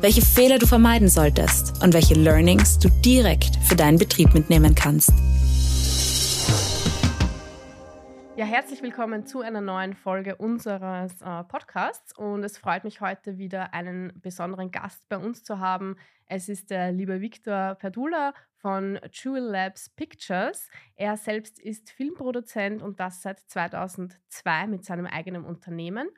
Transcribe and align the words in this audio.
welche 0.00 0.22
Fehler 0.22 0.58
du 0.58 0.66
vermeiden 0.66 1.08
solltest 1.08 1.82
und 1.82 1.92
welche 1.92 2.14
Learnings 2.14 2.78
du 2.78 2.88
direkt 3.04 3.56
für 3.64 3.74
deinen 3.74 3.98
Betrieb 3.98 4.32
mitnehmen 4.32 4.74
kannst. 4.74 5.12
Ja, 8.36 8.44
herzlich 8.44 8.80
willkommen 8.82 9.26
zu 9.26 9.40
einer 9.40 9.60
neuen 9.60 9.94
Folge 9.94 10.36
unseres 10.36 11.20
äh, 11.20 11.42
Podcasts 11.42 12.16
und 12.16 12.44
es 12.44 12.56
freut 12.56 12.84
mich 12.84 13.00
heute 13.00 13.38
wieder 13.38 13.74
einen 13.74 14.12
besonderen 14.20 14.70
Gast 14.70 15.08
bei 15.08 15.18
uns 15.18 15.42
zu 15.42 15.58
haben. 15.58 15.96
Es 16.26 16.48
ist 16.48 16.70
der 16.70 16.92
liebe 16.92 17.20
Viktor 17.20 17.74
Perdula 17.74 18.34
von 18.58 19.00
Jewel 19.10 19.42
Labs 19.42 19.88
Pictures. 19.88 20.68
Er 20.94 21.16
selbst 21.16 21.58
ist 21.58 21.90
Filmproduzent 21.90 22.82
und 22.82 23.00
das 23.00 23.22
seit 23.22 23.40
2002 23.40 24.68
mit 24.68 24.84
seinem 24.84 25.06
eigenen 25.06 25.44
Unternehmen. 25.44 26.08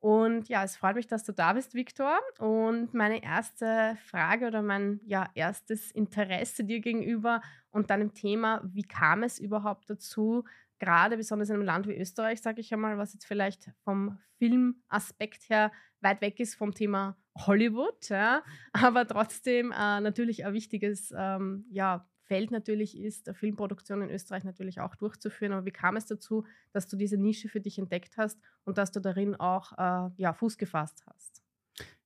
Und 0.00 0.48
ja, 0.48 0.62
es 0.62 0.76
freut 0.76 0.94
mich, 0.94 1.08
dass 1.08 1.24
du 1.24 1.32
da 1.32 1.52
bist, 1.52 1.74
Viktor. 1.74 2.18
Und 2.38 2.94
meine 2.94 3.22
erste 3.22 3.96
Frage 4.06 4.46
oder 4.46 4.62
mein 4.62 5.00
ja, 5.04 5.28
erstes 5.34 5.90
Interesse 5.90 6.64
dir 6.64 6.80
gegenüber 6.80 7.42
und 7.70 7.90
deinem 7.90 8.14
Thema, 8.14 8.60
wie 8.64 8.84
kam 8.84 9.24
es 9.24 9.38
überhaupt 9.38 9.90
dazu, 9.90 10.44
gerade 10.78 11.16
besonders 11.16 11.48
in 11.48 11.56
einem 11.56 11.64
Land 11.64 11.88
wie 11.88 11.96
Österreich, 11.96 12.40
sage 12.40 12.60
ich 12.60 12.72
einmal, 12.72 12.96
was 12.98 13.12
jetzt 13.12 13.26
vielleicht 13.26 13.70
vom 13.82 14.18
Filmaspekt 14.38 15.48
her 15.48 15.72
weit 16.00 16.20
weg 16.20 16.38
ist 16.38 16.54
vom 16.54 16.74
Thema 16.74 17.16
Hollywood, 17.36 18.08
ja, 18.08 18.42
aber 18.72 19.06
trotzdem 19.06 19.72
äh, 19.72 20.00
natürlich 20.00 20.46
ein 20.46 20.52
wichtiges 20.52 21.12
ähm, 21.16 21.66
ja, 21.70 22.08
Feld 22.28 22.50
natürlich 22.50 22.96
ist, 22.96 23.30
Filmproduktion 23.34 24.02
in 24.02 24.10
Österreich 24.10 24.44
natürlich 24.44 24.80
auch 24.80 24.94
durchzuführen. 24.94 25.52
Aber 25.52 25.64
wie 25.64 25.70
kam 25.70 25.96
es 25.96 26.06
dazu, 26.06 26.44
dass 26.72 26.86
du 26.86 26.96
diese 26.96 27.16
Nische 27.16 27.48
für 27.48 27.60
dich 27.60 27.78
entdeckt 27.78 28.16
hast 28.16 28.38
und 28.64 28.78
dass 28.78 28.92
du 28.92 29.00
darin 29.00 29.34
auch 29.34 29.72
äh, 29.72 30.10
ja, 30.16 30.32
Fuß 30.34 30.58
gefasst 30.58 31.04
hast? 31.06 31.42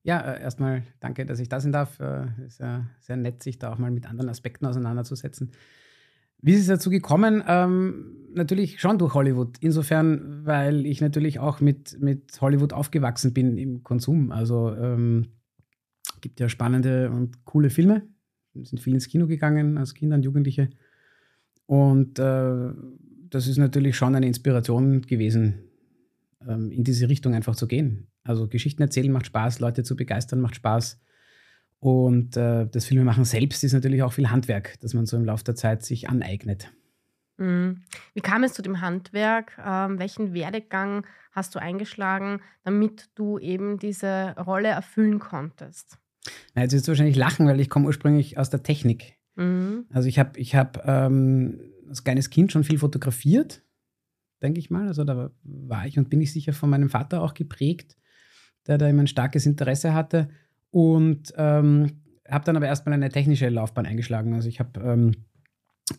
Ja, 0.01 0.19
äh, 0.21 0.41
erstmal 0.41 0.83
danke, 0.99 1.25
dass 1.25 1.39
ich 1.39 1.49
da 1.49 1.59
sein 1.59 1.71
darf. 1.73 1.99
Es 1.99 2.39
äh, 2.39 2.45
ist 2.45 2.59
ja 2.59 2.87
sehr 3.01 3.17
nett, 3.17 3.43
sich 3.43 3.59
da 3.59 3.71
auch 3.71 3.77
mal 3.77 3.91
mit 3.91 4.09
anderen 4.09 4.29
Aspekten 4.29 4.65
auseinanderzusetzen. 4.65 5.51
Wie 6.41 6.53
ist 6.53 6.61
es 6.61 6.67
dazu 6.67 6.89
gekommen? 6.89 7.43
Ähm, 7.47 8.17
natürlich 8.33 8.81
schon 8.81 8.97
durch 8.97 9.13
Hollywood. 9.13 9.57
Insofern, 9.59 10.45
weil 10.45 10.85
ich 10.85 10.99
natürlich 10.99 11.39
auch 11.39 11.61
mit, 11.61 12.01
mit 12.01 12.41
Hollywood 12.41 12.73
aufgewachsen 12.73 13.33
bin 13.33 13.57
im 13.57 13.83
Konsum. 13.83 14.31
Also 14.31 14.73
ähm, 14.75 15.27
gibt 16.21 16.39
ja 16.39 16.49
spannende 16.49 17.11
und 17.11 17.45
coole 17.45 17.69
Filme. 17.69 18.07
Sind 18.53 18.79
viel 18.79 18.93
ins 18.93 19.07
Kino 19.07 19.27
gegangen 19.27 19.77
als 19.77 19.93
Kinder 19.93 20.15
und 20.15 20.23
Jugendliche. 20.23 20.69
Und 21.65 22.19
äh, 22.19 22.69
das 23.29 23.47
ist 23.47 23.57
natürlich 23.57 23.95
schon 23.95 24.15
eine 24.15 24.27
Inspiration 24.27 25.01
gewesen, 25.01 25.63
ähm, 26.47 26.71
in 26.71 26.83
diese 26.83 27.09
Richtung 27.09 27.33
einfach 27.33 27.55
zu 27.55 27.67
gehen. 27.67 28.07
Also 28.23 28.47
Geschichten 28.47 28.81
erzählen 28.81 29.11
macht 29.11 29.25
Spaß, 29.25 29.59
Leute 29.59 29.83
zu 29.83 29.95
begeistern 29.95 30.41
macht 30.41 30.55
Spaß. 30.55 31.01
Und 31.79 32.37
äh, 32.37 32.67
das 32.67 32.85
Filmemachen 32.85 33.25
selbst 33.25 33.63
ist 33.63 33.73
natürlich 33.73 34.03
auch 34.03 34.13
viel 34.13 34.29
Handwerk, 34.29 34.79
das 34.81 34.93
man 34.93 35.05
so 35.05 35.17
im 35.17 35.25
Laufe 35.25 35.43
der 35.43 35.55
Zeit 35.55 35.83
sich 35.83 36.09
aneignet. 36.09 36.71
Mhm. 37.37 37.83
Wie 38.13 38.21
kam 38.21 38.43
es 38.43 38.53
zu 38.53 38.61
dem 38.61 38.81
Handwerk? 38.81 39.57
Ähm, 39.63 39.99
welchen 39.99 40.33
Werdegang 40.33 41.05
hast 41.31 41.55
du 41.55 41.59
eingeschlagen, 41.59 42.41
damit 42.63 43.09
du 43.15 43.39
eben 43.39 43.79
diese 43.79 44.35
Rolle 44.37 44.69
erfüllen 44.69 45.19
konntest? 45.19 45.97
Na, 46.55 46.61
jetzt 46.61 46.73
wirst 46.73 46.87
du 46.87 46.91
wahrscheinlich 46.91 47.15
lachen, 47.15 47.47
weil 47.47 47.59
ich 47.59 47.69
komme 47.69 47.87
ursprünglich 47.87 48.37
aus 48.37 48.49
der 48.49 48.63
Technik. 48.63 49.17
Mhm. 49.35 49.85
Also 49.89 50.07
ich 50.07 50.19
habe 50.19 50.39
ich 50.39 50.55
hab, 50.55 50.87
ähm, 50.87 51.59
als 51.87 52.03
kleines 52.03 52.29
Kind 52.29 52.51
schon 52.51 52.63
viel 52.63 52.77
fotografiert, 52.77 53.63
denke 54.41 54.59
ich 54.59 54.69
mal. 54.69 54.87
Also 54.87 55.03
da 55.03 55.31
war 55.43 55.87
ich 55.87 55.97
und 55.97 56.09
bin 56.09 56.21
ich 56.21 56.31
sicher 56.31 56.53
von 56.53 56.69
meinem 56.69 56.89
Vater 56.89 57.21
auch 57.21 57.33
geprägt, 57.33 57.97
der 58.67 58.77
da 58.77 58.87
immer 58.87 59.03
ein 59.03 59.07
starkes 59.07 59.45
Interesse 59.45 59.93
hatte. 59.93 60.29
Und 60.69 61.33
ähm, 61.37 62.03
habe 62.27 62.45
dann 62.45 62.55
aber 62.55 62.67
erstmal 62.67 62.93
eine 62.93 63.09
technische 63.09 63.49
Laufbahn 63.49 63.85
eingeschlagen. 63.85 64.33
Also 64.33 64.47
ich 64.49 64.59
habe 64.59 64.79
ähm, 64.79 65.11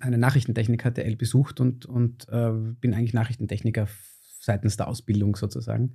eine 0.01 0.19
Nachrichtentechnik 0.19 0.83
HTL 0.83 1.17
besucht 1.17 1.61
und, 1.61 1.87
und 1.87 2.29
äh, 2.29 2.51
bin 2.53 2.95
eigentlich 2.95 3.15
Nachrichtentechniker 3.15 3.89
seitens 4.41 4.77
der 4.77 4.89
Ausbildung 4.89 5.37
sozusagen. 5.37 5.95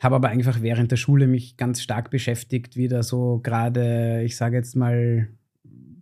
Habe 0.00 0.16
aber 0.16 0.28
einfach 0.28 0.62
während 0.62 0.92
der 0.92 0.96
Schule 0.96 1.26
mich 1.26 1.56
ganz 1.56 1.82
stark 1.82 2.10
beschäftigt, 2.10 2.76
wie 2.76 2.88
da 2.88 3.02
so 3.02 3.40
gerade, 3.42 4.22
ich 4.24 4.36
sage 4.36 4.56
jetzt 4.56 4.76
mal, 4.76 5.28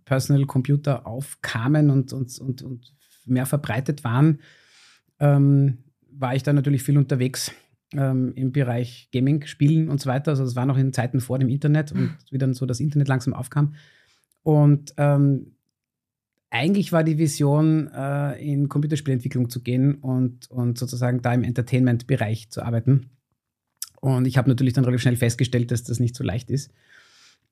Personal 0.05 0.45
Computer 0.45 1.05
aufkamen 1.05 1.89
und, 1.89 2.13
und, 2.13 2.39
und, 2.39 2.61
und 2.61 2.93
mehr 3.25 3.45
verbreitet 3.45 4.03
waren, 4.03 4.39
ähm, 5.19 5.79
war 6.09 6.35
ich 6.35 6.43
da 6.43 6.53
natürlich 6.53 6.83
viel 6.83 6.97
unterwegs 6.97 7.51
ähm, 7.93 8.33
im 8.35 8.51
Bereich 8.51 9.09
Gaming, 9.11 9.45
Spielen 9.45 9.89
und 9.89 9.99
so 9.99 10.09
weiter. 10.09 10.31
Also 10.31 10.43
das 10.43 10.55
war 10.55 10.65
noch 10.65 10.77
in 10.77 10.93
Zeiten 10.93 11.19
vor 11.19 11.39
dem 11.39 11.49
Internet 11.49 11.91
und 11.91 12.15
wie 12.31 12.37
dann 12.37 12.53
so 12.53 12.65
das 12.65 12.79
Internet 12.79 13.07
langsam 13.07 13.33
aufkam. 13.33 13.75
Und 14.43 14.93
ähm, 14.97 15.57
eigentlich 16.49 16.91
war 16.91 17.03
die 17.03 17.17
Vision, 17.17 17.89
äh, 17.93 18.41
in 18.41 18.69
Computerspielentwicklung 18.69 19.49
zu 19.49 19.61
gehen 19.61 19.95
und, 19.95 20.49
und 20.49 20.77
sozusagen 20.77 21.21
da 21.21 21.33
im 21.33 21.43
Entertainment-Bereich 21.43 22.49
zu 22.49 22.61
arbeiten. 22.61 23.09
Und 23.99 24.27
ich 24.27 24.37
habe 24.37 24.49
natürlich 24.49 24.73
dann 24.73 24.85
relativ 24.85 25.01
schnell 25.01 25.15
festgestellt, 25.15 25.71
dass 25.71 25.83
das 25.83 25.99
nicht 25.99 26.15
so 26.15 26.23
leicht 26.23 26.49
ist. 26.51 26.71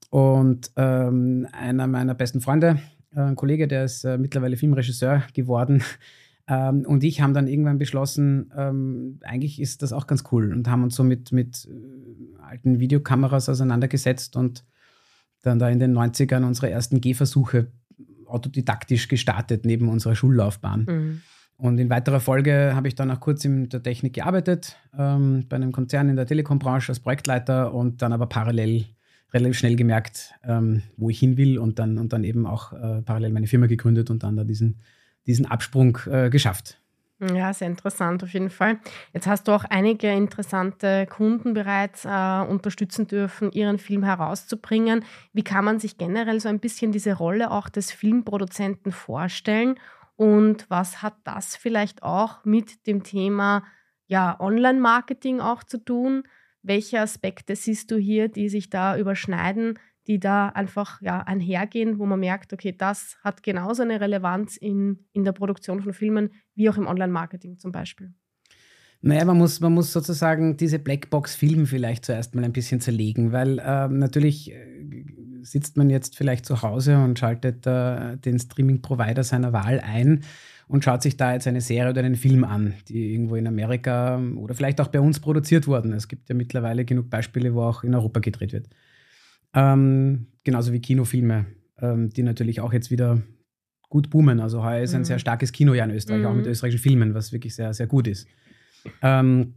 Und 0.09 0.71
ähm, 0.75 1.47
einer 1.51 1.87
meiner 1.87 2.13
besten 2.13 2.41
Freunde, 2.41 2.79
äh, 3.15 3.21
ein 3.21 3.35
Kollege, 3.35 3.67
der 3.67 3.85
ist 3.85 4.03
äh, 4.03 4.17
mittlerweile 4.17 4.57
Filmregisseur 4.57 5.23
geworden, 5.33 5.83
ähm, 6.47 6.85
und 6.85 7.03
ich 7.03 7.21
haben 7.21 7.33
dann 7.33 7.47
irgendwann 7.47 7.77
beschlossen, 7.77 8.51
ähm, 8.55 9.19
eigentlich 9.23 9.59
ist 9.59 9.81
das 9.81 9.93
auch 9.93 10.07
ganz 10.07 10.23
cool 10.31 10.53
und 10.53 10.67
haben 10.67 10.83
uns 10.83 10.95
so 10.95 11.03
mit, 11.03 11.31
mit 11.31 11.67
äh, 11.67 12.41
alten 12.43 12.79
Videokameras 12.79 13.49
auseinandergesetzt 13.49 14.35
und 14.35 14.63
dann 15.41 15.59
da 15.59 15.69
in 15.69 15.79
den 15.79 15.95
90ern 15.95 16.43
unsere 16.43 16.69
ersten 16.69 17.01
Gehversuche 17.01 17.67
autodidaktisch 18.25 19.07
gestartet 19.07 19.65
neben 19.65 19.89
unserer 19.89 20.15
Schullaufbahn. 20.15 20.85
Mhm. 20.87 21.21
Und 21.57 21.77
in 21.77 21.89
weiterer 21.89 22.19
Folge 22.19 22.73
habe 22.75 22.87
ich 22.87 22.95
dann 22.95 23.09
auch 23.11 23.19
kurz 23.19 23.45
in 23.45 23.69
der 23.69 23.81
Technik 23.81 24.13
gearbeitet, 24.13 24.77
ähm, 24.97 25.45
bei 25.47 25.55
einem 25.55 25.71
Konzern 25.71 26.09
in 26.09 26.15
der 26.15 26.25
Telekom-Branche 26.25 26.91
als 26.91 26.99
Projektleiter 26.99 27.73
und 27.73 28.01
dann 28.01 28.11
aber 28.11 28.27
parallel 28.27 28.85
relativ 29.33 29.57
schnell 29.57 29.75
gemerkt, 29.75 30.33
ähm, 30.43 30.83
wo 30.97 31.09
ich 31.09 31.19
hin 31.19 31.37
will 31.37 31.57
und 31.57 31.79
dann, 31.79 31.97
und 31.97 32.13
dann 32.13 32.23
eben 32.23 32.45
auch 32.45 32.73
äh, 32.73 33.01
parallel 33.01 33.31
meine 33.31 33.47
Firma 33.47 33.67
gegründet 33.67 34.09
und 34.09 34.23
dann 34.23 34.35
da 34.35 34.43
diesen 34.43 34.81
diesen 35.27 35.45
Absprung 35.45 35.97
äh, 36.09 36.29
geschafft. 36.29 36.79
Ja, 37.33 37.53
sehr 37.53 37.69
interessant 37.69 38.23
auf 38.23 38.33
jeden 38.33 38.49
Fall. 38.49 38.77
Jetzt 39.13 39.25
hast 39.25 39.47
du 39.47 39.53
auch 39.53 39.63
einige 39.63 40.11
interessante 40.11 41.07
Kunden 41.09 41.53
bereits 41.53 42.03
äh, 42.03 42.41
unterstützen 42.41 43.07
dürfen, 43.07 43.53
ihren 43.53 43.79
Film 43.79 44.03
herauszubringen. 44.03 45.05
Wie 45.31 45.43
kann 45.43 45.63
man 45.63 45.79
sich 45.79 45.97
generell 45.97 46.41
so 46.41 46.49
ein 46.49 46.59
bisschen 46.59 46.91
diese 46.91 47.13
Rolle 47.13 47.51
auch 47.51 47.69
des 47.69 47.91
Filmproduzenten 47.91 48.91
vorstellen? 48.91 49.75
Und 50.15 50.69
was 50.69 51.01
hat 51.01 51.15
das 51.23 51.55
vielleicht 51.55 52.03
auch 52.03 52.43
mit 52.45 52.87
dem 52.87 53.03
Thema 53.03 53.63
ja, 54.07 54.39
Online-Marketing 54.39 55.41
auch 55.41 55.63
zu 55.63 55.77
tun? 55.77 56.23
Welche 56.61 56.99
Aspekte 56.99 57.55
siehst 57.55 57.91
du 57.91 57.97
hier, 57.97 58.27
die 58.29 58.49
sich 58.49 58.69
da 58.69 58.97
überschneiden? 58.97 59.77
die 60.07 60.19
da 60.19 60.49
einfach 60.49 61.01
ja, 61.01 61.21
einhergehen, 61.21 61.97
wo 61.99 62.05
man 62.05 62.19
merkt, 62.19 62.53
okay, 62.53 62.75
das 62.77 63.17
hat 63.23 63.43
genauso 63.43 63.81
eine 63.81 63.99
Relevanz 63.99 64.57
in, 64.57 65.05
in 65.13 65.23
der 65.23 65.31
Produktion 65.31 65.81
von 65.81 65.93
Filmen 65.93 66.31
wie 66.53 66.69
auch 66.69 66.77
im 66.77 66.87
Online-Marketing 66.87 67.57
zum 67.57 67.71
Beispiel. 67.71 68.13
Naja, 69.01 69.25
man 69.25 69.37
muss, 69.37 69.59
man 69.59 69.73
muss 69.73 69.91
sozusagen 69.91 70.57
diese 70.57 70.79
Blackbox-Film 70.79 71.65
vielleicht 71.67 72.05
zuerst 72.05 72.33
mal 72.33 72.43
ein 72.43 72.53
bisschen 72.53 72.81
zerlegen, 72.81 73.31
weil 73.31 73.59
äh, 73.59 73.87
natürlich 73.87 74.51
äh, 74.51 75.05
sitzt 75.45 75.77
man 75.77 75.89
jetzt 75.89 76.17
vielleicht 76.17 76.45
zu 76.45 76.61
Hause 76.61 76.97
und 76.97 77.19
schaltet 77.19 77.65
äh, 77.67 78.17
den 78.17 78.39
Streaming-Provider 78.39 79.23
seiner 79.23 79.53
Wahl 79.53 79.79
ein 79.79 80.23
und 80.67 80.83
schaut 80.83 81.03
sich 81.03 81.17
da 81.17 81.33
jetzt 81.33 81.47
eine 81.47 81.61
Serie 81.61 81.91
oder 81.91 82.03
einen 82.03 82.15
Film 82.15 82.43
an, 82.43 82.73
die 82.87 83.13
irgendwo 83.13 83.35
in 83.35 83.47
Amerika 83.47 84.19
oder 84.37 84.55
vielleicht 84.55 84.81
auch 84.81 84.87
bei 84.87 84.99
uns 84.99 85.19
produziert 85.19 85.67
wurden. 85.67 85.93
Es 85.93 86.07
gibt 86.07 86.27
ja 86.29 86.35
mittlerweile 86.35 86.85
genug 86.85 87.09
Beispiele, 87.09 87.53
wo 87.53 87.61
auch 87.61 87.83
in 87.83 87.93
Europa 87.93 88.19
gedreht 88.19 88.53
wird. 88.53 88.67
Ähm, 89.53 90.27
genauso 90.43 90.73
wie 90.73 90.79
Kinofilme, 90.79 91.45
ähm, 91.79 92.09
die 92.09 92.23
natürlich 92.23 92.61
auch 92.61 92.73
jetzt 92.73 92.89
wieder 92.89 93.21
gut 93.89 94.09
boomen. 94.09 94.39
Also 94.39 94.63
heuer 94.63 94.83
ist 94.83 94.95
ein 94.95 95.01
mhm. 95.01 95.05
sehr 95.05 95.19
starkes 95.19 95.51
Kinojahr 95.51 95.87
in 95.87 95.95
Österreich, 95.95 96.21
mhm. 96.21 96.25
auch 96.25 96.33
mit 96.33 96.45
mhm. 96.45 96.51
österreichischen 96.51 96.81
Filmen, 96.81 97.13
was 97.13 97.31
wirklich 97.31 97.55
sehr, 97.55 97.73
sehr 97.73 97.87
gut 97.87 98.07
ist. 98.07 98.27
Ähm, 99.01 99.53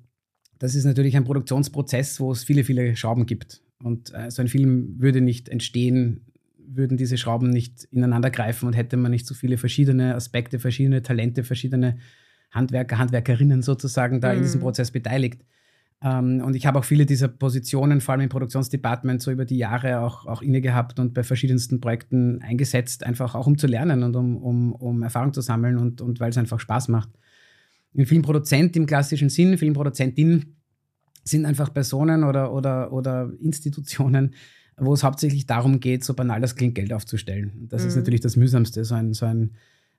das 0.58 0.74
ist 0.74 0.84
natürlich 0.84 1.16
ein 1.16 1.24
Produktionsprozess, 1.24 2.20
wo 2.20 2.32
es 2.32 2.44
viele, 2.44 2.64
viele 2.64 2.96
Schrauben 2.96 3.26
gibt. 3.26 3.62
Und 3.82 4.12
äh, 4.14 4.30
so 4.30 4.42
ein 4.42 4.48
Film 4.48 4.96
würde 4.98 5.20
nicht 5.20 5.48
entstehen, 5.48 6.22
würden 6.58 6.96
diese 6.96 7.16
Schrauben 7.16 7.50
nicht 7.50 7.84
ineinander 7.84 8.30
greifen 8.30 8.66
und 8.66 8.74
hätte 8.74 8.96
man 8.96 9.10
nicht 9.10 9.26
so 9.26 9.34
viele 9.34 9.56
verschiedene 9.56 10.14
Aspekte, 10.14 10.58
verschiedene 10.58 11.02
Talente, 11.02 11.44
verschiedene 11.44 11.98
Handwerker, 12.50 12.98
Handwerkerinnen 12.98 13.62
sozusagen 13.62 14.20
da 14.20 14.30
mhm. 14.30 14.38
in 14.38 14.42
diesem 14.42 14.60
mhm. 14.60 14.64
Prozess 14.64 14.90
beteiligt. 14.90 15.44
Ähm, 16.02 16.42
und 16.44 16.54
ich 16.54 16.66
habe 16.66 16.78
auch 16.78 16.84
viele 16.84 17.06
dieser 17.06 17.28
Positionen, 17.28 18.00
vor 18.00 18.12
allem 18.12 18.22
im 18.22 18.28
Produktionsdepartement, 18.28 19.20
so 19.20 19.30
über 19.30 19.44
die 19.44 19.56
Jahre 19.56 20.00
auch, 20.00 20.26
auch 20.26 20.42
inne 20.42 20.60
gehabt 20.60 20.98
und 21.00 21.14
bei 21.14 21.22
verschiedensten 21.22 21.80
Projekten 21.80 22.40
eingesetzt, 22.42 23.04
einfach 23.04 23.34
auch 23.34 23.46
um 23.46 23.58
zu 23.58 23.66
lernen 23.66 24.02
und 24.02 24.14
um, 24.16 24.36
um, 24.36 24.72
um 24.72 25.02
Erfahrung 25.02 25.32
zu 25.32 25.40
sammeln 25.40 25.78
und, 25.78 26.00
und 26.00 26.20
weil 26.20 26.30
es 26.30 26.38
einfach 26.38 26.60
Spaß 26.60 26.88
macht. 26.88 27.10
Ein 27.96 28.06
Filmproduzent 28.06 28.76
im 28.76 28.86
klassischen 28.86 29.28
Sinn, 29.28 29.58
Filmproduzentin 29.58 30.57
sind 31.30 31.46
einfach 31.46 31.72
Personen 31.72 32.24
oder, 32.24 32.52
oder, 32.52 32.92
oder 32.92 33.30
Institutionen, 33.40 34.34
wo 34.76 34.94
es 34.94 35.02
hauptsächlich 35.02 35.46
darum 35.46 35.80
geht, 35.80 36.04
so 36.04 36.14
banal 36.14 36.40
das 36.40 36.56
klingt, 36.56 36.74
Geld 36.74 36.92
aufzustellen. 36.92 37.66
das 37.68 37.82
mhm. 37.82 37.88
ist 37.88 37.96
natürlich 37.96 38.20
das 38.20 38.36
Mühsamste. 38.36 38.84
So 38.84 38.94
ein, 38.94 39.12
so 39.12 39.26
ein 39.26 39.52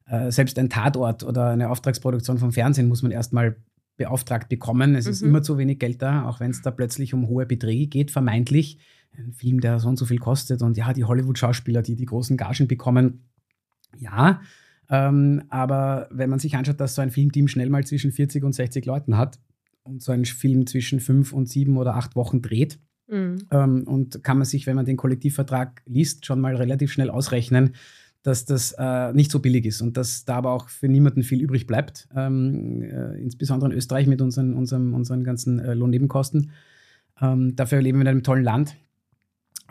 äh, 0.07 0.31
selbst 0.31 0.57
ein 0.57 0.69
Tatort 0.69 1.23
oder 1.23 1.49
eine 1.49 1.69
Auftragsproduktion 1.69 2.37
vom 2.37 2.51
Fernsehen 2.51 2.87
muss 2.87 3.03
man 3.03 3.11
erstmal 3.11 3.57
beauftragt 3.97 4.49
bekommen. 4.49 4.95
Es 4.95 5.05
mhm. 5.05 5.11
ist 5.11 5.21
immer 5.21 5.41
zu 5.41 5.57
wenig 5.57 5.79
Geld 5.79 6.01
da, 6.01 6.25
auch 6.25 6.39
wenn 6.39 6.51
es 6.51 6.61
da 6.61 6.71
plötzlich 6.71 7.13
um 7.13 7.27
hohe 7.27 7.45
Beträge 7.45 7.87
geht, 7.87 8.11
vermeintlich. 8.11 8.79
Ein 9.17 9.33
Film, 9.33 9.59
der 9.59 9.79
so 9.79 9.89
und 9.89 9.97
so 9.97 10.05
viel 10.05 10.19
kostet 10.19 10.61
und 10.61 10.77
ja, 10.77 10.93
die 10.93 11.03
Hollywood-Schauspieler, 11.03 11.81
die 11.81 11.95
die 11.95 12.05
großen 12.05 12.37
Gagen 12.37 12.67
bekommen. 12.67 13.23
Ja, 13.97 14.41
ähm, 14.89 15.43
aber 15.49 16.07
wenn 16.11 16.29
man 16.29 16.39
sich 16.39 16.55
anschaut, 16.55 16.79
dass 16.79 16.95
so 16.95 17.01
ein 17.01 17.11
Filmteam 17.11 17.47
schnell 17.47 17.69
mal 17.69 17.85
zwischen 17.85 18.11
40 18.11 18.43
und 18.43 18.53
60 18.53 18.85
Leuten 18.85 19.17
hat 19.17 19.39
und 19.89 20.01
so 20.01 20.11
ein 20.11 20.25
Film 20.25 20.67
zwischen 20.67 20.99
fünf 20.99 21.33
und 21.33 21.49
sieben 21.49 21.77
oder 21.77 21.95
acht 21.95 22.15
Wochen 22.15 22.41
dreht, 22.41 22.79
mhm. 23.07 23.37
ähm, 23.51 23.83
und 23.85 24.23
kann 24.23 24.37
man 24.37 24.45
sich, 24.45 24.67
wenn 24.67 24.75
man 24.75 24.85
den 24.85 24.97
Kollektivvertrag 24.97 25.81
liest, 25.85 26.25
schon 26.25 26.39
mal 26.39 26.55
relativ 26.55 26.91
schnell 26.91 27.09
ausrechnen, 27.09 27.73
dass 28.23 28.45
das 28.45 28.75
äh, 28.77 29.13
nicht 29.13 29.31
so 29.31 29.39
billig 29.39 29.65
ist 29.65 29.81
und 29.81 29.95
dass 29.95 30.25
da 30.25 30.35
aber 30.35 30.51
auch 30.51 30.69
für 30.69 30.87
niemanden 30.87 31.23
viel 31.23 31.41
übrig 31.41 31.67
bleibt, 31.67 32.07
ähm, 32.15 32.81
äh, 32.81 33.19
insbesondere 33.21 33.71
in 33.71 33.77
Österreich 33.77 34.07
mit 34.07 34.21
unseren, 34.21 34.53
unseren, 34.53 34.93
unseren 34.93 35.23
ganzen 35.23 35.59
äh, 35.59 35.73
Lohnnebenkosten. 35.73 36.51
Ähm, 37.21 37.55
dafür 37.55 37.81
leben 37.81 37.97
wir 37.99 38.01
in 38.03 38.07
einem 38.09 38.23
tollen 38.23 38.43
Land. 38.43 38.75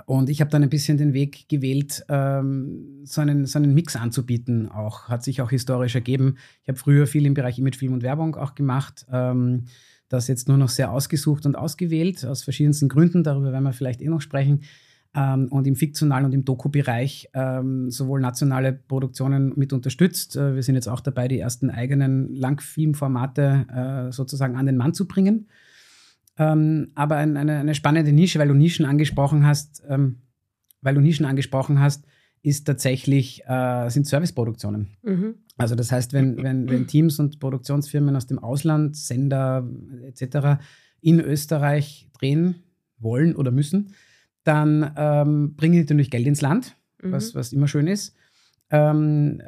Und 0.06 0.30
ich 0.30 0.40
habe 0.40 0.50
dann 0.50 0.62
ein 0.62 0.70
bisschen 0.70 0.96
den 0.96 1.12
Weg 1.12 1.48
gewählt, 1.48 2.04
ähm, 2.08 3.00
so, 3.04 3.20
einen, 3.20 3.46
so 3.46 3.58
einen 3.58 3.74
Mix 3.74 3.96
anzubieten. 3.96 4.68
Auch 4.68 5.08
hat 5.08 5.24
sich 5.24 5.42
auch 5.42 5.50
historisch 5.50 5.94
ergeben. 5.94 6.36
Ich 6.62 6.68
habe 6.68 6.78
früher 6.78 7.06
viel 7.06 7.26
im 7.26 7.34
Bereich 7.34 7.58
Image, 7.58 7.76
Film 7.76 7.92
und 7.92 8.02
Werbung 8.02 8.36
auch 8.36 8.54
gemacht. 8.54 9.06
Ähm, 9.10 9.64
das 10.08 10.28
jetzt 10.28 10.48
nur 10.48 10.56
noch 10.56 10.68
sehr 10.68 10.92
ausgesucht 10.92 11.46
und 11.46 11.56
ausgewählt, 11.56 12.24
aus 12.24 12.42
verschiedensten 12.42 12.88
Gründen. 12.88 13.22
Darüber 13.22 13.52
werden 13.52 13.64
wir 13.64 13.72
vielleicht 13.72 14.00
eh 14.00 14.08
noch 14.08 14.20
sprechen 14.20 14.62
ähm, 15.14 15.48
und 15.48 15.66
im 15.66 15.76
fiktionalen 15.76 16.26
und 16.26 16.32
im 16.32 16.44
Doku-Bereich 16.44 17.30
ähm, 17.34 17.90
sowohl 17.90 18.20
nationale 18.20 18.72
Produktionen 18.72 19.52
mit 19.56 19.72
unterstützt. 19.72 20.36
Äh, 20.36 20.54
wir 20.54 20.62
sind 20.62 20.74
jetzt 20.74 20.88
auch 20.88 21.00
dabei, 21.00 21.28
die 21.28 21.38
ersten 21.38 21.70
eigenen 21.70 22.34
Langfilmformate 22.34 24.08
äh, 24.08 24.12
sozusagen 24.12 24.56
an 24.56 24.66
den 24.66 24.76
Mann 24.76 24.94
zu 24.94 25.06
bringen. 25.06 25.48
Ähm, 26.38 26.92
aber 26.94 27.16
ein, 27.16 27.36
eine, 27.36 27.58
eine, 27.58 27.74
spannende 27.74 28.12
Nische, 28.12 28.38
weil 28.38 28.48
du 28.48 28.54
Nischen 28.54 28.86
angesprochen 28.86 29.44
hast, 29.44 29.82
ähm, 29.88 30.20
weil 30.82 30.94
du 30.94 31.00
Nischen 31.00 31.26
angesprochen 31.26 31.80
hast, 31.80 32.06
ist 32.42 32.64
tatsächlich, 32.64 33.42
äh, 33.46 33.88
sind 33.88 34.06
Serviceproduktionen. 34.06 34.96
Mhm. 35.02 35.34
Also 35.58 35.74
das 35.74 35.92
heißt, 35.92 36.14
wenn, 36.14 36.36
wenn, 36.42 36.70
wenn 36.70 36.86
Teams 36.86 37.18
und 37.18 37.38
Produktionsfirmen 37.38 38.16
aus 38.16 38.26
dem 38.26 38.38
Ausland, 38.38 38.96
Sender 38.96 39.68
etc. 40.06 40.60
in 41.00 41.20
Österreich 41.20 42.08
drehen 42.18 42.62
wollen 42.98 43.36
oder 43.36 43.50
müssen, 43.50 43.92
dann 44.44 44.92
ähm, 44.96 45.54
bringen 45.56 45.74
die 45.74 45.80
natürlich 45.80 46.10
Geld 46.10 46.26
ins 46.26 46.40
Land, 46.40 46.76
mhm. 47.02 47.12
was, 47.12 47.34
was 47.34 47.52
immer 47.52 47.68
schön 47.68 47.86
ist. 47.86 48.14
Ähm, 48.70 49.42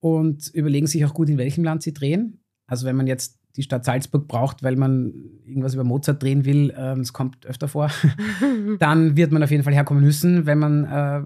und 0.00 0.48
überlegen 0.54 0.86
sich 0.86 1.04
auch 1.04 1.14
gut, 1.14 1.28
in 1.28 1.38
welchem 1.38 1.64
Land 1.64 1.82
sie 1.82 1.92
drehen. 1.92 2.40
Also 2.66 2.86
wenn 2.86 2.96
man 2.96 3.06
jetzt 3.06 3.38
die 3.56 3.62
Stadt 3.62 3.84
Salzburg 3.84 4.28
braucht, 4.28 4.62
weil 4.62 4.76
man 4.76 5.12
irgendwas 5.44 5.74
über 5.74 5.84
Mozart 5.84 6.22
drehen 6.22 6.44
will, 6.44 6.74
ähm, 6.76 7.00
es 7.00 7.12
kommt 7.12 7.46
öfter 7.46 7.68
vor, 7.68 7.90
dann 8.78 9.16
wird 9.16 9.32
man 9.32 9.42
auf 9.42 9.50
jeden 9.50 9.62
Fall 9.62 9.74
herkommen 9.74 10.04
müssen. 10.04 10.46
Wenn 10.46 10.58
man 10.58 10.84
äh, 10.84 11.22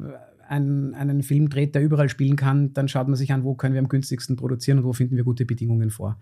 einen, 0.50 0.94
einen 0.94 1.22
Film 1.22 1.48
dreht, 1.48 1.74
der 1.74 1.82
überall 1.82 2.08
spielen 2.08 2.36
kann, 2.36 2.72
dann 2.72 2.88
schaut 2.88 3.08
man 3.08 3.16
sich 3.16 3.32
an, 3.32 3.44
wo 3.44 3.54
können 3.54 3.74
wir 3.74 3.80
am 3.80 3.88
günstigsten 3.88 4.36
produzieren 4.36 4.78
und 4.78 4.84
wo 4.84 4.92
finden 4.92 5.16
wir 5.16 5.24
gute 5.24 5.46
Bedingungen 5.46 5.90
vor. 5.90 6.18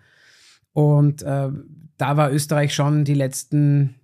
Und 0.73 1.23
äh, 1.23 1.51
da 1.97 2.17
war 2.17 2.33
Österreich 2.33 2.75
schon 2.75 3.05
die 3.05 3.15
letzten 3.15 3.97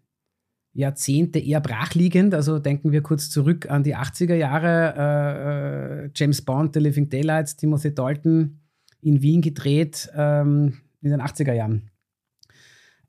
Jahrzehnte 0.73 1.39
eher 1.39 1.61
brachliegend. 1.61 2.35
Also 2.35 2.59
denken 2.59 2.91
wir 2.91 3.03
kurz 3.03 3.31
zurück 3.31 3.71
an 3.71 3.85
die 3.85 3.97
80er 3.97 4.35
Jahre. 4.35 4.95
Äh, 4.97 6.05
äh, 6.07 6.11
James 6.15 6.43
Bond, 6.43 6.75
The 6.75 6.81
Living 6.81 7.09
Daylights, 7.09 7.57
Timothy 7.57 7.95
Dalton 7.95 8.61
in 9.01 9.23
Wien 9.23 9.43
gedreht 9.43 10.11
ähm, 10.17 10.79
in 11.01 11.11
den 11.11 11.21
80er 11.21 11.53
Jahren. 11.53 11.91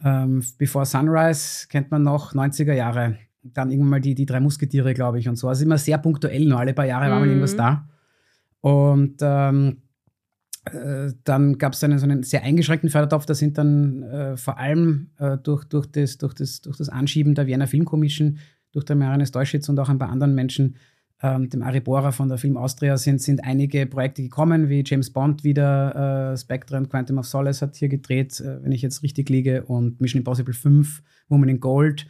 Ähm, 0.04 0.44
Before 0.58 0.86
Sunrise 0.86 1.68
kennt 1.70 1.90
man 1.90 2.04
noch 2.04 2.34
90er 2.34 2.74
Jahre. 2.74 3.18
Dann 3.54 3.72
irgendwann 3.72 3.90
mal 3.90 4.02
die, 4.02 4.16
die 4.16 4.26
drei 4.26 4.40
Musketiere, 4.40 4.94
glaube 4.94 5.20
ich, 5.20 5.30
und 5.30 5.36
so. 5.36 5.48
Also 5.48 5.64
immer 5.64 5.78
sehr 5.78 5.98
punktuell, 5.98 6.46
nur 6.46 6.60
alle 6.60 6.74
paar 6.74 6.86
Jahre 6.86 7.10
war 7.10 7.20
mal 7.20 7.28
irgendwas 7.28 7.54
mhm. 7.54 7.58
da. 7.58 7.90
Und 8.62 9.18
ähm, 9.22 9.78
äh, 10.72 11.12
dann 11.24 11.58
gab 11.58 11.74
es 11.74 11.84
einen, 11.84 12.00
so 12.00 12.06
einen 12.06 12.24
sehr 12.24 12.44
eingeschränkten 12.44 12.90
Fördertopf. 12.90 13.26
Da 13.26 13.36
sind 13.36 13.58
dann 13.58 14.04
äh, 14.04 14.38
vor 14.38 14.58
allem 14.58 15.12
äh, 15.18 15.38
durch, 15.38 15.64
durch, 15.66 15.86
das, 15.88 16.18
durch, 16.18 16.34
das, 16.34 16.62
durch 16.62 16.78
das 16.78 16.90
Anschieben 16.90 17.36
der 17.36 17.48
Wiener 17.48 17.68
Film 17.68 17.86
Commission, 17.86 18.40
durch 18.72 18.86
den 18.86 18.98
Marianne 18.98 19.26
Steuschitz 19.26 19.70
und 19.70 19.80
auch 19.80 19.90
ein 19.90 20.00
paar 20.00 20.10
anderen 20.10 20.36
Menschen, 20.36 20.76
ähm, 21.22 21.50
dem 21.50 21.62
Ari 21.62 21.80
Bohrer 21.80 22.12
von 22.12 22.28
der 22.28 22.38
Film 22.38 22.58
Austria, 22.58 22.98
sind, 22.98 23.22
sind 23.22 23.44
einige 23.44 23.86
Projekte 23.86 24.22
gekommen, 24.22 24.68
wie 24.70 24.84
James 24.86 25.12
Bond 25.12 25.44
wieder, 25.44 26.34
äh, 26.34 26.38
Spectre 26.38 26.78
und 26.78 26.90
Quantum 26.90 27.20
of 27.20 27.26
Solace 27.26 27.62
hat 27.62 27.76
hier 27.76 27.88
gedreht, 27.88 28.40
äh, 28.42 28.62
wenn 28.64 28.72
ich 28.72 28.82
jetzt 28.82 29.02
richtig 29.02 29.30
liege, 29.30 29.64
und 29.64 30.02
Mission 30.02 30.20
Impossible 30.20 30.54
5, 30.54 31.02
Woman 31.30 31.50
in 31.50 31.60
Gold. 31.60 32.06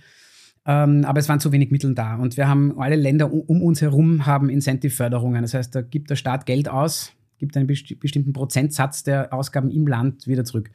Ähm, 0.67 1.05
aber 1.05 1.19
es 1.19 1.29
waren 1.29 1.39
zu 1.39 1.51
wenig 1.51 1.71
Mittel 1.71 1.93
da. 1.93 2.15
Und 2.15 2.37
wir 2.37 2.47
haben 2.47 2.79
alle 2.79 2.95
Länder 2.95 3.31
um, 3.31 3.41
um 3.41 3.61
uns 3.61 3.81
herum 3.81 4.25
haben 4.25 4.49
Incentive-Förderungen. 4.49 5.41
Das 5.41 5.53
heißt, 5.53 5.75
da 5.75 5.81
gibt 5.81 6.09
der 6.09 6.15
Staat 6.15 6.45
Geld 6.45 6.69
aus 6.69 7.15
gibt 7.37 7.57
einen 7.57 7.67
besti 7.67 7.95
bestimmten 7.95 8.33
Prozentsatz 8.33 9.03
der 9.03 9.33
Ausgaben 9.33 9.69
im 9.69 9.87
Land 9.87 10.27
wieder 10.27 10.45
zurück. 10.45 10.71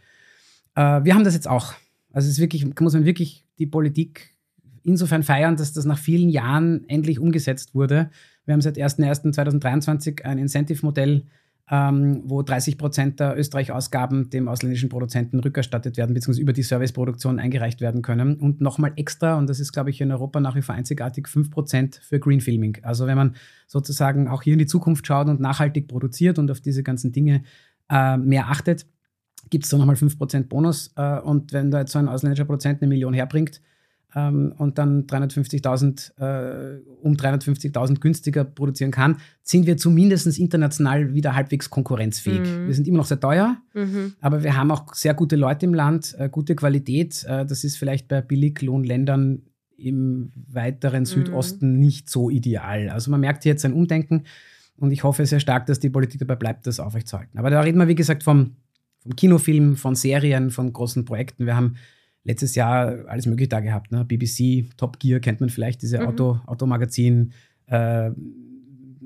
Äh, 0.75 1.05
wir 1.05 1.15
haben 1.15 1.25
das 1.25 1.35
jetzt 1.35 1.49
auch. 1.49 1.75
Also 2.13 2.27
es 2.27 2.35
ist 2.35 2.41
wirklich, 2.41 2.67
muss 2.79 2.95
man 2.95 3.05
wirklich 3.05 3.47
die 3.59 3.67
Politik 3.67 4.37
insofern 4.83 5.23
feiern, 5.23 5.57
dass 5.57 5.73
das 5.73 5.85
nach 5.85 5.99
vielen 5.99 6.29
Jahren 6.29 6.89
endlich 6.89 7.19
umgesetzt 7.19 7.75
wurde. 7.75 8.11
Wir 8.47 8.55
haben 8.55 8.61
seit 8.61 8.79
01.01.2023 8.79 10.23
ein 10.23 10.39
Incentive-Modell 10.39 11.27
ähm, 11.73 12.23
wo 12.25 12.43
30 12.43 12.79
Prozent 12.79 13.21
der 13.21 13.39
Österreich-Ausgaben 13.39 14.29
dem 14.29 14.49
ausländischen 14.49 14.89
Produzenten 14.89 15.39
rückerstattet 15.39 15.97
werden, 15.97 16.15
beziehungsweise 16.15 16.43
über 16.43 16.53
die 16.53 16.65
Serviceproduktion 16.65 17.39
eingereicht 17.39 17.81
werden 17.81 18.03
können. 18.03 18.37
Und 18.37 18.61
nochmal 18.61 18.93
extra, 18.97 19.39
und 19.39 19.49
das 19.49 19.61
ist, 19.61 19.73
glaube 19.73 19.91
ich, 19.91 20.01
in 20.01 20.11
Europa 20.11 20.41
nach 20.41 20.57
wie 20.57 20.63
vor 20.63 20.75
einzigartig, 20.75 21.29
5 21.29 21.51
Prozent 21.51 22.01
für 22.03 22.19
Greenfilming. 22.19 22.79
Also 22.83 23.07
wenn 23.07 23.17
man 23.17 23.37
sozusagen 23.69 24.27
auch 24.27 24.43
hier 24.43 24.55
in 24.55 24.59
die 24.59 24.67
Zukunft 24.67 25.07
schaut 25.07 25.29
und 25.29 25.41
nachhaltig 25.41 25.87
produziert 25.87 26.41
und 26.41 26.51
auf 26.51 26.61
diese 26.61 26.83
ganzen 26.83 27.13
Dinge 27.13 27.45
äh, 27.89 28.17
mehr 28.17 28.49
achtet, 28.49 28.87
gibt 29.49 29.65
es 29.65 29.71
da 29.71 29.79
nochmal 29.79 29.95
5% 29.95 30.49
Bonus. 30.49 30.93
Äh, 30.97 31.21
und 31.21 31.53
wenn 31.53 31.71
da 31.71 31.81
jetzt 31.81 31.93
so 31.93 32.01
ein 32.01 32.09
ausländischer 32.09 32.47
Produzent 32.47 32.83
eine 32.83 32.89
Million 32.89 33.15
herbringt, 33.15 33.61
ähm, 34.15 34.53
und 34.57 34.79
dann 34.79 35.07
350.000 35.07 36.19
äh, 36.19 36.81
um 37.03 37.15
350.000 37.15 38.01
günstiger 38.01 38.45
produzieren 38.45 38.91
kann, 38.91 39.17
sind 39.43 39.67
wir 39.67 39.77
zumindest 39.77 40.39
international 40.39 41.15
wieder 41.15 41.35
halbwegs 41.35 41.71
konkurrenzfähig. 41.71 42.41
Mhm. 42.41 42.67
Wir 42.67 42.75
sind 42.75 42.89
immer 42.89 42.99
noch 42.99 43.07
sehr 43.07 43.21
teuer, 43.21 43.57
mhm. 43.75 44.15
aber 44.21 44.43
wir 44.43 44.57
haben 44.57 44.71
auch 44.71 44.95
sehr 44.95 45.15
gute 45.15 45.37
Leute 45.37 45.67
im 45.67 45.75
Land, 45.75 46.15
äh, 46.19 46.29
gute 46.29 46.55
Qualität. 46.55 47.25
Äh, 47.25 47.47
das 47.47 47.65
ist 47.65 47.77
vielleicht 47.77 48.09
bei 48.09 48.21
Billiglohnländern 48.21 49.43
im 49.77 50.33
weiteren 50.49 51.01
mhm. 51.01 51.07
Südosten 51.07 51.79
nicht 51.79 52.11
so 52.11 52.31
ideal. 52.31 52.91
Also 52.91 53.11
man 53.11 53.21
merkt 53.21 53.45
jetzt 53.45 53.65
ein 53.65 53.73
Umdenken 53.73 54.25
und 54.77 54.93
ich 54.93 55.05
hoffe 55.05 55.25
sehr 55.27 55.41
stark, 55.41 55.67
dass 55.67 55.81
die 55.81 55.91
Politik 55.91 56.21
dabei 56.21 56.37
bleibt, 56.37 56.67
das 56.67 56.81
aufrechtzuerhalten. 56.81 57.39
Aber 57.39 57.51
da 57.51 57.61
reden 57.61 57.79
wir, 57.79 57.89
wie 57.89 57.95
gesagt, 57.95 58.23
vom, 58.23 58.57
vom 58.99 59.17
Kinofilm, 59.17 59.77
von 59.77 59.95
Serien, 59.95 60.51
von 60.51 60.73
großen 60.73 61.05
Projekten. 61.05 61.47
Wir 61.47 61.57
haben 61.57 61.77
letztes 62.25 62.55
Jahr 62.55 63.07
alles 63.07 63.27
Mögliche 63.27 63.49
da 63.49 63.61
gehabt. 63.61 63.93
Ne? 63.93 64.05
BBC, 64.05 64.69
Top 64.77 64.99
Gear 64.99 65.21
kennt 65.21 65.41
man 65.41 65.51
vielleicht, 65.51 65.83
diese 65.83 66.01
mhm. 66.01 66.07
Auto, 66.07 66.41
Automagazin, 66.47 67.33
äh, 67.67 68.11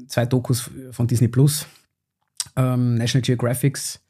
zwei 0.08 0.26
Dokus 0.26 0.70
von 0.90 1.06
Disney 1.06 1.28
Plus, 1.28 1.66
ähm, 2.56 2.96
National 2.96 3.22
Geographics. 3.22 4.00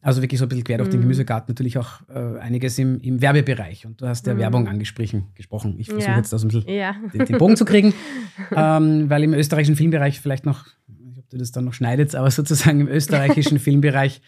Also 0.00 0.22
wirklich 0.22 0.38
so 0.38 0.44
ein 0.44 0.48
bisschen 0.48 0.64
quer 0.64 0.78
durch 0.78 0.88
mhm. 0.88 0.92
den 0.92 1.00
Gemüsegarten, 1.02 1.52
natürlich 1.52 1.76
auch 1.76 2.00
äh, 2.08 2.38
einiges 2.38 2.78
im, 2.78 3.00
im 3.00 3.20
Werbebereich. 3.20 3.84
Und 3.84 4.00
du 4.00 4.06
hast 4.06 4.26
ja 4.28 4.34
mhm. 4.34 4.38
Werbung 4.38 4.68
angesprochen. 4.68 5.26
Gesprochen. 5.34 5.74
Ich 5.78 5.88
versuche 5.88 6.10
ja. 6.10 6.16
jetzt 6.16 6.32
da 6.32 6.38
so 6.38 6.46
ein 6.46 6.50
bisschen 6.50 6.72
ja. 6.72 6.94
den, 7.12 7.24
den, 7.26 7.38
Bogen 7.38 7.56
zu 7.56 7.64
kriegen, 7.64 7.92
ähm, 8.56 9.10
weil 9.10 9.24
im 9.24 9.34
österreichischen 9.34 9.74
Filmbereich 9.74 10.20
vielleicht 10.20 10.46
noch, 10.46 10.66
ich 10.86 11.00
weiß 11.00 11.06
nicht, 11.08 11.18
ob 11.18 11.28
du 11.30 11.36
das 11.36 11.50
dann 11.50 11.64
noch 11.64 11.74
schneidest, 11.74 12.14
aber 12.14 12.30
sozusagen 12.30 12.80
im 12.80 12.88
österreichischen 12.88 13.58
Filmbereich 13.58 14.22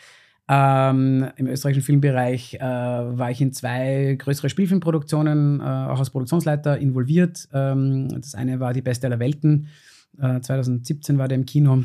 ähm, 0.53 1.29
Im 1.37 1.47
österreichischen 1.47 1.85
Filmbereich 1.85 2.55
äh, 2.55 2.61
war 2.61 3.31
ich 3.31 3.41
in 3.41 3.53
zwei 3.53 4.17
größere 4.19 4.49
Spielfilmproduktionen, 4.49 5.61
äh, 5.61 5.63
auch 5.63 6.01
als 6.01 6.11
Produktionsleiter 6.11 6.77
involviert. 6.77 7.49
Ähm, 7.53 8.09
das 8.09 8.35
eine 8.35 8.59
war 8.59 8.73
Die 8.73 8.83
Beste 8.83 9.07
aller 9.07 9.21
Welten. 9.21 9.69
Äh, 10.19 10.41
2017 10.41 11.19
war 11.19 11.29
der 11.29 11.39
im 11.39 11.47
Kino. 11.47 11.85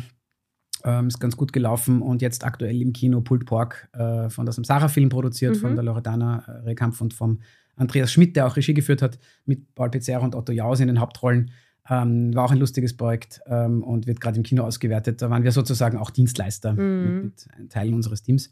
Ähm, 0.84 1.07
ist 1.07 1.19
ganz 1.19 1.38
gut 1.38 1.53
gelaufen 1.53 2.01
und 2.01 2.24
jetzt 2.24 2.43
aktuell 2.43 2.81
im 2.81 2.91
Kino 2.91 3.22
Pulled 3.22 3.45
Pork 3.45 3.88
äh, 3.93 4.29
von 4.31 4.48
das 4.48 4.55
Samsara-Film 4.55 5.10
produziert, 5.10 5.57
mhm. 5.57 5.60
von 5.60 5.75
der 5.75 5.84
Loredana 5.84 6.43
äh, 6.48 6.51
Rehkampf 6.67 7.01
und 7.01 7.13
vom 7.13 7.41
Andreas 7.75 8.12
Schmidt, 8.12 8.36
der 8.36 8.48
auch 8.48 8.55
Regie 8.55 8.74
geführt 8.74 9.03
hat, 9.03 9.19
mit 9.45 9.75
Paul 9.75 9.91
Pizzerra 9.91 10.25
und 10.25 10.34
Otto 10.34 10.51
Jaus 10.51 10.79
in 10.79 10.88
den 10.88 11.00
Hauptrollen. 11.00 11.51
Ähm, 11.89 12.34
war 12.34 12.46
auch 12.46 12.51
ein 12.51 12.58
lustiges 12.58 12.98
Projekt 12.98 13.42
ähm, 13.46 13.84
und 13.84 14.08
wird 14.08 14.20
gerade 14.20 14.38
im 14.38 14.44
Kino 14.44 14.63
ausgewertet. 14.63 15.22
Da 15.22 15.30
waren 15.30 15.44
wir 15.44 15.51
sozusagen 15.51 15.98
auch 15.98 16.10
Dienstleister 16.10 16.74
mhm. 16.74 17.04
mit, 17.04 17.24
mit 17.24 17.48
einem 17.56 17.70
Teil 17.70 17.94
unseres 17.94 18.24
Teams. 18.24 18.51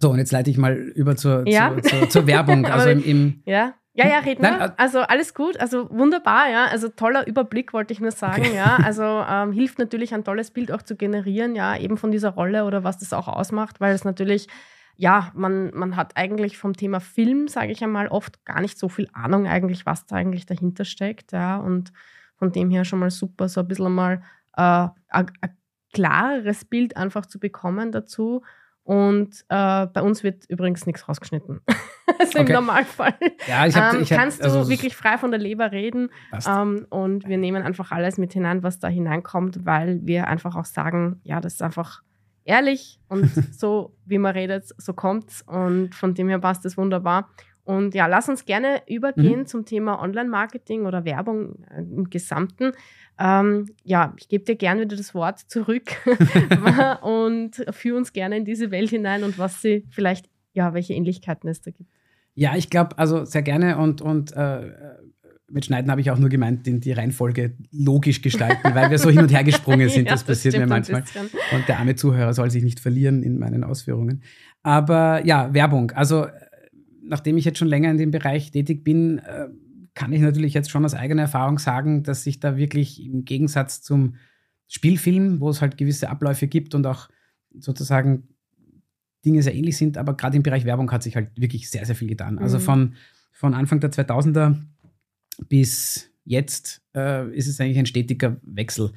So, 0.00 0.10
und 0.10 0.18
jetzt 0.18 0.32
leite 0.32 0.50
ich 0.50 0.58
mal 0.58 0.74
über 0.74 1.16
zur, 1.16 1.48
ja. 1.48 1.74
zur, 1.80 1.82
zur, 1.82 2.08
zur 2.10 2.26
Werbung. 2.26 2.66
Also 2.70 2.90
im, 2.90 3.02
im 3.04 3.42
ja. 3.44 3.74
Ja, 3.96 4.08
ja, 4.08 4.18
red 4.18 4.40
Nein, 4.40 4.72
Also 4.76 5.00
alles 5.00 5.34
gut, 5.34 5.56
also 5.56 5.88
wunderbar, 5.88 6.50
ja. 6.50 6.66
Also 6.66 6.88
toller 6.88 7.28
Überblick 7.28 7.72
wollte 7.72 7.92
ich 7.92 8.00
nur 8.00 8.10
sagen, 8.10 8.42
okay. 8.42 8.56
ja. 8.56 8.78
Also 8.84 9.02
ähm, 9.02 9.52
hilft 9.52 9.78
natürlich 9.78 10.12
ein 10.12 10.24
tolles 10.24 10.50
Bild 10.50 10.72
auch 10.72 10.82
zu 10.82 10.96
generieren, 10.96 11.54
ja, 11.54 11.76
eben 11.76 11.96
von 11.96 12.10
dieser 12.10 12.30
Rolle 12.30 12.64
oder 12.64 12.82
was 12.82 12.98
das 12.98 13.12
auch 13.12 13.28
ausmacht, 13.28 13.80
weil 13.80 13.94
es 13.94 14.04
natürlich, 14.04 14.48
ja, 14.96 15.32
man, 15.34 15.70
man 15.74 15.96
hat 15.96 16.16
eigentlich 16.16 16.56
vom 16.56 16.74
Thema 16.74 17.00
Film, 17.00 17.48
sage 17.48 17.72
ich 17.72 17.82
einmal, 17.82 18.08
oft 18.08 18.44
gar 18.44 18.60
nicht 18.60 18.78
so 18.78 18.88
viel 18.88 19.08
Ahnung 19.12 19.46
eigentlich, 19.46 19.86
was 19.86 20.06
da 20.06 20.16
eigentlich 20.16 20.46
dahinter 20.46 20.84
steckt, 20.84 21.32
ja. 21.32 21.56
Und 21.56 21.92
von 22.36 22.52
dem 22.52 22.70
her 22.70 22.84
schon 22.84 23.00
mal 23.00 23.10
super, 23.10 23.48
so 23.48 23.60
ein 23.60 23.68
bisschen 23.68 23.94
mal 23.94 24.22
äh, 24.56 24.88
ein 25.08 25.26
klareres 25.92 26.64
Bild 26.64 26.96
einfach 26.96 27.26
zu 27.26 27.38
bekommen 27.38 27.92
dazu. 27.92 28.42
Und 28.82 29.44
äh, 29.48 29.86
bei 29.86 30.02
uns 30.02 30.22
wird 30.22 30.44
übrigens 30.48 30.84
nichts 30.84 31.08
rausgeschnitten. 31.08 31.62
also 32.18 32.38
okay. 32.38 32.48
im 32.48 32.52
Normalfall. 32.52 33.14
Ja, 33.48 33.66
ich 33.66 33.74
hab, 33.74 33.94
ähm, 33.94 34.02
ich 34.02 34.12
hab, 34.12 34.18
kannst 34.18 34.42
also 34.42 34.64
du 34.64 34.68
wirklich 34.68 34.94
frei 34.94 35.16
von 35.16 35.30
der 35.30 35.40
Leber 35.40 35.72
reden. 35.72 36.10
Ähm, 36.46 36.86
und 36.90 37.26
wir 37.26 37.38
nehmen 37.38 37.62
einfach 37.62 37.92
alles 37.92 38.18
mit 38.18 38.34
hinein, 38.34 38.62
was 38.62 38.78
da 38.78 38.88
hineinkommt, 38.88 39.64
weil 39.64 40.00
wir 40.02 40.28
einfach 40.28 40.54
auch 40.54 40.66
sagen, 40.66 41.20
ja, 41.24 41.40
das 41.40 41.54
ist 41.54 41.62
einfach 41.62 42.02
ehrlich 42.44 43.00
und 43.08 43.26
so, 43.54 43.94
wie 44.04 44.18
man 44.18 44.32
redet, 44.32 44.68
so 44.76 44.92
kommt's. 44.92 45.42
Und 45.42 45.94
von 45.94 46.14
dem 46.14 46.28
her 46.28 46.38
passt 46.38 46.64
das 46.64 46.76
wunderbar. 46.76 47.28
Und 47.64 47.94
ja, 47.94 48.06
lass 48.06 48.28
uns 48.28 48.44
gerne 48.44 48.82
übergehen 48.86 49.40
mhm. 49.40 49.46
zum 49.46 49.64
Thema 49.64 50.02
Online-Marketing 50.02 50.84
oder 50.84 51.04
Werbung 51.06 51.64
äh, 51.70 51.80
im 51.80 52.10
Gesamten. 52.10 52.72
Ähm, 53.18 53.70
ja, 53.84 54.12
ich 54.18 54.28
gebe 54.28 54.44
dir 54.44 54.56
gerne 54.56 54.82
wieder 54.82 54.96
das 54.96 55.14
Wort 55.14 55.38
zurück 55.38 55.92
und 57.02 57.64
führe 57.70 57.96
uns 57.96 58.12
gerne 58.12 58.36
in 58.36 58.44
diese 58.44 58.70
Welt 58.70 58.90
hinein 58.90 59.24
und 59.24 59.38
was 59.38 59.62
sie 59.62 59.86
vielleicht, 59.88 60.28
ja, 60.52 60.74
welche 60.74 60.92
Ähnlichkeiten 60.92 61.48
es 61.48 61.62
da 61.62 61.70
gibt. 61.70 61.88
Ja, 62.34 62.54
ich 62.56 62.68
glaube, 62.68 62.98
also 62.98 63.24
sehr 63.24 63.42
gerne 63.42 63.78
und, 63.78 64.02
und 64.02 64.32
äh, 64.32 64.72
mit 65.54 65.66
Schneiden 65.66 65.88
habe 65.88 66.00
ich 66.00 66.10
auch 66.10 66.18
nur 66.18 66.28
gemeint, 66.28 66.66
die, 66.66 66.80
die 66.80 66.90
Reihenfolge 66.90 67.52
logisch 67.70 68.22
gestalten, 68.22 68.74
weil 68.74 68.90
wir 68.90 68.98
so 68.98 69.08
hin 69.08 69.20
und 69.20 69.32
her 69.32 69.44
gesprungen 69.44 69.88
sind. 69.88 70.06
ja, 70.06 70.10
das, 70.10 70.24
das 70.24 70.26
passiert 70.26 70.58
mir 70.58 70.66
manchmal. 70.66 71.04
Und 71.52 71.68
der 71.68 71.78
arme 71.78 71.94
Zuhörer 71.94 72.34
soll 72.34 72.50
sich 72.50 72.64
nicht 72.64 72.80
verlieren 72.80 73.22
in 73.22 73.38
meinen 73.38 73.62
Ausführungen. 73.62 74.22
Aber 74.64 75.24
ja, 75.24 75.54
Werbung. 75.54 75.92
Also, 75.92 76.26
nachdem 77.04 77.36
ich 77.36 77.44
jetzt 77.44 77.58
schon 77.58 77.68
länger 77.68 77.92
in 77.92 77.98
dem 77.98 78.10
Bereich 78.10 78.50
tätig 78.50 78.82
bin, 78.82 79.18
äh, 79.18 79.46
kann 79.94 80.12
ich 80.12 80.20
natürlich 80.20 80.54
jetzt 80.54 80.70
schon 80.70 80.84
aus 80.84 80.94
eigener 80.94 81.22
Erfahrung 81.22 81.60
sagen, 81.60 82.02
dass 82.02 82.24
sich 82.24 82.40
da 82.40 82.56
wirklich 82.56 83.04
im 83.04 83.24
Gegensatz 83.24 83.80
zum 83.80 84.16
Spielfilm, 84.66 85.38
wo 85.38 85.50
es 85.50 85.60
halt 85.60 85.76
gewisse 85.78 86.10
Abläufe 86.10 86.48
gibt 86.48 86.74
und 86.74 86.84
auch 86.84 87.08
sozusagen 87.56 88.24
Dinge 89.24 89.40
sehr 89.40 89.54
ähnlich 89.54 89.76
sind, 89.76 89.98
aber 89.98 90.16
gerade 90.16 90.36
im 90.36 90.42
Bereich 90.42 90.64
Werbung 90.64 90.90
hat 90.90 91.04
sich 91.04 91.14
halt 91.14 91.30
wirklich 91.40 91.70
sehr, 91.70 91.86
sehr 91.86 91.94
viel 91.94 92.08
getan. 92.08 92.38
Also 92.38 92.40
mhm. 92.40 92.44
Also 92.44 92.58
von, 92.58 92.94
von 93.30 93.54
Anfang 93.54 93.78
der 93.78 93.92
2000er 93.92 94.56
bis 95.48 96.10
jetzt 96.24 96.82
äh, 96.94 97.30
ist 97.36 97.48
es 97.48 97.60
eigentlich 97.60 97.78
ein 97.78 97.86
stetiger 97.86 98.36
Wechsel. 98.42 98.92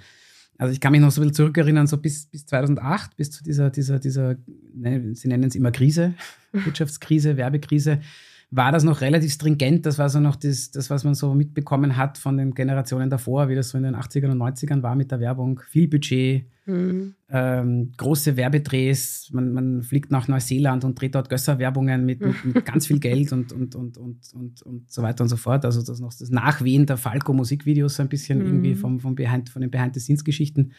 Also 0.58 0.74
ich 0.74 0.80
kann 0.80 0.92
mich 0.92 1.02
noch 1.02 1.12
so 1.12 1.22
ein 1.22 1.26
bisschen 1.26 1.36
zurückerinnern, 1.36 1.88
so 1.88 1.98
bis, 1.98 2.26
bis 2.26 2.46
2008, 2.48 3.16
bis 3.16 3.32
zu 3.32 3.44
dieser, 3.44 3.70
dieser, 3.70 4.00
dieser, 4.00 4.38
ne, 4.74 5.14
sie 5.14 5.28
nennen 5.28 5.44
es 5.44 5.56
immer 5.56 5.72
Krise, 5.72 6.16
Wirtschaftskrise, 6.52 7.38
Werbekrise 7.38 8.02
war 8.50 8.72
das 8.72 8.84
noch 8.84 9.02
relativ 9.02 9.34
stringent. 9.34 9.86
Das 9.86 10.00
war 10.00 10.10
so 10.10 10.20
noch 10.20 10.38
das, 10.38 10.72
das, 10.72 10.90
was 10.90 11.04
man 11.04 11.16
so 11.16 11.34
mitbekommen 11.34 11.98
hat 11.98 12.18
von 12.18 12.38
den 12.38 12.54
Generationen 12.54 13.10
davor, 13.10 13.50
wie 13.50 13.56
das 13.56 13.70
so 13.70 13.78
in 13.78 13.84
den 13.84 13.96
80ern 13.96 14.32
und 14.32 14.38
90ern 14.38 14.82
war 14.82 14.96
mit 14.96 15.12
der 15.12 15.20
Werbung. 15.20 15.60
Viel 15.68 15.90
Budget, 15.90 16.46
mhm. 16.66 17.16
ähm, 17.30 17.92
große 17.98 18.38
Werbedrehs. 18.38 19.30
Man, 19.34 19.52
man, 19.52 19.84
fliegt 19.84 20.12
nach 20.12 20.30
Neuseeland 20.30 20.86
und 20.86 21.00
dreht 21.00 21.16
dort 21.16 21.30
Gösser-Werbungen 21.30 22.06
mit, 22.06 22.22
mit, 22.22 22.46
mit, 22.46 22.66
ganz 22.66 22.88
viel 22.88 23.00
Geld 23.00 23.34
und, 23.34 23.52
und, 23.52 23.76
und, 23.76 23.98
und, 23.98 24.34
und, 24.34 24.62
und 24.62 24.92
so 24.92 25.02
weiter 25.02 25.24
und 25.24 25.30
so 25.30 25.38
fort. 25.38 25.66
Also 25.66 25.84
das 25.84 26.00
noch 26.00 26.14
das 26.14 26.30
Nachwehen 26.30 26.86
der 26.86 26.96
Falco-Musikvideos 26.96 27.96
so 27.96 28.04
ein 28.04 28.10
bisschen 28.10 28.40
mhm. 28.40 28.46
irgendwie 28.46 28.76
vom, 28.76 29.02
vom 29.02 29.16
Behind, 29.16 29.50
von 29.50 29.62
den 29.62 29.72
Behind-the-Scenes-Geschichten. 29.72 30.72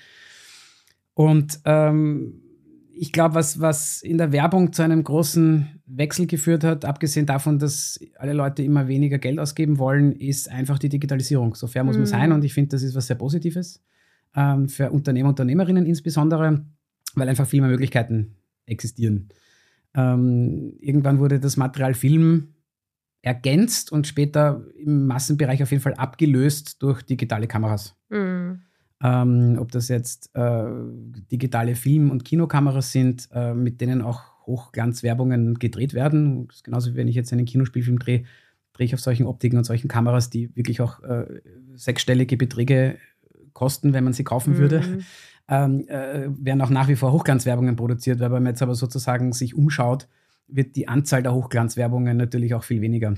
Und 1.12 1.60
ähm, 1.66 2.40
ich 3.00 3.12
glaube, 3.12 3.36
was, 3.36 3.60
was 3.60 4.02
in 4.02 4.18
der 4.18 4.32
Werbung 4.32 4.72
zu 4.72 4.82
einem 4.82 5.04
großen 5.04 5.80
Wechsel 5.86 6.26
geführt 6.26 6.64
hat, 6.64 6.84
abgesehen 6.84 7.26
davon, 7.26 7.58
dass 7.58 8.00
alle 8.16 8.32
Leute 8.32 8.62
immer 8.62 8.88
weniger 8.88 9.18
Geld 9.18 9.38
ausgeben 9.38 9.78
wollen, 9.78 10.12
ist 10.12 10.50
einfach 10.50 10.78
die 10.78 10.88
Digitalisierung. 10.88 11.54
So 11.54 11.68
fair 11.68 11.84
muss 11.84 11.94
mhm. 11.94 12.02
man 12.02 12.06
sein 12.06 12.32
und 12.32 12.44
ich 12.44 12.54
finde, 12.54 12.70
das 12.70 12.82
ist 12.82 12.94
was 12.94 13.06
sehr 13.06 13.16
Positives 13.16 13.82
ähm, 14.34 14.68
für 14.68 14.90
Unternehmer, 14.90 15.28
und 15.28 15.34
Unternehmerinnen 15.34 15.86
insbesondere, 15.86 16.64
weil 17.14 17.28
einfach 17.28 17.46
viel 17.46 17.60
mehr 17.60 17.70
Möglichkeiten 17.70 18.34
existieren. 18.66 19.28
Ähm, 19.94 20.74
irgendwann 20.80 21.20
wurde 21.20 21.38
das 21.38 21.56
Material 21.56 21.94
Film 21.94 22.54
ergänzt 23.22 23.92
und 23.92 24.06
später 24.06 24.64
im 24.76 25.06
Massenbereich 25.06 25.62
auf 25.62 25.70
jeden 25.70 25.82
Fall 25.82 25.94
abgelöst 25.94 26.82
durch 26.82 27.02
digitale 27.02 27.46
Kameras. 27.46 27.96
Mhm. 28.08 28.62
Ähm, 29.02 29.56
ob 29.60 29.70
das 29.70 29.88
jetzt 29.88 30.34
äh, 30.34 30.64
digitale 31.30 31.76
Film- 31.76 32.10
und 32.10 32.24
Kinokameras 32.24 32.90
sind, 32.90 33.28
äh, 33.32 33.54
mit 33.54 33.80
denen 33.80 34.02
auch 34.02 34.22
Hochglanzwerbungen 34.46 35.58
gedreht 35.58 35.94
werden. 35.94 36.48
genauso 36.64 36.92
wie 36.92 36.96
wenn 36.96 37.06
ich 37.06 37.14
jetzt 37.14 37.32
einen 37.32 37.44
Kinospielfilm 37.44 37.98
drehe, 37.98 38.24
drehe 38.72 38.86
ich 38.86 38.94
auf 38.94 39.00
solchen 39.00 39.26
Optiken 39.26 39.58
und 39.58 39.64
solchen 39.64 39.88
Kameras, 39.88 40.30
die 40.30 40.54
wirklich 40.56 40.80
auch 40.80 41.02
äh, 41.02 41.26
sechsstellige 41.74 42.36
Beträge 42.36 42.96
kosten, 43.52 43.92
wenn 43.92 44.04
man 44.04 44.12
sie 44.12 44.24
kaufen 44.24 44.54
mhm. 44.54 44.58
würde. 44.58 44.82
Ähm, 45.50 45.88
äh, 45.88 46.28
werden 46.28 46.60
auch 46.60 46.68
nach 46.68 46.88
wie 46.88 46.94
vor 46.94 47.10
Hochglanzwerbungen 47.10 47.74
produziert, 47.74 48.20
weil 48.20 48.30
wenn 48.30 48.42
man 48.42 48.52
jetzt 48.52 48.60
aber 48.60 48.74
sozusagen 48.74 49.32
sich 49.32 49.54
umschaut, 49.54 50.06
wird 50.46 50.76
die 50.76 50.88
Anzahl 50.88 51.22
der 51.22 51.32
Hochglanzwerbungen 51.32 52.18
natürlich 52.18 52.52
auch 52.52 52.64
viel 52.64 52.82
weniger. 52.82 53.14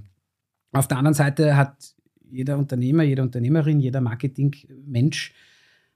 Auf 0.71 0.87
der 0.87 0.99
anderen 0.99 1.15
Seite 1.15 1.57
hat 1.57 1.97
jeder 2.31 2.57
Unternehmer, 2.57 3.03
jede 3.03 3.23
Unternehmerin, 3.23 3.81
jeder 3.81 4.01
Marketingmensch 4.01 5.35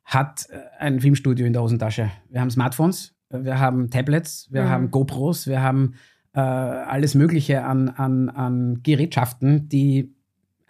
hat 0.04 0.46
äh, 0.50 0.58
ein 0.78 1.00
Filmstudio 1.00 1.46
in 1.46 1.52
der 1.52 1.62
Hosentasche. 1.62 2.11
Wir 2.28 2.40
haben 2.40 2.50
Smartphones, 2.50 3.14
wir 3.30 3.58
haben 3.58 3.90
Tablets, 3.90 4.49
wir 4.50 4.64
mhm. 4.64 4.68
haben 4.68 4.90
GoPros, 4.90 5.46
wir 5.46 5.62
haben 5.62 5.94
äh, 6.34 6.40
alles 6.40 7.14
Mögliche 7.14 7.64
an, 7.64 7.88
an, 7.88 8.28
an 8.28 8.82
Gerätschaften, 8.82 9.68
die 9.68 10.14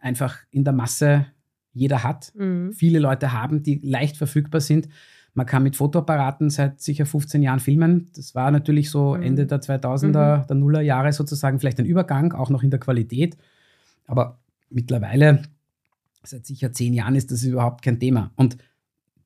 einfach 0.00 0.38
in 0.50 0.64
der 0.64 0.72
Masse 0.72 1.26
jeder 1.72 2.04
hat, 2.04 2.32
mhm. 2.36 2.72
viele 2.72 3.00
Leute 3.00 3.32
haben, 3.32 3.62
die 3.62 3.80
leicht 3.82 4.16
verfügbar 4.16 4.60
sind. 4.60 4.88
Man 5.36 5.46
kann 5.46 5.64
mit 5.64 5.74
Fotoapparaten 5.74 6.48
seit 6.48 6.80
sicher 6.80 7.06
15 7.06 7.42
Jahren 7.42 7.58
filmen. 7.58 8.08
Das 8.14 8.36
war 8.36 8.52
natürlich 8.52 8.90
so 8.90 9.16
mhm. 9.16 9.22
Ende 9.22 9.46
der 9.46 9.60
2000er, 9.60 10.42
mhm. 10.42 10.46
der 10.46 10.56
Nullerjahre 10.56 11.12
sozusagen 11.12 11.58
vielleicht 11.58 11.80
ein 11.80 11.86
Übergang, 11.86 12.32
auch 12.32 12.50
noch 12.50 12.62
in 12.62 12.70
der 12.70 12.78
Qualität. 12.78 13.36
Aber 14.06 14.38
mittlerweile, 14.70 15.42
seit 16.22 16.46
sicher 16.46 16.72
zehn 16.72 16.94
Jahren, 16.94 17.16
ist 17.16 17.32
das 17.32 17.42
überhaupt 17.42 17.82
kein 17.82 17.98
Thema. 17.98 18.30
Und 18.36 18.56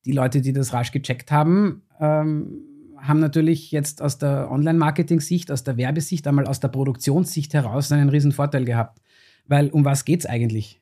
die 0.04 0.12
Leute, 0.12 0.40
die 0.40 0.52
das 0.52 0.72
rasch 0.72 0.92
gecheckt 0.92 1.30
haben, 1.30 1.82
ähm, 2.00 2.62
haben 2.96 3.20
natürlich 3.20 3.70
jetzt 3.70 4.02
aus 4.02 4.18
der 4.18 4.50
Online-Marketing-Sicht, 4.50 5.50
aus 5.52 5.64
der 5.64 5.76
Werbesicht, 5.76 6.26
einmal 6.26 6.46
aus 6.46 6.60
der 6.60 6.68
Produktionssicht 6.68 7.54
heraus 7.54 7.92
einen 7.92 8.08
riesen 8.08 8.32
Vorteil 8.32 8.64
gehabt. 8.64 9.00
Weil 9.46 9.68
um 9.70 9.84
was 9.84 10.04
geht 10.04 10.20
es 10.20 10.26
eigentlich? 10.26 10.80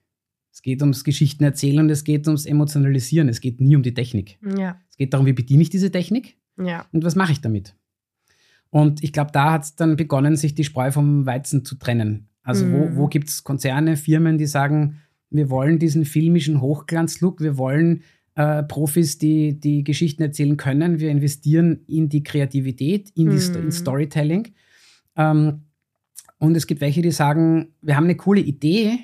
Es 0.53 0.63
geht 0.63 0.81
ums 0.81 1.05
Geschichten 1.05 1.45
erzählen 1.45 1.81
und 1.81 1.91
es 1.91 2.03
geht 2.03 2.27
ums 2.27 2.47
Emotionalisieren. 2.47 3.29
Es 3.29 3.41
geht 3.41 3.61
nie 3.61 3.77
um 3.77 3.83
die 3.83 3.93
Technik. 3.93 4.39
Ja. 4.57 4.81
Es 4.89 4.97
geht 4.97 5.13
darum, 5.13 5.27
wie 5.27 5.35
bediene 5.35 5.63
ich 5.63 5.69
diese 5.69 5.91
Technik 5.91 6.37
ja. 6.57 6.87
und 6.93 7.05
was 7.05 7.15
mache 7.15 7.33
ich 7.33 7.41
damit. 7.41 7.75
Und 8.71 9.05
ich 9.05 9.13
glaube, 9.13 9.33
da 9.33 9.53
hat 9.53 9.65
es 9.65 9.77
dann 9.77 9.97
begonnen, 9.97 10.37
sich 10.37 10.55
die 10.55 10.65
Spreu 10.65 10.91
vom 10.91 11.27
Weizen 11.27 11.65
zu 11.65 11.77
trennen. 11.77 12.29
Also 12.43 12.65
mhm. 12.65 12.73
wo, 12.73 12.97
wo 13.03 13.07
gibt 13.09 13.29
es 13.29 13.45
Konzerne, 13.45 13.97
Firmen, 13.97 14.39
die 14.39 14.47
sagen, 14.47 14.99
wir 15.31 15.51
wollen 15.51 15.79
diesen 15.79 16.05
filmischen 16.05 16.61
Hochglanzlook, 16.61 17.41
wir 17.41 17.59
wollen 17.59 18.03
äh, 18.37 18.63
Profis, 18.63 19.19
die 19.19 19.59
die 19.59 19.83
Geschichten 19.83 20.23
erzählen 20.23 20.57
können. 20.57 21.01
Wir 21.01 21.11
investieren 21.11 21.81
in 21.89 22.09
die 22.09 22.23
Kreativität, 22.23 23.11
in, 23.15 23.31
die 23.31 23.41
Sto 23.41 23.59
in 23.59 23.67
mhm. 23.67 23.71
Storytelling. 23.73 24.49
Ähm, 25.17 25.63
und 26.39 26.55
es 26.55 26.67
gibt 26.67 26.83
welche, 26.83 27.03
die 27.03 27.11
sagen, 27.11 27.75
wir 27.81 27.97
haben 27.97 28.05
eine 28.05 28.17
coole 28.17 28.41
Idee 28.41 28.99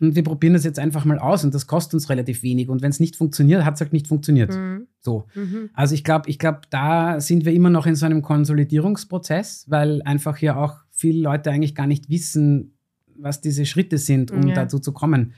und 0.00 0.16
wir 0.16 0.24
probieren 0.24 0.54
das 0.54 0.64
jetzt 0.64 0.78
einfach 0.78 1.04
mal 1.04 1.18
aus 1.18 1.44
und 1.44 1.54
das 1.54 1.66
kostet 1.66 1.94
uns 1.94 2.08
relativ 2.08 2.42
wenig. 2.42 2.70
Und 2.70 2.80
wenn 2.80 2.90
es 2.90 3.00
nicht 3.00 3.16
funktioniert, 3.16 3.66
hat 3.66 3.74
es 3.74 3.80
halt 3.82 3.92
nicht 3.92 4.06
funktioniert. 4.06 4.54
Mhm. 4.54 4.86
So. 5.00 5.26
Mhm. 5.34 5.68
Also 5.74 5.94
ich 5.94 6.02
glaube, 6.02 6.30
ich 6.30 6.38
glaube, 6.38 6.62
da 6.70 7.20
sind 7.20 7.44
wir 7.44 7.52
immer 7.52 7.70
noch 7.70 7.84
in 7.84 7.96
so 7.96 8.06
einem 8.06 8.22
Konsolidierungsprozess, 8.22 9.66
weil 9.68 10.00
einfach 10.02 10.38
ja 10.38 10.56
auch 10.56 10.76
viele 10.90 11.20
Leute 11.20 11.50
eigentlich 11.50 11.74
gar 11.74 11.86
nicht 11.86 12.08
wissen, 12.08 12.78
was 13.14 13.42
diese 13.42 13.66
Schritte 13.66 13.98
sind, 13.98 14.30
um 14.30 14.46
ja. 14.46 14.54
dazu 14.54 14.78
zu 14.78 14.92
kommen. 14.92 15.34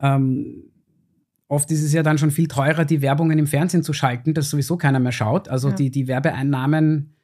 Ähm, 0.00 0.64
oft 1.48 1.70
ist 1.70 1.82
es 1.82 1.92
ja 1.92 2.02
dann 2.02 2.18
schon 2.18 2.30
viel 2.30 2.46
teurer, 2.46 2.84
die 2.84 3.02
Werbungen 3.02 3.38
im 3.38 3.46
Fernsehen 3.46 3.82
zu 3.82 3.92
schalten, 3.92 4.34
dass 4.34 4.50
sowieso 4.50 4.76
keiner 4.76 5.00
mehr 5.00 5.12
schaut. 5.12 5.48
Also 5.48 5.70
ja. 5.70 5.74
die, 5.74 5.90
die 5.90 6.06
Werbeeinnahmen 6.06 7.14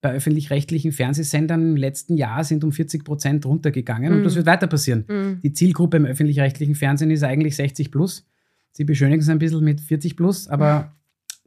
bei 0.00 0.12
öffentlich-rechtlichen 0.12 0.92
Fernsehsendern 0.92 1.62
im 1.62 1.76
letzten 1.76 2.16
Jahr 2.16 2.44
sind 2.44 2.62
um 2.64 2.72
40 2.72 3.04
Prozent 3.04 3.46
runtergegangen 3.46 4.12
mhm. 4.12 4.18
und 4.18 4.24
das 4.24 4.34
wird 4.34 4.46
weiter 4.46 4.66
passieren. 4.66 5.04
Mhm. 5.08 5.40
Die 5.42 5.52
Zielgruppe 5.52 5.96
im 5.96 6.04
öffentlich-rechtlichen 6.04 6.74
Fernsehen 6.74 7.10
ist 7.10 7.22
eigentlich 7.22 7.56
60 7.56 7.90
plus. 7.90 8.26
Sie 8.72 8.84
beschönigen 8.84 9.22
es 9.22 9.28
ein 9.28 9.38
bisschen 9.38 9.64
mit 9.64 9.80
40 9.80 10.16
plus, 10.16 10.48
aber 10.48 10.94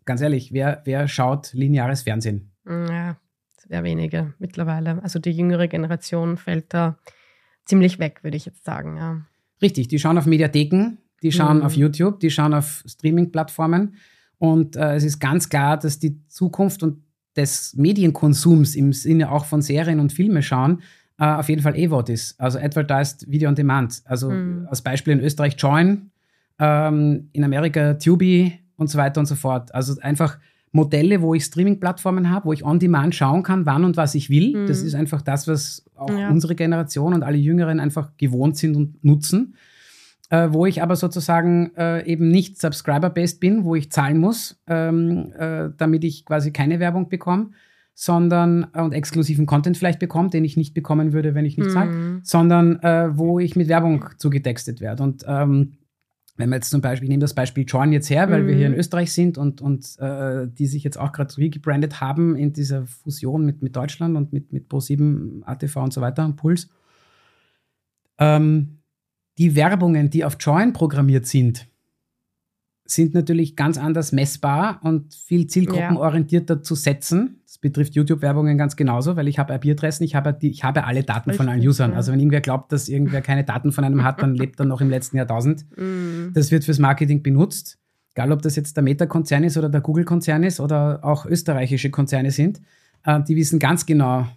ganz 0.05 0.21
ehrlich, 0.21 0.53
wer, 0.53 0.81
wer 0.85 1.07
schaut 1.07 1.53
lineares 1.53 2.03
Fernsehen? 2.03 2.51
Ja, 2.65 3.17
sehr 3.67 3.83
wenige 3.83 4.33
mittlerweile. 4.39 5.03
Also 5.03 5.19
die 5.19 5.31
jüngere 5.31 5.67
Generation 5.67 6.37
fällt 6.37 6.73
da 6.73 6.97
ziemlich 7.65 7.99
weg, 7.99 8.23
würde 8.23 8.37
ich 8.37 8.45
jetzt 8.45 8.63
sagen. 8.65 8.97
Ja. 8.97 9.21
Richtig, 9.61 9.87
die 9.87 9.99
schauen 9.99 10.17
auf 10.17 10.25
Mediatheken, 10.25 10.97
die 11.23 11.31
schauen 11.31 11.57
mhm. 11.57 11.63
auf 11.63 11.73
YouTube, 11.73 12.19
die 12.19 12.29
schauen 12.29 12.53
auf 12.53 12.83
Streaming-Plattformen. 12.85 13.95
Und 14.37 14.75
äh, 14.75 14.95
es 14.95 15.03
ist 15.03 15.19
ganz 15.19 15.49
klar, 15.49 15.77
dass 15.77 15.99
die 15.99 16.19
Zukunft 16.27 16.83
und 16.83 17.01
des 17.35 17.75
Medienkonsums 17.75 18.75
im 18.75 18.93
Sinne 18.93 19.31
auch 19.31 19.45
von 19.45 19.61
Serien 19.61 19.99
und 19.99 20.11
Filme 20.11 20.41
schauen, 20.41 20.81
äh, 21.19 21.25
auf 21.25 21.49
jeden 21.49 21.61
Fall 21.61 21.75
EVOD 21.75 22.09
ist. 22.09 22.39
Also 22.39 22.59
Advertised 22.59 23.29
Video 23.29 23.49
on 23.49 23.55
Demand. 23.55 24.01
Also 24.05 24.29
mhm. 24.29 24.67
als 24.69 24.81
Beispiel 24.81 25.13
in 25.13 25.19
Österreich 25.19 25.55
Join, 25.57 26.11
ähm, 26.59 27.29
in 27.33 27.43
Amerika 27.43 27.93
Tubi 27.95 28.53
und 28.75 28.89
so 28.89 28.97
weiter 28.97 29.19
und 29.19 29.25
so 29.27 29.35
fort. 29.35 29.73
Also 29.73 29.99
einfach 30.01 30.37
Modelle, 30.71 31.21
wo 31.21 31.33
ich 31.33 31.45
Streaming-Plattformen 31.45 32.29
habe, 32.29 32.45
wo 32.45 32.53
ich 32.53 32.63
on 32.63 32.79
demand 32.79 33.15
schauen 33.15 33.41
kann, 33.43 33.65
wann 33.65 33.83
und 33.83 33.97
was 33.97 34.15
ich 34.15 34.29
will. 34.29 34.55
Mhm. 34.55 34.67
Das 34.67 34.81
ist 34.81 34.95
einfach 34.95 35.21
das, 35.21 35.47
was 35.47 35.85
auch 35.95 36.09
ja. 36.09 36.29
unsere 36.29 36.55
Generation 36.55 37.13
und 37.13 37.23
alle 37.23 37.37
Jüngeren 37.37 37.79
einfach 37.79 38.11
gewohnt 38.17 38.57
sind 38.57 38.75
und 38.75 39.03
nutzen. 39.03 39.55
Äh, 40.29 40.49
wo 40.51 40.65
ich 40.65 40.83
aber 40.83 40.97
sozusagen 40.97 41.71
äh, 41.77 42.05
eben 42.05 42.27
nicht 42.29 42.59
subscriber-based 42.59 43.39
bin, 43.39 43.63
wo 43.63 43.75
ich 43.75 43.91
zahlen 43.91 44.17
muss, 44.17 44.61
ähm, 44.67 45.31
äh, 45.37 45.69
damit 45.77 46.03
ich 46.03 46.25
quasi 46.25 46.51
keine 46.51 46.81
Werbung 46.81 47.07
bekomme, 47.07 47.51
sondern 47.93 48.67
äh, 48.73 48.81
und 48.81 48.91
exklusiven 48.91 49.45
Content 49.45 49.77
vielleicht 49.77 49.99
bekomme, 49.99 50.29
den 50.29 50.43
ich 50.43 50.57
nicht 50.57 50.73
bekommen 50.73 51.13
würde, 51.13 51.33
wenn 51.33 51.45
ich 51.45 51.57
nicht 51.57 51.69
mhm. 51.69 51.73
zahle, 51.73 52.19
sondern 52.23 52.79
äh, 52.81 53.17
wo 53.17 53.39
ich 53.39 53.55
mit 53.55 53.69
Werbung 53.69 54.03
zugetextet 54.17 54.81
werde. 54.81 55.01
Und 55.01 55.23
ähm, 55.25 55.77
wenn 56.35 56.49
wir 56.49 56.57
jetzt 56.57 56.69
zum 56.69 56.81
Beispiel, 56.81 57.05
ich 57.05 57.09
nehme 57.09 57.21
das 57.21 57.33
Beispiel 57.33 57.65
Join 57.65 57.91
jetzt 57.91 58.09
her, 58.09 58.29
weil 58.29 58.43
mhm. 58.43 58.47
wir 58.47 58.55
hier 58.55 58.67
in 58.67 58.73
mhm. 58.73 58.79
Österreich 58.79 59.11
sind 59.11 59.37
und, 59.37 59.61
und 59.61 59.97
äh, 59.99 60.47
die 60.47 60.67
sich 60.67 60.83
jetzt 60.83 60.97
auch 60.99 61.11
gerade 61.11 61.35
regebrandet 61.37 61.99
haben 61.99 62.35
in 62.35 62.53
dieser 62.53 62.85
Fusion 62.85 63.45
mit, 63.45 63.63
mit 63.63 63.75
Deutschland 63.75 64.15
und 64.15 64.31
mit, 64.33 64.53
mit 64.53 64.69
Pro7, 64.69 65.43
ATV 65.43 65.77
und 65.77 65.93
so 65.93 66.01
weiter 66.01 66.25
und 66.25 66.35
Puls. 66.35 66.69
Ähm, 68.19 68.77
die 69.37 69.55
Werbungen, 69.55 70.09
die 70.09 70.25
auf 70.25 70.37
Join 70.39 70.73
programmiert 70.73 71.25
sind, 71.25 71.67
sind 72.89 73.13
natürlich 73.13 73.55
ganz 73.55 73.77
anders 73.77 74.11
messbar 74.13 74.79
und 74.81 75.13
viel 75.13 75.47
zielgruppenorientierter 75.47 76.63
zu 76.63 76.73
setzen. 76.73 77.41
Das 77.45 77.57
betrifft 77.57 77.95
YouTube-Werbungen 77.95 78.57
ganz 78.57 78.77
genauso, 78.77 79.17
weil 79.17 79.27
ich 79.27 79.39
habe 79.39 79.53
IP-Adressen, 79.53 80.05
ich 80.05 80.15
habe, 80.15 80.37
ich 80.39 80.63
habe 80.63 80.85
alle 80.85 81.03
Daten 81.03 81.29
Richtig, 81.29 81.45
von 81.45 81.49
allen 81.49 81.67
Usern. 81.67 81.91
Ja. 81.91 81.97
Also 81.97 82.11
wenn 82.13 82.19
irgendwer 82.19 82.41
glaubt, 82.41 82.71
dass 82.71 82.87
irgendwer 82.87 83.21
keine 83.21 83.43
Daten 83.43 83.73
von 83.73 83.83
einem 83.83 84.03
hat, 84.03 84.21
dann 84.21 84.35
lebt 84.35 84.59
er 84.59 84.65
noch 84.65 84.79
im 84.79 84.89
letzten 84.89 85.17
Jahrtausend. 85.17 85.65
Mm. 85.77 86.33
Das 86.33 86.51
wird 86.51 86.63
fürs 86.63 86.79
Marketing 86.79 87.21
benutzt. 87.21 87.77
Egal, 88.15 88.31
ob 88.31 88.41
das 88.41 88.55
jetzt 88.55 88.77
der 88.77 88.83
Meta-Konzern 88.83 89.43
ist 89.43 89.57
oder 89.57 89.69
der 89.69 89.81
Google-Konzern 89.81 90.43
ist 90.43 90.59
oder 90.59 91.03
auch 91.03 91.25
österreichische 91.25 91.91
Konzerne 91.91 92.31
sind. 92.31 92.61
Äh, 93.03 93.21
die 93.23 93.35
wissen 93.35 93.59
ganz 93.59 93.85
genau, 93.85 94.27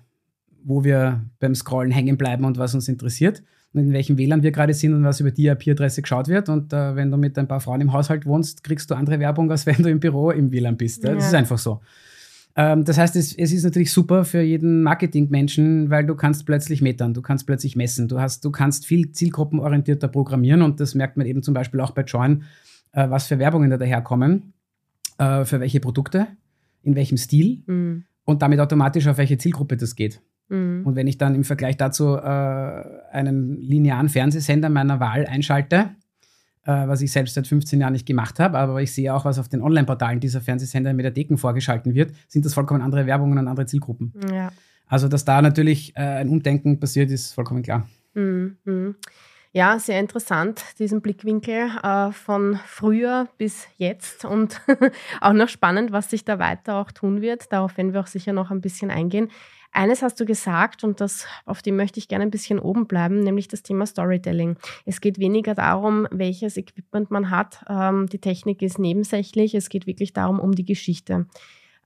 wo 0.64 0.83
wir 0.83 1.25
beim 1.38 1.54
Scrollen 1.54 1.92
hängen 1.92 2.19
bleiben 2.19 2.45
und 2.45 2.59
was 2.59 2.75
uns 2.75 2.88
interessiert 2.88 3.42
und 3.73 3.81
in 3.81 3.93
welchem 3.93 4.19
WLAN 4.19 4.43
wir 4.43 4.50
gerade 4.50 4.75
sind 4.75 4.95
und 4.95 5.05
was 5.05 5.21
über 5.21 5.31
die 5.31 5.47
IP-Adresse 5.47 6.03
geschaut 6.03 6.29
wird. 6.29 6.49
Und 6.49 6.73
äh, 6.73 6.97
wenn 6.97 7.11
du 7.11 7.17
mit 7.17 7.39
ein 7.39 7.47
paar 7.47 7.61
Frauen 7.61 7.81
im 7.81 7.93
Haushalt 7.93 8.27
wohnst, 8.27 8.65
kriegst 8.65 8.91
du 8.91 8.95
andere 8.95 9.21
Werbung, 9.21 9.50
als 9.50 9.67
wenn 9.67 9.77
du 9.77 9.89
im 9.89 10.00
Büro 10.00 10.31
im 10.31 10.51
WLAN 10.51 10.77
bist. 10.77 11.05
Ja. 11.05 11.14
Das 11.14 11.27
ist 11.27 11.35
einfach 11.35 11.59
so. 11.59 11.81
Ähm, 12.57 12.85
das 12.85 12.99
heißt, 12.99 13.14
es, 13.16 13.33
es, 13.33 13.53
ist 13.53 13.64
natürlich 13.64 13.92
super 13.92 14.25
für 14.25 14.40
jeden 14.40 14.83
Marketingmenschen, 14.83 15.88
weil 15.90 16.05
du 16.05 16.16
kannst 16.16 16.47
plötzlich 16.47 16.83
mettern, 16.83 17.14
du 17.14 17.23
kannst 17.23 17.47
plötzlich 17.47 17.77
messen, 17.77 18.09
du, 18.09 18.21
hast, 18.21 18.44
du 18.44 18.51
kannst 18.51 18.87
viel 18.87 19.12
zielgruppenorientierter 19.12 20.09
programmieren 20.09 20.62
und 20.62 20.81
das 20.81 20.94
merkt 20.94 21.16
man 21.16 21.27
eben 21.27 21.42
zum 21.42 21.55
Beispiel 21.55 21.81
auch 21.81 21.92
bei 21.92 22.03
Join, 22.03 22.42
äh, 22.92 23.09
was 23.09 23.29
für 23.29 23.38
Werbungen 23.38 23.71
da 23.71 23.77
daherkommen, 23.77 24.53
äh, 25.18 25.44
für 25.44 25.61
welche 25.61 25.79
Produkte, 25.79 26.27
in 26.83 26.97
welchem 26.97 27.18
Stil 27.18 27.62
mhm. 27.66 28.05
und 28.25 28.42
damit 28.42 28.59
automatisch 28.59 29.07
auf 29.07 29.18
welche 29.18 29.38
Zielgruppe 29.38 29.77
das 29.77 29.94
geht. 29.94 30.21
Mhm. 30.51 30.83
Und 30.85 30.97
wenn 30.97 31.07
ich 31.07 31.17
dann 31.17 31.35
im 31.35 31.45
Vergleich 31.45 31.77
dazu 31.79 32.17
äh, 32.17 32.21
einen 32.21 33.57
linearen 33.61 34.09
Fernsehsender 34.09 34.69
meiner 34.69 35.01
Wahl 35.01 35.27
einschalte, 35.27 35.91
äh, 36.65 36.89
was 36.89 37.01
ich 37.01 37.11
selbst 37.11 37.35
seit 37.35 37.47
15 37.47 37.81
Jahren 37.81 37.95
nicht 37.95 38.07
gemacht 38.07 38.39
habe, 38.39 38.59
aber 38.59 38.83
ich 38.83 38.93
sehe 38.93 39.15
auch, 39.15 39.25
was 39.25 39.39
auf 39.39 39.49
den 39.49 39.63
Online-Portalen 39.63 40.21
dieser 40.21 40.41
Fernsehsender 40.41 40.93
mit 40.93 41.05
der 41.05 41.13
Decken 41.13 41.39
vorgeschalten 41.39 41.95
wird, 41.95 42.13
sind 42.29 42.45
das 42.45 42.53
vollkommen 42.53 42.83
andere 42.83 43.07
Werbungen 43.07 43.39
und 43.39 43.49
andere 43.49 43.67
Zielgruppen. 43.67 44.13
Ja. 44.31 44.53
Also, 44.87 45.09
dass 45.09 45.25
da 45.25 45.41
natürlich 45.41 45.97
äh, 45.97 46.01
ein 46.01 46.29
Umdenken 46.29 46.81
passiert, 46.81 47.11
ist 47.11 47.33
vollkommen 47.33 47.63
klar. 47.63 47.89
Mhm. 48.15 48.57
Ja, 49.53 49.81
sehr 49.81 49.99
interessant, 49.99 50.63
diesen 50.79 51.03
Blickwinkel 51.03 51.71
äh, 51.83 52.13
von 52.13 52.61
früher 52.67 53.29
bis 53.37 53.67
jetzt 53.79 54.25
und 54.25 54.61
auch 55.21 55.33
noch 55.33 55.49
spannend, 55.49 55.91
was 55.91 56.09
sich 56.09 56.25
da 56.25 56.39
weiter 56.39 56.77
auch 56.77 56.93
tun 56.93 57.21
wird. 57.21 57.53
Darauf 57.53 57.77
werden 57.77 57.93
wir 57.93 58.01
auch 58.01 58.07
sicher 58.07 58.33
noch 58.33 58.53
ein 58.53 58.61
bisschen 58.61 58.93
eingehen. 58.93 59.29
Eines 59.73 60.03
hast 60.03 60.21
du 60.21 60.25
gesagt 60.25 60.85
und 60.85 61.01
das, 61.01 61.27
auf 61.47 61.63
dem 61.63 61.75
möchte 61.75 61.99
ich 61.99 62.07
gerne 62.07 62.23
ein 62.23 62.31
bisschen 62.31 62.61
oben 62.61 62.87
bleiben, 62.87 63.21
nämlich 63.21 63.49
das 63.49 63.65
Thema 63.65 63.87
Storytelling. 63.87 64.57
Es 64.85 65.01
geht 65.01 65.19
weniger 65.19 65.57
darum, 65.57 66.07
welches 66.13 66.57
Equipment 66.57 67.11
man 67.11 67.31
hat. 67.31 67.65
Ähm, 67.69 68.07
die 68.07 68.21
Technik 68.21 68.63
ist 68.63 68.79
nebensächlich. 68.79 69.57
Es 69.57 69.69
geht 69.69 69.89
wirklich 69.89 70.13
darum, 70.13 70.39
um 70.39 70.53
die 70.53 70.65
Geschichte. 70.65 71.27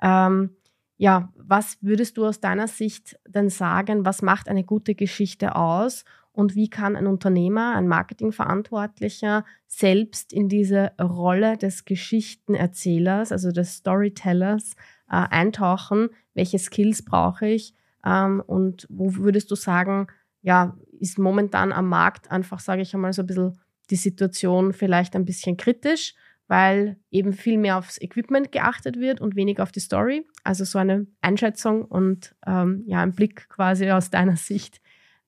Ähm, 0.03 0.51
ja, 0.99 1.33
was 1.37 1.79
würdest 1.81 2.19
du 2.19 2.27
aus 2.27 2.41
deiner 2.41 2.69
Sicht 2.69 3.19
denn 3.27 3.49
sagen? 3.49 4.05
Was 4.05 4.21
macht 4.21 4.49
eine 4.49 4.65
gute 4.65 4.95
Geschichte 4.95 5.57
aus? 5.57 6.05
Und 6.35 6.57
wie 6.57 6.69
kann 6.69 6.97
ein 6.97 7.07
Unternehmer, 7.07 7.77
ein 7.77 7.87
Marketingverantwortlicher 7.87 9.45
selbst 9.69 10.33
in 10.33 10.49
diese 10.49 10.91
Rolle 11.01 11.57
des 11.57 11.85
Geschichtenerzählers, 11.85 13.31
also 13.31 13.53
des 13.53 13.77
Storytellers, 13.77 14.73
äh, 15.09 15.27
eintauchen, 15.31 16.11
welche 16.35 16.59
Skills 16.59 17.05
brauche 17.05 17.47
ich? 17.47 17.73
Ähm, 18.05 18.43
und 18.45 18.87
wo 18.91 19.15
würdest 19.15 19.51
du 19.53 19.55
sagen, 19.55 20.09
ja, 20.43 20.77
ist 20.99 21.19
momentan 21.19 21.73
am 21.73 21.89
Markt 21.89 22.31
einfach, 22.33 22.59
sage 22.59 22.83
ich 22.83 22.93
einmal, 22.95 23.13
so 23.13 23.23
ein 23.23 23.27
bisschen 23.27 23.59
die 23.91 23.97
Situation 23.97 24.73
vielleicht 24.73 25.15
ein 25.15 25.25
bisschen 25.25 25.57
kritisch, 25.57 26.15
weil 26.49 26.97
eben 27.11 27.33
viel 27.33 27.59
mehr 27.59 27.79
aufs 27.79 28.01
Equipment 28.01 28.51
geachtet 28.51 28.99
wird 28.99 29.21
und 29.21 29.37
weniger 29.37 29.63
auf 29.63 29.73
die 29.73 29.81
Story. 29.81 30.27
Also 30.43 30.65
so 30.65 30.79
eine 30.79 31.07
Einschätzung 31.21 31.85
und 31.85 32.35
ähm, 32.47 32.83
ja, 32.87 33.01
ein 33.01 33.15
Blick 33.15 33.49
quasi 33.49 33.91
aus 33.91 34.11
deiner 34.11 34.37
Sicht 34.37 34.81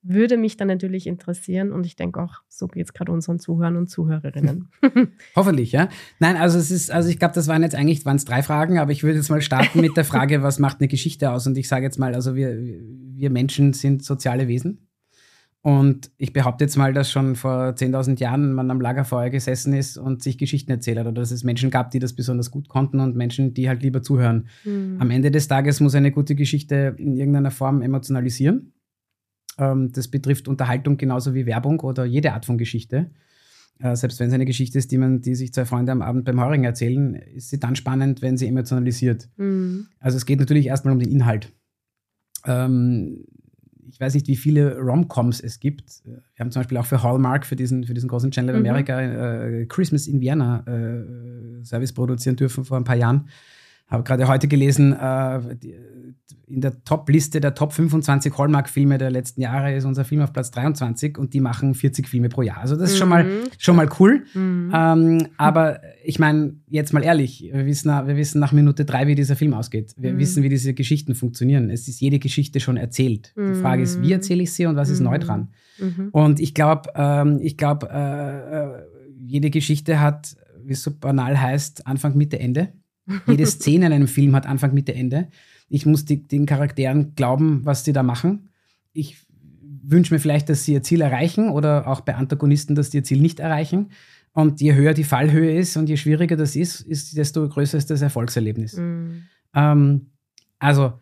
würde 0.07 0.37
mich 0.37 0.57
dann 0.57 0.67
natürlich 0.67 1.07
interessieren 1.07 1.71
und 1.71 1.85
ich 1.85 1.95
denke 1.95 2.21
auch, 2.21 2.41
so 2.47 2.67
geht 2.67 2.85
es 2.85 2.93
gerade 2.93 3.11
unseren 3.11 3.39
Zuhörern 3.39 3.77
und 3.77 3.87
Zuhörerinnen. 3.87 4.69
Hoffentlich, 5.35 5.71
ja. 5.71 5.89
Nein, 6.19 6.37
also 6.37 6.57
es 6.57 6.71
ist, 6.71 6.91
also 6.91 7.09
ich 7.09 7.19
glaube, 7.19 7.33
das 7.33 7.47
waren 7.47 7.63
jetzt 7.63 7.75
eigentlich, 7.75 8.05
waren 8.05 8.17
es 8.17 8.25
drei 8.25 8.43
Fragen, 8.43 8.79
aber 8.79 8.91
ich 8.91 9.03
würde 9.03 9.17
jetzt 9.17 9.29
mal 9.29 9.41
starten 9.41 9.81
mit 9.81 9.97
der 9.97 10.05
Frage, 10.05 10.41
was 10.43 10.59
macht 10.59 10.79
eine 10.79 10.87
Geschichte 10.87 11.31
aus? 11.31 11.47
Und 11.47 11.57
ich 11.57 11.67
sage 11.67 11.85
jetzt 11.85 11.99
mal, 11.99 12.15
also 12.15 12.35
wir, 12.35 12.57
wir 12.57 13.29
Menschen 13.29 13.73
sind 13.73 14.03
soziale 14.03 14.47
Wesen. 14.47 14.87
Und 15.61 16.11
ich 16.17 16.31
behaupte 16.31 16.63
jetzt 16.63 16.77
mal, 16.77 16.93
dass 16.93 17.11
schon 17.11 17.35
vor 17.35 17.71
10.000 17.71 18.19
Jahren 18.21 18.53
man 18.53 18.71
am 18.71 18.79
Lagerfeuer 18.79 19.29
gesessen 19.29 19.73
ist 19.73 19.97
und 19.97 20.23
sich 20.23 20.37
Geschichten 20.37 20.71
erzählt 20.71 20.97
hat 20.97 21.07
oder 21.07 21.19
dass 21.21 21.31
es 21.31 21.43
Menschen 21.43 21.71
gab, 21.71 21.91
die 21.91 21.99
das 21.99 22.13
besonders 22.13 22.51
gut 22.51 22.69
konnten 22.69 23.01
und 23.01 23.17
Menschen, 23.17 23.53
die 23.53 23.67
halt 23.67 23.83
lieber 23.83 24.01
zuhören. 24.01 24.47
Mhm. 24.63 24.95
Am 24.99 25.11
Ende 25.11 25.29
des 25.29 25.49
Tages 25.49 25.81
muss 25.81 25.93
eine 25.93 26.11
gute 26.11 26.35
Geschichte 26.35 26.95
in 26.97 27.17
irgendeiner 27.17 27.51
Form 27.51 27.81
emotionalisieren. 27.81 28.71
Ähm, 29.57 29.91
das 29.91 30.07
betrifft 30.07 30.47
Unterhaltung 30.47 30.97
genauso 30.97 31.33
wie 31.33 31.45
Werbung 31.45 31.79
oder 31.81 32.05
jede 32.05 32.33
Art 32.33 32.45
von 32.45 32.57
Geschichte. 32.57 33.11
Äh, 33.79 33.95
selbst 33.95 34.19
wenn 34.19 34.27
es 34.27 34.33
eine 34.33 34.45
Geschichte 34.45 34.77
ist, 34.77 34.91
die, 34.91 34.97
man, 34.97 35.21
die 35.21 35.35
sich 35.35 35.53
zwei 35.53 35.65
Freunde 35.65 35.91
am 35.91 36.01
Abend 36.01 36.25
beim 36.25 36.41
Heurigen 36.41 36.63
erzählen, 36.63 37.15
ist 37.15 37.49
sie 37.49 37.59
dann 37.59 37.75
spannend, 37.75 38.21
wenn 38.21 38.37
sie 38.37 38.47
emotionalisiert. 38.47 39.29
Mhm. 39.37 39.87
Also 39.99 40.17
es 40.17 40.25
geht 40.25 40.39
natürlich 40.39 40.67
erstmal 40.67 40.93
um 40.93 40.99
den 40.99 41.11
Inhalt. 41.11 41.51
Ähm, 42.45 43.25
ich 43.89 43.99
weiß 43.99 44.13
nicht, 44.15 44.27
wie 44.27 44.35
viele 44.35 44.77
Rom-Coms 44.77 45.39
es 45.39 45.59
gibt. 45.59 46.03
Wir 46.05 46.21
haben 46.39 46.51
zum 46.51 46.61
Beispiel 46.61 46.77
auch 46.77 46.85
für 46.85 47.03
Hallmark, 47.03 47.45
für 47.45 47.55
diesen, 47.55 47.85
für 47.85 47.93
diesen 47.93 48.09
großen 48.09 48.31
Channel 48.31 48.55
mhm. 48.55 48.65
Amerika, 48.65 48.99
äh, 49.01 49.65
Christmas 49.65 50.07
in 50.07 50.21
Vienna 50.21 50.63
äh, 50.67 51.63
Service 51.63 51.93
produzieren 51.93 52.35
dürfen 52.35 52.65
vor 52.65 52.77
ein 52.77 52.83
paar 52.83 52.95
Jahren. 52.95 53.29
Habe 53.87 54.03
gerade 54.03 54.27
heute 54.27 54.47
gelesen, 54.47 54.93
äh, 54.93 55.39
in 56.47 56.61
der 56.61 56.83
Top-Liste 56.83 57.41
der 57.41 57.53
Top 57.55 57.73
25 57.73 58.37
Hallmark-Filme 58.37 58.97
der 58.97 59.11
letzten 59.11 59.41
Jahre 59.41 59.75
ist 59.75 59.85
unser 59.85 60.05
Film 60.05 60.21
auf 60.21 60.31
Platz 60.31 60.51
23 60.51 61.17
und 61.17 61.33
die 61.33 61.41
machen 61.41 61.73
40 61.73 62.07
Filme 62.07 62.29
pro 62.29 62.41
Jahr. 62.41 62.57
Also 62.57 62.75
das 62.75 62.91
ist 62.91 62.95
mhm. 62.95 62.99
schon, 62.99 63.09
mal, 63.09 63.23
mhm. 63.23 63.29
schon 63.57 63.75
mal 63.75 63.89
cool. 63.99 64.23
Mhm. 64.33 64.71
Ähm, 64.73 65.27
aber 65.37 65.81
ich 66.03 66.19
meine, 66.19 66.55
jetzt 66.67 66.93
mal 66.93 67.03
ehrlich, 67.03 67.49
wir 67.51 67.65
wissen, 67.65 67.89
wir 67.89 68.15
wissen 68.17 68.39
nach 68.39 68.51
Minute 68.53 68.85
drei, 68.85 69.07
wie 69.07 69.15
dieser 69.15 69.35
Film 69.35 69.53
ausgeht. 69.53 69.93
Wir 69.97 70.13
mhm. 70.13 70.19
wissen, 70.19 70.43
wie 70.43 70.49
diese 70.49 70.73
Geschichten 70.73 71.15
funktionieren. 71.15 71.69
Es 71.69 71.87
ist 71.87 71.99
jede 71.99 72.19
Geschichte 72.19 72.59
schon 72.59 72.77
erzählt. 72.77 73.33
Die 73.37 73.55
Frage 73.55 73.83
ist, 73.83 74.01
wie 74.01 74.07
mhm. 74.07 74.13
erzähle 74.13 74.43
ich 74.43 74.53
sie 74.53 74.65
und 74.65 74.75
was 74.75 74.89
ist 74.89 74.99
neu 74.99 75.19
dran? 75.19 75.49
Mhm. 75.79 76.09
Und 76.11 76.39
ich 76.39 76.53
glaube, 76.53 76.89
ähm, 76.95 77.39
ich 77.41 77.57
glaube, 77.57 77.89
äh, 77.89 78.63
äh, 78.63 78.83
jede 79.17 79.49
Geschichte 79.49 79.99
hat 79.99 80.35
wie 80.67 80.73
es 80.73 80.83
so 80.83 80.91
banal 80.91 81.39
heißt, 81.39 81.87
Anfang, 81.87 82.17
Mitte, 82.17 82.39
Ende. 82.39 82.73
Jede 83.25 83.45
Szene 83.45 83.87
in 83.87 83.93
einem 83.93 84.07
Film 84.07 84.35
hat 84.35 84.45
Anfang, 84.45 84.73
Mitte, 84.73 84.93
Ende. 84.93 85.29
Ich 85.69 85.85
muss 85.85 86.05
die, 86.05 86.27
den 86.27 86.45
Charakteren 86.45 87.15
glauben, 87.15 87.61
was 87.63 87.83
sie 87.83 87.93
da 87.93 88.03
machen. 88.03 88.49
Ich 88.93 89.17
wünsche 89.83 90.13
mir 90.13 90.19
vielleicht, 90.19 90.49
dass 90.49 90.65
sie 90.65 90.73
ihr 90.73 90.83
Ziel 90.83 91.01
erreichen 91.01 91.49
oder 91.49 91.87
auch 91.87 92.01
bei 92.01 92.15
Antagonisten, 92.15 92.75
dass 92.75 92.89
die 92.89 92.97
ihr 92.97 93.03
Ziel 93.03 93.21
nicht 93.21 93.39
erreichen. 93.39 93.91
Und 94.33 94.61
je 94.61 94.75
höher 94.75 94.93
die 94.93 95.03
Fallhöhe 95.03 95.57
ist 95.57 95.77
und 95.77 95.89
je 95.89 95.97
schwieriger 95.97 96.35
das 96.35 96.55
ist, 96.55 96.81
ist 96.81 97.17
desto 97.17 97.47
größer 97.47 97.77
ist 97.77 97.89
das 97.89 98.01
Erfolgserlebnis. 98.01 98.77
Mhm. 98.77 99.23
Ähm, 99.55 100.07
also 100.59 100.93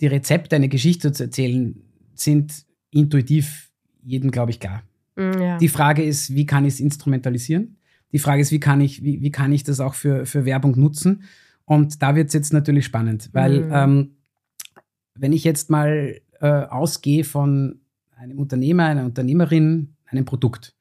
die 0.00 0.06
Rezepte, 0.06 0.56
eine 0.56 0.68
Geschichte 0.68 1.12
zu 1.12 1.24
erzählen, 1.24 1.76
sind 2.14 2.52
intuitiv 2.90 3.70
jedem, 4.02 4.30
glaube 4.30 4.50
ich, 4.50 4.60
klar. 4.60 4.82
Mhm, 5.16 5.40
ja. 5.40 5.58
Die 5.58 5.68
Frage 5.68 6.02
ist, 6.02 6.34
wie 6.34 6.46
kann 6.46 6.64
ich 6.64 6.74
es 6.74 6.80
instrumentalisieren? 6.80 7.76
Die 8.12 8.18
Frage 8.18 8.42
ist, 8.42 8.52
wie 8.52 8.60
kann 8.60 8.80
ich, 8.80 9.02
wie, 9.02 9.22
wie 9.22 9.30
kann 9.30 9.52
ich 9.52 9.64
das 9.64 9.80
auch 9.80 9.94
für, 9.94 10.26
für 10.26 10.44
Werbung 10.44 10.78
nutzen? 10.78 11.22
Und 11.66 12.02
da 12.02 12.14
wird 12.14 12.28
es 12.28 12.34
jetzt 12.34 12.52
natürlich 12.52 12.84
spannend, 12.84 13.30
weil 13.32 13.64
mhm. 13.64 13.72
ähm, 13.72 14.10
wenn 15.14 15.32
ich 15.32 15.44
jetzt 15.44 15.70
mal 15.70 16.20
äh, 16.40 16.46
ausgehe 16.46 17.24
von 17.24 17.80
einem 18.16 18.38
Unternehmer, 18.38 18.84
einer 18.84 19.04
Unternehmerin, 19.04 19.94
einem 20.06 20.24
Produkt, 20.24 20.74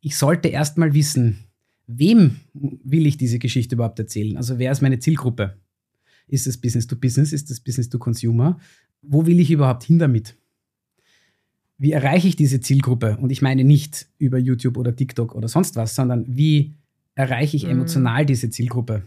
ich 0.00 0.16
sollte 0.16 0.48
erst 0.48 0.78
mal 0.78 0.94
wissen, 0.94 1.46
wem 1.86 2.36
will 2.52 3.06
ich 3.06 3.16
diese 3.16 3.38
Geschichte 3.38 3.74
überhaupt 3.74 3.98
erzählen? 3.98 4.36
Also 4.36 4.58
wer 4.58 4.72
ist 4.72 4.82
meine 4.82 4.98
Zielgruppe? 4.98 5.56
Ist 6.28 6.46
es 6.46 6.60
Business 6.60 6.86
to 6.86 6.96
Business? 6.96 7.32
Ist 7.32 7.50
es 7.50 7.60
Business 7.60 7.88
to 7.88 7.98
Consumer? 7.98 8.58
Wo 9.02 9.26
will 9.26 9.40
ich 9.40 9.50
überhaupt 9.50 9.84
hin 9.84 9.98
damit? 9.98 10.36
Wie 11.78 11.92
erreiche 11.92 12.28
ich 12.28 12.36
diese 12.36 12.60
Zielgruppe? 12.60 13.18
Und 13.18 13.30
ich 13.30 13.42
meine 13.42 13.64
nicht 13.64 14.08
über 14.18 14.38
YouTube 14.38 14.76
oder 14.76 14.96
TikTok 14.96 15.34
oder 15.34 15.48
sonst 15.48 15.76
was, 15.76 15.94
sondern 15.94 16.24
wie 16.26 16.74
erreiche 17.14 17.56
ich 17.56 17.64
mhm. 17.64 17.70
emotional 17.70 18.26
diese 18.26 18.50
Zielgruppe? 18.50 19.04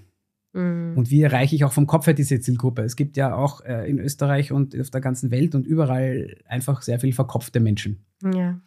Mhm. 0.54 0.94
Und 0.96 1.10
wie 1.12 1.22
erreiche 1.22 1.56
ich 1.56 1.64
auch 1.64 1.74
vom 1.74 1.88
Kopf 1.88 2.08
her 2.08 2.14
diese 2.14 2.40
Zielgruppe? 2.40 2.82
Es 2.82 2.96
gibt 2.96 3.18
ja 3.18 3.36
auch 3.36 3.62
äh, 3.62 3.90
in 3.90 4.00
Österreich 4.00 4.52
und 4.52 4.80
auf 4.80 4.90
der 4.90 5.02
ganzen 5.02 5.32
Welt 5.32 5.56
und 5.56 5.66
überall 5.66 6.36
einfach 6.48 6.82
sehr 6.82 7.00
viel 7.00 7.14
verkopfte 7.14 7.60
Menschen. 7.60 8.04
Ja. 8.34 8.60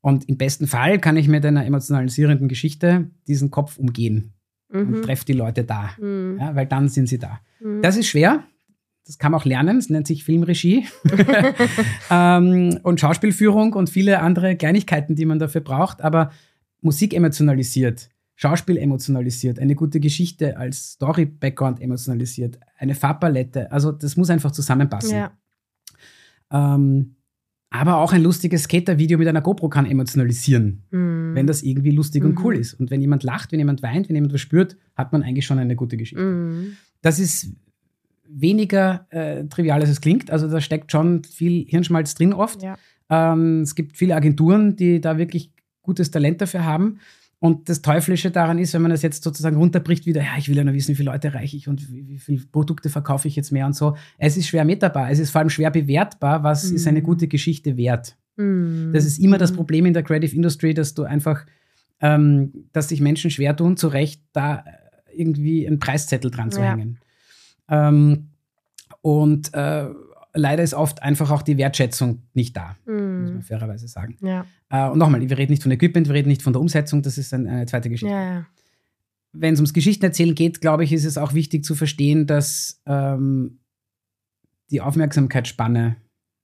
Und 0.00 0.28
im 0.28 0.36
besten 0.36 0.66
Fall 0.66 0.98
kann 0.98 1.16
ich 1.16 1.28
mit 1.28 1.46
einer 1.46 1.64
emotionalisierenden 1.64 2.48
Geschichte 2.48 3.10
diesen 3.28 3.50
Kopf 3.50 3.78
umgehen 3.78 4.32
mhm. 4.70 4.94
und 4.94 5.02
treffe 5.02 5.24
die 5.24 5.32
Leute 5.32 5.64
da, 5.64 5.90
mhm. 5.98 6.38
ja, 6.40 6.54
weil 6.54 6.66
dann 6.66 6.88
sind 6.88 7.08
sie 7.08 7.18
da. 7.18 7.40
Mhm. 7.60 7.82
Das 7.82 7.96
ist 7.96 8.08
schwer. 8.08 8.44
Das 9.06 9.18
kann 9.18 9.32
man 9.32 9.40
auch 9.40 9.44
lernen. 9.44 9.78
Es 9.78 9.90
nennt 9.90 10.06
sich 10.06 10.24
Filmregie 10.24 10.86
ähm, 12.10 12.78
und 12.82 13.00
Schauspielführung 13.00 13.72
und 13.72 13.90
viele 13.90 14.20
andere 14.20 14.56
Kleinigkeiten, 14.56 15.16
die 15.16 15.24
man 15.24 15.38
dafür 15.38 15.60
braucht. 15.60 16.02
Aber 16.02 16.30
Musik 16.80 17.14
emotionalisiert, 17.14 18.10
Schauspiel 18.42 18.76
emotionalisiert, 18.76 19.60
eine 19.60 19.76
gute 19.76 20.00
Geschichte 20.00 20.56
als 20.56 20.94
Story-Background 20.94 21.80
emotionalisiert, 21.80 22.58
eine 22.76 22.96
Farbpalette. 22.96 23.70
Also 23.70 23.92
das 23.92 24.16
muss 24.16 24.30
einfach 24.30 24.50
zusammenpassen. 24.50 25.16
Ja. 25.16 25.38
Ähm, 26.50 27.14
aber 27.70 27.98
auch 27.98 28.12
ein 28.12 28.20
lustiges 28.20 28.64
Skater-Video 28.64 29.16
mit 29.16 29.28
einer 29.28 29.42
GoPro 29.42 29.68
kann 29.68 29.86
emotionalisieren, 29.86 30.82
mm. 30.90 31.36
wenn 31.36 31.46
das 31.46 31.62
irgendwie 31.62 31.92
lustig 31.92 32.24
mm 32.24 32.26
und 32.26 32.44
cool 32.44 32.54
mhm. 32.54 32.60
ist. 32.60 32.74
Und 32.74 32.90
wenn 32.90 33.00
jemand 33.00 33.22
lacht, 33.22 33.52
wenn 33.52 33.60
jemand 33.60 33.80
weint, 33.84 34.08
wenn 34.08 34.16
jemand 34.16 34.34
was 34.34 34.40
spürt, 34.40 34.76
hat 34.96 35.12
man 35.12 35.22
eigentlich 35.22 35.46
schon 35.46 35.60
eine 35.60 35.76
gute 35.76 35.96
Geschichte. 35.96 36.24
Mm. 36.24 36.76
Das 37.00 37.20
ist 37.20 37.54
weniger 38.28 39.06
äh, 39.10 39.44
trivial, 39.44 39.80
als 39.80 39.88
es 39.88 40.00
klingt. 40.00 40.32
Also 40.32 40.48
da 40.48 40.60
steckt 40.60 40.90
schon 40.90 41.22
viel 41.22 41.64
Hirnschmalz 41.68 42.16
drin 42.16 42.32
oft. 42.32 42.60
Ja. 42.60 42.76
Ähm, 43.08 43.60
es 43.60 43.76
gibt 43.76 43.96
viele 43.96 44.16
Agenturen, 44.16 44.74
die 44.74 45.00
da 45.00 45.16
wirklich 45.16 45.52
gutes 45.80 46.10
Talent 46.10 46.40
dafür 46.40 46.64
haben. 46.64 46.98
Und 47.42 47.68
das 47.68 47.82
Teuflische 47.82 48.30
daran 48.30 48.56
ist, 48.58 48.72
wenn 48.72 48.82
man 48.82 48.92
das 48.92 49.02
jetzt 49.02 49.24
sozusagen 49.24 49.56
runterbricht, 49.56 50.06
wieder, 50.06 50.22
ja, 50.22 50.38
ich 50.38 50.48
will 50.48 50.56
ja 50.56 50.62
nur 50.62 50.74
wissen, 50.74 50.92
wie 50.92 50.94
viele 50.94 51.10
Leute 51.10 51.26
erreiche 51.26 51.56
ich 51.56 51.66
und 51.66 51.90
wie, 51.90 52.06
wie 52.06 52.18
viele 52.18 52.40
Produkte 52.52 52.88
verkaufe 52.88 53.26
ich 53.26 53.34
jetzt 53.34 53.50
mehr 53.50 53.66
und 53.66 53.74
so. 53.74 53.96
Es 54.16 54.36
ist 54.36 54.46
schwer 54.46 54.64
metterbar, 54.64 55.10
es 55.10 55.18
ist 55.18 55.30
vor 55.30 55.40
allem 55.40 55.50
schwer 55.50 55.72
bewertbar, 55.72 56.44
was 56.44 56.70
mhm. 56.70 56.76
ist 56.76 56.86
eine 56.86 57.02
gute 57.02 57.26
Geschichte 57.26 57.76
wert. 57.76 58.16
Mhm. 58.36 58.92
Das 58.92 59.04
ist 59.04 59.18
immer 59.18 59.38
das 59.38 59.52
Problem 59.52 59.86
in 59.86 59.92
der 59.92 60.04
Creative 60.04 60.32
Industry, 60.32 60.72
dass 60.72 60.94
du 60.94 61.02
einfach, 61.02 61.44
ähm, 62.00 62.68
dass 62.72 62.90
sich 62.90 63.00
Menschen 63.00 63.28
schwer 63.28 63.56
tun, 63.56 63.76
zu 63.76 63.88
Recht 63.88 64.22
da 64.32 64.64
irgendwie 65.12 65.66
einen 65.66 65.80
Preiszettel 65.80 66.30
dran 66.30 66.52
zu 66.52 66.60
ja. 66.60 66.70
hängen. 66.70 67.00
Ähm, 67.68 68.28
und 69.00 69.52
äh, 69.52 69.86
leider 70.34 70.62
ist 70.62 70.74
oft 70.74 71.02
einfach 71.02 71.30
auch 71.30 71.42
die 71.42 71.58
Wertschätzung 71.58 72.22
nicht 72.34 72.56
da, 72.56 72.76
mm. 72.86 73.22
muss 73.22 73.30
man 73.32 73.42
fairerweise 73.42 73.88
sagen. 73.88 74.16
Ja. 74.20 74.46
Äh, 74.70 74.90
und 74.90 74.98
nochmal, 74.98 75.20
wir 75.28 75.38
reden 75.38 75.52
nicht 75.52 75.62
von 75.62 75.72
Equipment, 75.72 76.08
wir 76.08 76.14
reden 76.14 76.28
nicht 76.28 76.42
von 76.42 76.52
der 76.52 76.60
Umsetzung, 76.60 77.02
das 77.02 77.18
ist 77.18 77.32
ein, 77.34 77.46
eine 77.46 77.66
zweite 77.66 77.90
Geschichte. 77.90 78.14
Ja, 78.14 78.34
ja. 78.34 78.46
Wenn 79.32 79.54
es 79.54 79.60
ums 79.60 79.72
Geschichtenerzählen 79.72 80.34
geht, 80.34 80.60
glaube 80.60 80.84
ich, 80.84 80.92
ist 80.92 81.04
es 81.04 81.16
auch 81.16 81.32
wichtig 81.32 81.64
zu 81.64 81.74
verstehen, 81.74 82.26
dass 82.26 82.82
ähm, 82.86 83.60
die 84.70 84.80
Aufmerksamkeitsspanne 84.80 85.96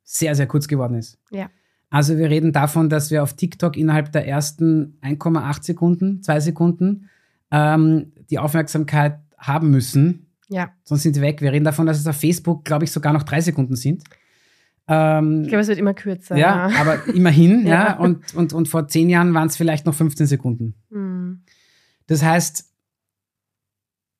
sehr, 0.04 0.34
sehr 0.34 0.46
kurz 0.46 0.68
geworden 0.68 0.94
ist. 0.94 1.18
Ja. 1.30 1.50
Also 1.90 2.18
wir 2.18 2.30
reden 2.30 2.52
davon, 2.52 2.88
dass 2.88 3.10
wir 3.10 3.22
auf 3.22 3.34
TikTok 3.34 3.76
innerhalb 3.76 4.12
der 4.12 4.26
ersten 4.26 4.98
1,8 5.02 5.64
Sekunden, 5.64 6.22
zwei 6.22 6.40
Sekunden 6.40 7.08
ähm, 7.50 8.12
die 8.30 8.38
Aufmerksamkeit 8.38 9.20
haben 9.38 9.70
müssen, 9.70 10.27
ja. 10.48 10.70
Sonst 10.84 11.02
sind 11.02 11.14
sie 11.14 11.20
weg. 11.20 11.40
Wir 11.40 11.52
reden 11.52 11.64
davon, 11.64 11.86
dass 11.86 11.98
es 11.98 12.06
auf 12.06 12.16
Facebook, 12.16 12.64
glaube 12.64 12.84
ich, 12.84 12.92
sogar 12.92 13.12
noch 13.12 13.22
drei 13.22 13.40
Sekunden 13.40 13.76
sind. 13.76 14.02
Ähm, 14.88 15.42
ich 15.42 15.48
glaube, 15.48 15.60
es 15.60 15.68
wird 15.68 15.78
immer 15.78 15.94
kürzer. 15.94 16.36
Ja, 16.36 16.70
ja. 16.70 16.80
aber 16.80 17.06
immerhin, 17.08 17.66
ja. 17.66 17.88
ja. 17.88 17.98
Und, 17.98 18.34
und, 18.34 18.52
und 18.52 18.68
vor 18.68 18.88
zehn 18.88 19.10
Jahren 19.10 19.34
waren 19.34 19.48
es 19.48 19.56
vielleicht 19.56 19.86
noch 19.86 19.94
15 19.94 20.26
Sekunden. 20.26 20.74
Mhm. 20.90 21.42
Das 22.06 22.22
heißt, 22.22 22.72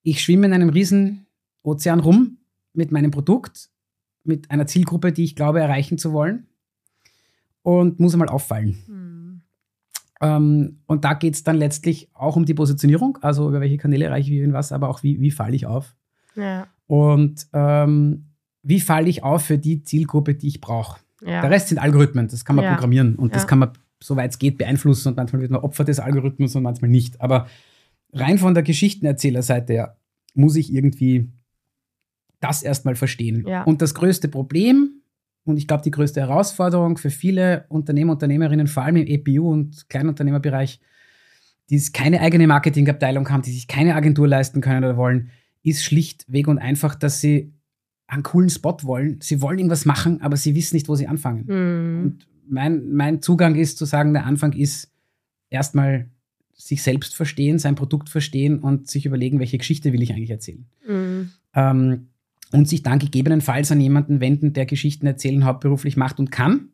ich 0.03 0.21
schwimme 0.21 0.47
in 0.47 0.53
einem 0.53 0.69
riesen 0.69 1.27
Ozean 1.63 2.01
rum 2.01 2.39
mit 2.75 2.93
meinem 2.93 3.11
Produkt, 3.11 3.71
mit 4.25 4.51
einer 4.51 4.67
Zielgruppe, 4.67 5.13
die 5.13 5.25
ich 5.25 5.37
glaube 5.37 5.61
erreichen 5.61 5.97
zu 5.97 6.13
wollen 6.13 6.47
und 7.63 7.99
muss 7.99 8.13
einmal 8.13 8.29
auffallen. 8.29 8.79
Mhm. 8.87 9.43
Ähm, 10.21 10.81
und 10.87 11.05
da 11.05 11.15
geht 11.15 11.35
es 11.35 11.45
dann 11.45 11.57
letztlich 11.57 12.11
auch 12.13 12.37
um 12.37 12.45
die 12.45 12.55
Positionierung, 12.55 13.19
also 13.23 13.49
über 13.49 13.61
welche 13.61 13.79
Kanäle 13.79 14.07
erreiche 14.07 14.33
ich 14.33 14.43
wie 14.43 14.53
was, 14.53 14.73
aber 14.73 14.89
auch 14.89 15.03
wie, 15.03 15.21
wie 15.21 15.31
falle 15.31 15.57
ich 15.57 15.67
auf. 15.67 15.97
Ja. 16.39 16.67
Und 16.87 17.47
ähm, 17.53 18.27
wie 18.63 18.81
falle 18.81 19.09
ich 19.09 19.23
auf 19.23 19.45
für 19.45 19.59
die 19.59 19.83
Zielgruppe, 19.83 20.35
die 20.35 20.49
ich 20.49 20.61
brauche? 20.61 21.01
Ja. 21.21 21.43
Der 21.43 21.51
Rest 21.51 21.69
sind 21.69 21.79
Algorithmen, 21.79 22.29
das 22.29 22.45
kann 22.45 22.57
man 22.57 22.65
ja. 22.65 22.75
programmieren 22.75 23.17
und 23.17 23.35
das 23.35 23.47
kann 23.47 23.59
man, 23.59 23.71
soweit 24.01 24.31
es 24.31 24.39
geht, 24.39 24.57
beeinflussen 24.57 25.09
und 25.09 25.17
manchmal 25.17 25.43
wird 25.43 25.51
man 25.51 25.61
Opfer 25.61 25.85
des 25.85 25.99
Algorithmus 25.99 26.55
und 26.55 26.63
manchmal 26.63 26.91
nicht. 26.91 27.21
Aber 27.21 27.49
rein 28.13 28.39
von 28.39 28.55
der 28.55 28.63
Geschichtenerzählerseite 28.63 29.73
her 29.73 29.97
muss 30.35 30.57
ich 30.57 30.73
irgendwie 30.73 31.29
das 32.41 32.63
erstmal 32.63 32.95
verstehen. 32.95 33.45
Und 33.67 33.83
das 33.83 33.95
größte 33.95 34.29
Problem 34.29 34.99
und 35.49 35.57
ich 35.57 35.67
glaube, 35.67 35.83
die 35.83 35.91
größte 35.91 36.21
Herausforderung 36.21 36.99
für 36.99 37.11
viele 37.11 37.65
Unternehmer, 37.69 38.13
Unternehmerinnen, 38.13 38.67
vor 38.67 38.85
allem 38.85 38.97
im 38.97 39.07
EPU 39.07 39.51
und 39.51 39.89
Kleinunternehmerbereich, 39.89 40.79
die 41.71 41.81
keine 41.93 42.21
eigene 42.21 42.47
Marketingabteilung 42.47 43.29
haben, 43.31 43.43
die 43.43 43.53
sich 43.53 43.67
keine 43.67 43.95
Agentur 43.95 44.29
leisten 44.29 44.61
können 44.61 44.85
oder 44.85 44.97
wollen, 44.97 45.31
ist 45.71 45.85
schlichtweg 45.85 46.49
und 46.49 46.59
einfach, 46.59 46.95
dass 46.95 47.21
sie 47.21 47.53
einen 48.07 48.23
coolen 48.23 48.51
Spot 48.51 48.77
wollen. 48.83 49.19
Sie 49.21 49.43
wollen 49.43 49.59
irgendwas 49.59 49.85
machen, 49.85 50.23
aber 50.23 50.37
sie 50.37 50.55
wissen 50.55 50.75
nicht, 50.77 50.89
wo 50.89 50.95
sie 50.95 51.07
anfangen. 51.07 51.45
Mhm. 51.47 52.03
Und 52.03 52.27
mein, 52.49 52.93
mein 52.93 53.23
Zugang 53.23 53.55
ist 53.55 53.79
zu 53.79 53.85
sagen, 53.85 54.15
der 54.15 54.25
Anfang 54.25 54.53
ist 54.53 54.91
erstmal 55.51 56.09
sich 56.55 56.83
selbst 56.83 57.15
verstehen, 57.15 57.59
sein 57.59 57.77
Produkt 57.77 58.09
verstehen 58.09 58.59
und 58.59 58.89
sich 58.89 59.07
überlegen, 59.07 59.39
welche 59.39 59.59
Geschichte 59.59 59.93
will 59.93 60.03
ich 60.03 60.13
eigentlich 60.13 60.31
erzählen. 60.31 60.67
Mhm. 60.87 61.31
Ähm, 61.55 62.09
und 62.51 62.67
sich 62.67 62.83
dann 62.83 62.99
gegebenenfalls 62.99 63.71
an 63.71 63.81
jemanden 63.81 64.21
wenden, 64.21 64.55
der 64.55 64.67
Geschichten 64.67 65.07
erzählen 65.07 65.45
hauptberuflich 65.45 65.97
macht 65.97 66.19
und 66.19 66.31
kann. 66.31 66.71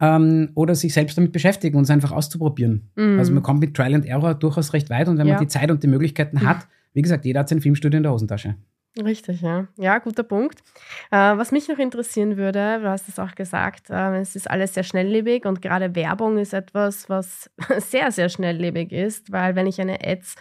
Ähm, 0.00 0.50
oder 0.54 0.74
sich 0.74 0.92
selbst 0.92 1.16
damit 1.16 1.30
beschäftigen 1.30 1.76
und 1.76 1.84
es 1.84 1.90
einfach 1.90 2.10
auszuprobieren. 2.10 2.90
Mhm. 2.96 3.18
Also 3.18 3.32
man 3.32 3.44
kommt 3.44 3.60
mit 3.60 3.74
Trial 3.74 3.94
and 3.94 4.04
Error 4.04 4.34
durchaus 4.34 4.72
recht 4.72 4.90
weit 4.90 5.08
und 5.08 5.18
wenn 5.18 5.28
ja. 5.28 5.34
man 5.34 5.42
die 5.42 5.48
Zeit 5.48 5.70
und 5.70 5.82
die 5.84 5.86
Möglichkeiten 5.86 6.42
hat, 6.42 6.66
wie 6.94 7.02
gesagt, 7.02 7.24
jeder 7.24 7.40
hat 7.40 7.48
sein 7.48 7.60
Filmstudio 7.60 7.98
in 7.98 8.02
der 8.02 8.12
Hosentasche. 8.12 8.56
Richtig, 9.02 9.40
ja. 9.40 9.66
Ja, 9.76 9.98
guter 9.98 10.22
Punkt. 10.22 10.60
Äh, 11.10 11.16
was 11.16 11.50
mich 11.50 11.68
noch 11.68 11.78
interessieren 11.78 12.36
würde, 12.36 12.78
du 12.80 12.88
hast 12.88 13.08
es 13.08 13.18
auch 13.18 13.34
gesagt, 13.34 13.90
äh, 13.90 14.20
es 14.20 14.36
ist 14.36 14.48
alles 14.48 14.74
sehr 14.74 14.84
schnelllebig 14.84 15.46
und 15.46 15.60
gerade 15.60 15.96
Werbung 15.96 16.38
ist 16.38 16.54
etwas, 16.54 17.08
was 17.08 17.50
sehr, 17.78 18.12
sehr 18.12 18.28
schnelllebig 18.28 18.92
ist, 18.92 19.32
weil 19.32 19.56
wenn 19.56 19.66
ich 19.66 19.80
eine 19.80 19.98
Ads, 20.06 20.36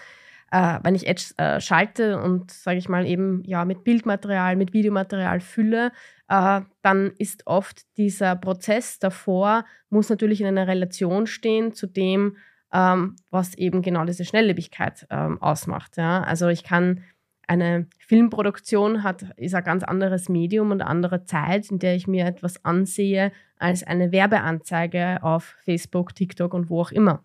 äh, 0.51 0.77
wenn 0.83 0.93
ich 0.93 1.09
Ads 1.09 1.33
äh, 1.39 1.59
schalte 1.61 2.21
und, 2.21 2.51
sage 2.51 2.77
ich 2.77 2.87
mal, 2.87 3.07
eben 3.07 3.41
ja 3.43 3.65
mit 3.65 3.83
Bildmaterial, 3.83 4.55
mit 4.55 4.71
Videomaterial 4.71 5.39
fülle, 5.39 5.91
äh, 6.27 6.61
dann 6.83 7.11
ist 7.17 7.47
oft 7.47 7.81
dieser 7.97 8.35
Prozess 8.35 8.99
davor, 8.99 9.65
muss 9.89 10.09
natürlich 10.09 10.41
in 10.41 10.47
einer 10.47 10.67
Relation 10.67 11.25
stehen 11.25 11.73
zu 11.73 11.87
dem, 11.87 12.37
ähm, 12.73 13.15
was 13.29 13.55
eben 13.55 13.81
genau 13.81 14.03
diese 14.05 14.25
Schnelllebigkeit 14.25 15.07
ähm, 15.09 15.41
ausmacht. 15.41 15.97
Ja? 15.97 16.23
Also 16.23 16.47
ich 16.47 16.63
kann 16.63 17.03
eine 17.47 17.87
Filmproduktion 17.99 19.03
hat, 19.03 19.25
ist 19.37 19.53
ein 19.53 19.63
ganz 19.63 19.83
anderes 19.83 20.29
Medium 20.29 20.71
und 20.71 20.81
andere 20.81 21.25
Zeit, 21.25 21.69
in 21.69 21.79
der 21.79 21.95
ich 21.95 22.07
mir 22.07 22.25
etwas 22.25 22.63
ansehe, 22.65 23.31
als 23.57 23.83
eine 23.83 24.11
Werbeanzeige 24.11 25.23
auf 25.23 25.55
Facebook, 25.63 26.15
TikTok 26.15 26.53
und 26.53 26.69
wo 26.69 26.81
auch 26.81 26.91
immer. 26.91 27.23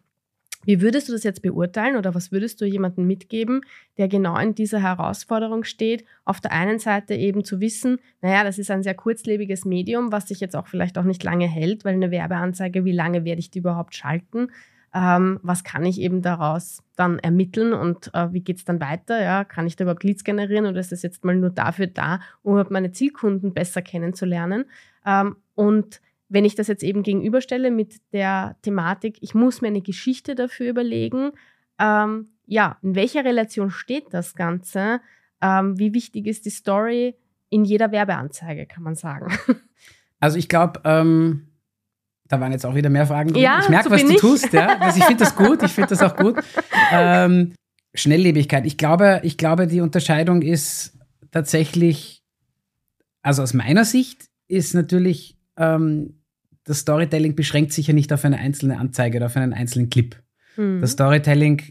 Wie 0.64 0.80
würdest 0.80 1.08
du 1.08 1.12
das 1.12 1.22
jetzt 1.22 1.40
beurteilen 1.40 1.96
oder 1.96 2.16
was 2.16 2.32
würdest 2.32 2.60
du 2.60 2.66
jemandem 2.66 3.06
mitgeben, 3.06 3.60
der 3.96 4.08
genau 4.08 4.36
in 4.38 4.56
dieser 4.56 4.82
Herausforderung 4.82 5.62
steht? 5.62 6.04
Auf 6.24 6.40
der 6.40 6.52
einen 6.52 6.80
Seite 6.80 7.14
eben 7.14 7.44
zu 7.44 7.60
wissen, 7.60 7.98
naja, 8.22 8.42
das 8.42 8.58
ist 8.58 8.70
ein 8.70 8.82
sehr 8.82 8.94
kurzlebiges 8.94 9.64
Medium, 9.64 10.10
was 10.10 10.28
sich 10.28 10.40
jetzt 10.40 10.56
auch 10.56 10.66
vielleicht 10.66 10.98
auch 10.98 11.04
nicht 11.04 11.22
lange 11.22 11.46
hält, 11.46 11.84
weil 11.84 11.94
eine 11.94 12.10
Werbeanzeige, 12.10 12.84
wie 12.84 12.92
lange 12.92 13.24
werde 13.24 13.38
ich 13.38 13.50
die 13.50 13.60
überhaupt 13.60 13.94
schalten? 13.94 14.48
Ähm, 14.94 15.38
was 15.42 15.64
kann 15.64 15.84
ich 15.84 16.00
eben 16.00 16.22
daraus 16.22 16.82
dann 16.96 17.18
ermitteln 17.18 17.72
und 17.74 18.10
äh, 18.14 18.32
wie 18.32 18.40
geht 18.40 18.56
es 18.56 18.64
dann 18.64 18.80
weiter? 18.80 19.22
Ja, 19.22 19.44
kann 19.44 19.66
ich 19.66 19.76
da 19.76 19.84
überhaupt 19.84 20.02
Leads 20.02 20.24
generieren 20.24 20.66
oder 20.66 20.80
ist 20.80 20.92
das 20.92 21.02
jetzt 21.02 21.24
mal 21.24 21.36
nur 21.36 21.50
dafür 21.50 21.86
da, 21.86 22.20
um 22.42 22.64
meine 22.70 22.92
Zielkunden 22.92 23.52
besser 23.52 23.82
kennenzulernen? 23.82 24.64
Ähm, 25.04 25.36
und 25.54 26.00
wenn 26.28 26.44
ich 26.44 26.54
das 26.54 26.68
jetzt 26.68 26.82
eben 26.82 27.02
gegenüberstelle 27.02 27.70
mit 27.70 27.96
der 28.12 28.56
Thematik, 28.62 29.18
ich 29.20 29.34
muss 29.34 29.60
mir 29.60 29.68
eine 29.68 29.82
Geschichte 29.82 30.34
dafür 30.34 30.70
überlegen, 30.70 31.32
ähm, 31.78 32.28
ja, 32.46 32.78
in 32.82 32.94
welcher 32.94 33.24
Relation 33.24 33.70
steht 33.70 34.12
das 34.12 34.34
Ganze? 34.34 35.00
Ähm, 35.40 35.78
wie 35.78 35.94
wichtig 35.94 36.26
ist 36.26 36.46
die 36.46 36.50
Story 36.50 37.14
in 37.50 37.64
jeder 37.64 37.92
Werbeanzeige, 37.92 38.66
kann 38.66 38.82
man 38.82 38.94
sagen? 38.94 39.32
Also 40.20 40.36
ich 40.36 40.48
glaube, 40.48 40.80
ähm, 40.84 41.47
da 42.28 42.40
waren 42.40 42.52
jetzt 42.52 42.66
auch 42.66 42.74
wieder 42.74 42.90
mehr 42.90 43.06
Fragen 43.06 43.32
drin. 43.32 43.42
Ja, 43.42 43.60
ich 43.62 43.68
merke, 43.68 43.88
so 43.88 43.90
was 43.94 44.02
du 44.02 44.12
ich. 44.12 44.20
tust. 44.20 44.52
Ja. 44.52 44.76
Also 44.80 44.98
ich 44.98 45.04
finde 45.04 45.24
das 45.24 45.34
gut, 45.34 45.62
ich 45.62 45.72
finde 45.72 45.88
das 45.88 46.02
auch 46.02 46.16
gut. 46.16 46.36
Ähm, 46.92 47.54
Schnelllebigkeit. 47.94 48.66
Ich 48.66 48.76
glaube, 48.76 49.20
ich 49.24 49.36
glaube, 49.36 49.66
die 49.66 49.80
Unterscheidung 49.80 50.42
ist 50.42 50.98
tatsächlich, 51.30 52.22
also 53.22 53.42
aus 53.42 53.54
meiner 53.54 53.84
Sicht 53.84 54.28
ist 54.46 54.74
natürlich 54.74 55.38
ähm, 55.56 56.18
das 56.68 56.80
Storytelling 56.80 57.34
beschränkt 57.34 57.72
sich 57.72 57.86
ja 57.86 57.94
nicht 57.94 58.12
auf 58.12 58.24
eine 58.24 58.38
einzelne 58.38 58.78
Anzeige 58.78 59.16
oder 59.18 59.26
auf 59.26 59.36
einen 59.36 59.54
einzelnen 59.54 59.88
Clip. 59.88 60.16
Mhm. 60.56 60.80
Das 60.82 60.92
Storytelling 60.92 61.62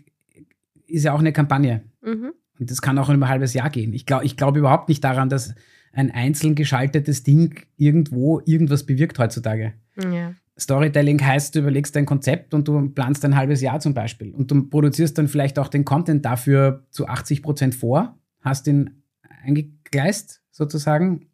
ist 0.88 1.04
ja 1.04 1.13
auch 1.13 1.20
eine 1.20 1.34
Kampagne. 1.34 1.84
Mhm. 2.02 2.34
Und 2.60 2.72
das 2.72 2.82
kann 2.82 2.98
auch 2.98 3.10
über 3.10 3.28
ein 3.28 3.30
halbes 3.30 3.54
Jahr 3.54 3.70
gehen. 3.70 3.93
Ich 3.93 4.08
glaube 4.08 4.26
ich 4.26 4.36
glaub 4.38 4.58
überhaupt 4.58 4.89
nicht 4.89 5.04
daran, 5.04 5.30
dass 5.30 5.54
ein 5.93 6.12
einzeln 6.12 6.56
geschaltetes 6.56 7.24
Ding 7.24 7.62
irgendwo 7.78 8.41
irgendwas 8.46 8.86
bewirkt 8.86 9.20
heutzutage. 9.20 9.74
Ja. 10.02 10.34
Storytelling 10.60 11.24
heißt, 11.24 11.54
du 11.54 11.60
überlegst 11.60 11.96
dein 11.96 12.06
Konzept 12.06 12.54
und 12.54 12.67
du 12.67 12.89
planst 12.89 13.24
ein 13.26 13.36
halbes 13.36 13.62
Jahr 13.62 13.80
zum 13.80 13.93
Beispiel. 13.93 14.34
Und 14.34 14.50
du 14.50 14.67
produzierst 14.67 15.17
dann 15.17 15.28
vielleicht 15.28 15.60
auch 15.60 15.67
den 15.67 15.86
Content 15.86 16.26
dafür 16.26 16.86
zu 16.89 17.08
80 17.08 17.43
Prozent 17.43 17.76
vor, 17.76 18.17
hast 18.41 18.67
ihn 18.67 19.04
eingegleist 19.43 20.41
sozusagen, 20.52 21.28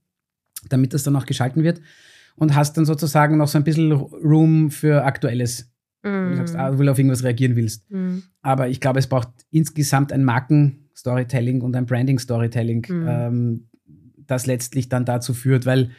damit 0.69 0.93
das 0.93 1.03
dann 1.03 1.15
auch 1.15 1.25
geschalten 1.25 1.63
wird 1.63 1.81
und 2.35 2.55
hast 2.55 2.77
dann 2.77 2.85
sozusagen 2.85 3.37
noch 3.37 3.47
so 3.47 3.57
ein 3.57 3.63
bisschen 3.63 3.91
Room 3.91 4.71
für 4.71 5.05
Aktuelles. 5.05 5.71
Mm. 6.03 6.29
Du 6.29 6.35
sagst, 6.35 6.55
ah, 6.55 6.71
du 6.71 6.79
will 6.79 6.89
auf 6.89 6.97
irgendwas 6.97 7.23
reagieren 7.23 7.55
willst. 7.55 7.89
Mm. 7.91 8.19
Aber 8.41 8.67
ich 8.67 8.81
glaube, 8.81 8.99
es 8.99 9.07
braucht 9.07 9.29
insgesamt 9.51 10.11
ein 10.11 10.23
Marken-Storytelling 10.25 11.61
und 11.61 11.75
ein 11.75 11.85
Branding-Storytelling, 11.85 12.85
mm. 12.89 13.07
ähm, 13.07 13.67
das 14.25 14.45
letztlich 14.45 14.89
dann 14.89 15.05
dazu 15.05 15.33
führt, 15.33 15.65
weil 15.65 15.91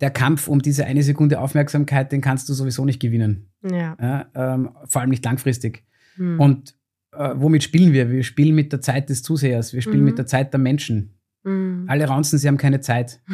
der 0.00 0.10
Kampf 0.10 0.48
um 0.48 0.60
diese 0.60 0.84
eine 0.84 1.02
Sekunde 1.02 1.40
Aufmerksamkeit, 1.40 2.12
den 2.12 2.20
kannst 2.20 2.48
du 2.48 2.54
sowieso 2.54 2.84
nicht 2.84 3.00
gewinnen. 3.00 3.48
Ja. 3.62 3.96
ja 4.00 4.26
ähm, 4.34 4.70
vor 4.86 5.00
allem 5.00 5.10
nicht 5.10 5.24
langfristig. 5.24 5.84
Mm. 6.16 6.40
Und 6.40 6.74
äh, 7.12 7.30
womit 7.34 7.62
spielen 7.62 7.92
wir? 7.92 8.10
Wir 8.10 8.22
spielen 8.22 8.54
mit 8.54 8.72
der 8.72 8.80
Zeit 8.80 9.08
des 9.08 9.22
Zusehers, 9.22 9.72
wir 9.72 9.80
spielen 9.80 10.02
mm. 10.02 10.04
mit 10.04 10.18
der 10.18 10.26
Zeit 10.26 10.52
der 10.52 10.60
Menschen. 10.60 11.14
Mm. 11.44 11.84
Alle 11.86 12.06
raunzen, 12.06 12.38
sie 12.38 12.48
haben 12.48 12.58
keine 12.58 12.80
Zeit. 12.80 13.20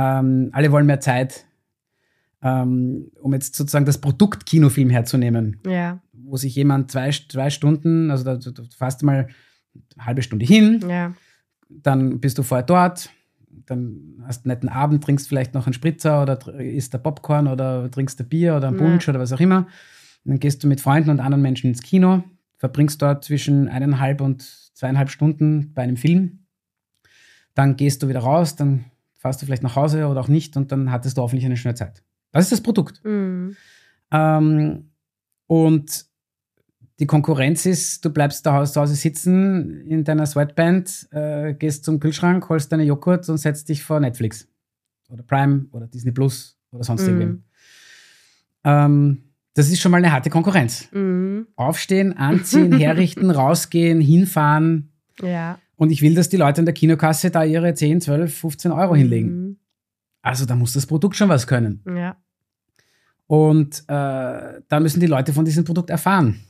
Ähm, 0.00 0.50
alle 0.52 0.70
wollen 0.70 0.86
mehr 0.86 1.00
Zeit, 1.00 1.44
ähm, 2.40 3.10
um 3.20 3.32
jetzt 3.32 3.56
sozusagen 3.56 3.84
das 3.84 3.98
Produkt 3.98 4.46
Kinofilm 4.46 4.90
herzunehmen. 4.90 5.60
Ja. 5.66 6.00
Wo 6.12 6.36
sich 6.36 6.54
jemand 6.54 6.92
zwei, 6.92 7.10
zwei 7.10 7.50
Stunden, 7.50 8.12
also 8.12 8.22
da, 8.22 8.36
du 8.36 8.62
fährst 8.76 9.02
mal 9.02 9.26
eine 9.96 10.06
halbe 10.06 10.22
Stunde 10.22 10.46
hin, 10.46 10.84
ja. 10.88 11.14
dann 11.68 12.20
bist 12.20 12.38
du 12.38 12.44
vorher 12.44 12.64
dort, 12.64 13.10
dann 13.66 14.22
hast 14.26 14.44
du 14.44 14.48
einen 14.48 14.56
netten 14.56 14.68
Abend, 14.68 15.04
trinkst 15.04 15.28
vielleicht 15.28 15.54
noch 15.54 15.66
einen 15.66 15.72
Spritzer 15.72 16.22
oder 16.22 16.54
isst 16.60 16.92
der 16.92 16.98
Popcorn 16.98 17.46
oder 17.46 17.90
trinkst 17.90 18.20
ein 18.20 18.28
Bier 18.28 18.56
oder 18.56 18.68
ein 18.68 18.76
Punsch 18.76 19.06
ja. 19.06 19.12
oder 19.12 19.20
was 19.20 19.32
auch 19.32 19.40
immer. 19.40 19.66
Und 20.24 20.32
dann 20.32 20.40
gehst 20.40 20.62
du 20.62 20.68
mit 20.68 20.80
Freunden 20.80 21.10
und 21.10 21.20
anderen 21.20 21.42
Menschen 21.42 21.70
ins 21.70 21.82
Kino, 21.82 22.22
verbringst 22.56 23.00
dort 23.00 23.24
zwischen 23.24 23.68
eineinhalb 23.68 24.20
und 24.20 24.42
zweieinhalb 24.74 25.10
Stunden 25.10 25.72
bei 25.74 25.82
einem 25.82 25.96
Film. 25.96 26.40
Dann 27.54 27.76
gehst 27.76 28.02
du 28.02 28.08
wieder 28.08 28.20
raus, 28.20 28.56
dann 28.56 28.84
fährst 29.14 29.42
du 29.42 29.46
vielleicht 29.46 29.62
nach 29.62 29.76
Hause 29.76 30.06
oder 30.06 30.20
auch 30.20 30.28
nicht 30.28 30.56
und 30.56 30.70
dann 30.70 30.90
hattest 30.90 31.18
du 31.18 31.22
hoffentlich 31.22 31.46
eine 31.46 31.56
schöne 31.56 31.74
Zeit. 31.74 32.02
Das 32.30 32.44
ist 32.44 32.52
das 32.52 32.60
Produkt. 32.60 33.04
Mhm. 33.04 33.56
Ähm, 34.12 34.90
und 35.46 36.06
die 37.00 37.06
Konkurrenz 37.06 37.64
ist, 37.64 38.04
du 38.04 38.10
bleibst 38.10 38.44
da 38.44 38.64
zu 38.64 38.80
Hause 38.80 38.94
sitzen 38.94 39.86
in 39.86 40.04
deiner 40.04 40.26
Sweatband, 40.26 41.08
äh, 41.12 41.54
gehst 41.54 41.84
zum 41.84 42.00
Kühlschrank, 42.00 42.48
holst 42.48 42.72
deine 42.72 42.82
Joghurt 42.82 43.28
und 43.28 43.38
setzt 43.38 43.68
dich 43.68 43.84
vor 43.84 44.00
Netflix 44.00 44.48
oder 45.08 45.22
Prime 45.22 45.66
oder 45.70 45.86
Disney 45.86 46.10
Plus 46.10 46.58
oder 46.72 46.82
sonst 46.82 47.02
mhm. 47.02 47.08
irgendwem. 47.08 47.44
Ähm, 48.64 49.22
das 49.54 49.68
ist 49.68 49.80
schon 49.80 49.92
mal 49.92 49.98
eine 49.98 50.12
harte 50.12 50.30
Konkurrenz. 50.30 50.88
Mhm. 50.92 51.46
Aufstehen, 51.54 52.12
anziehen, 52.16 52.76
herrichten, 52.76 53.30
rausgehen, 53.30 54.00
hinfahren. 54.00 54.90
Ja. 55.22 55.58
Und 55.76 55.90
ich 55.90 56.02
will, 56.02 56.14
dass 56.14 56.28
die 56.28 56.36
Leute 56.36 56.60
an 56.60 56.64
der 56.64 56.74
Kinokasse 56.74 57.30
da 57.30 57.44
ihre 57.44 57.74
10, 57.74 58.00
12, 58.00 58.38
15 58.38 58.72
Euro 58.72 58.96
hinlegen. 58.96 59.30
Mhm. 59.30 59.56
Also 60.20 60.46
da 60.46 60.56
muss 60.56 60.72
das 60.72 60.86
Produkt 60.86 61.16
schon 61.16 61.28
was 61.28 61.46
können. 61.46 61.80
Ja. 61.86 62.16
Und 63.28 63.80
äh, 63.86 64.62
da 64.68 64.80
müssen 64.80 65.00
die 65.00 65.06
Leute 65.06 65.32
von 65.32 65.44
diesem 65.44 65.64
Produkt 65.64 65.90
erfahren. 65.90 66.40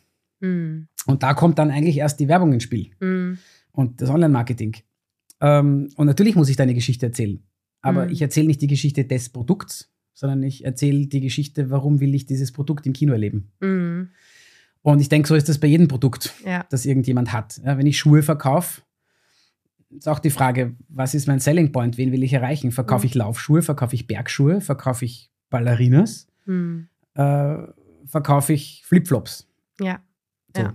Mhm. 0.41 0.89
Und 1.07 1.23
da 1.23 1.35
kommt 1.35 1.59
dann 1.59 1.71
eigentlich 1.71 1.99
erst 1.99 2.21
die 2.21 2.29
Werbung 2.29 2.53
ins 2.53 2.65
Spiel 2.65 2.91
mhm. 3.01 3.39
und 3.73 4.01
das 4.01 4.11
Online-Marketing. 4.11 4.77
Ähm, 5.41 5.91
und 5.97 6.07
natürlich 6.07 6.35
muss 6.35 6.49
ich 6.49 6.57
da 6.57 6.65
eine 6.65 6.75
Geschichte 6.75 7.07
erzählen. 7.07 7.43
Aber 7.81 8.07
mhm. 8.07 8.13
ich 8.13 8.23
erzähle 8.23 8.49
nicht 8.49 8.61
die 8.61 8.67
Geschichte 8.67 9.05
des 9.05 9.29
Produkts, 9.29 9.93
sondern 10.15 10.43
ich 10.43 10.65
erzähle 10.65 11.07
die 11.07 11.21
Geschichte, 11.21 11.71
warum 11.71 12.01
will 12.01 12.15
ich 12.15 12.27
dieses 12.27 12.53
Produkt 12.53 12.87
im 12.87 12.93
Kino 12.93 13.13
erleben. 13.13 13.53
Mhm. 13.61 14.11
Und 14.83 15.01
ich 15.01 15.09
denke, 15.09 15.29
so 15.29 15.35
ist 15.35 15.49
das 15.49 15.59
bei 15.59 15.69
jedem 15.69 15.89
Produkt, 15.89 16.35
ja. 16.45 16.65
das 16.71 16.87
irgendjemand 16.87 17.33
hat. 17.33 17.61
Ja, 17.65 17.79
wenn 17.79 17.87
ich 17.87 17.99
Schuhe 17.99 18.23
verkaufe, 18.23 18.83
ist 19.91 20.09
auch 20.09 20.19
die 20.19 20.31
Frage, 20.31 20.77
was 20.89 21.15
ist 21.15 21.27
mein 21.29 21.41
Selling 21.41 21.73
Point? 21.73 21.99
Wen 21.99 22.13
will 22.13 22.23
ich 22.23 22.33
erreichen? 22.33 22.73
Verkaufe 22.73 23.05
mhm. 23.05 23.09
ich 23.09 23.15
Laufschuhe? 23.15 23.63
Verkaufe 23.63 23.95
ich 23.95 24.07
Bergschuhe? 24.07 24.61
Verkaufe 24.61 25.05
ich 25.05 25.31
Ballerinas? 25.51 26.27
Äh, 27.15 27.57
verkaufe 28.07 28.53
ich 28.53 28.83
Flipflops? 28.87 29.49
Ja. 29.81 30.01
So. 30.59 30.63
ja. 30.65 30.75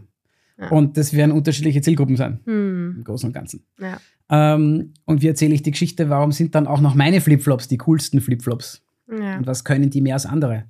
ja. 0.60 0.68
Und 0.70 0.98
das 0.98 1.14
werden 1.14 1.32
unterschiedliche 1.32 1.82
Zielgruppen 1.82 2.16
sein, 2.16 2.40
mhm. 2.46 2.96
im 2.98 3.04
Großen 3.04 3.28
und 3.28 3.34
Ganzen. 3.34 3.66
Ja. 3.80 4.00
Ähm, 4.30 4.94
und 5.06 5.22
wie 5.22 5.28
erzähle 5.28 5.54
ich 5.54 5.62
die 5.62 5.72
Geschichte? 5.72 6.10
Warum 6.10 6.32
sind 6.32 6.56
dann 6.56 6.68
auch 6.68 6.82
noch 6.82 6.96
meine 6.96 7.22
Flipflops 7.22 7.68
die 7.68 7.78
coolsten 7.78 8.22
Flipflops? 8.22 8.82
Ja. 9.10 9.38
Und 9.38 9.48
was 9.48 9.64
können 9.64 9.90
die 9.90 10.02
mehr 10.02 10.16
als 10.16 10.26
andere? 10.26 10.66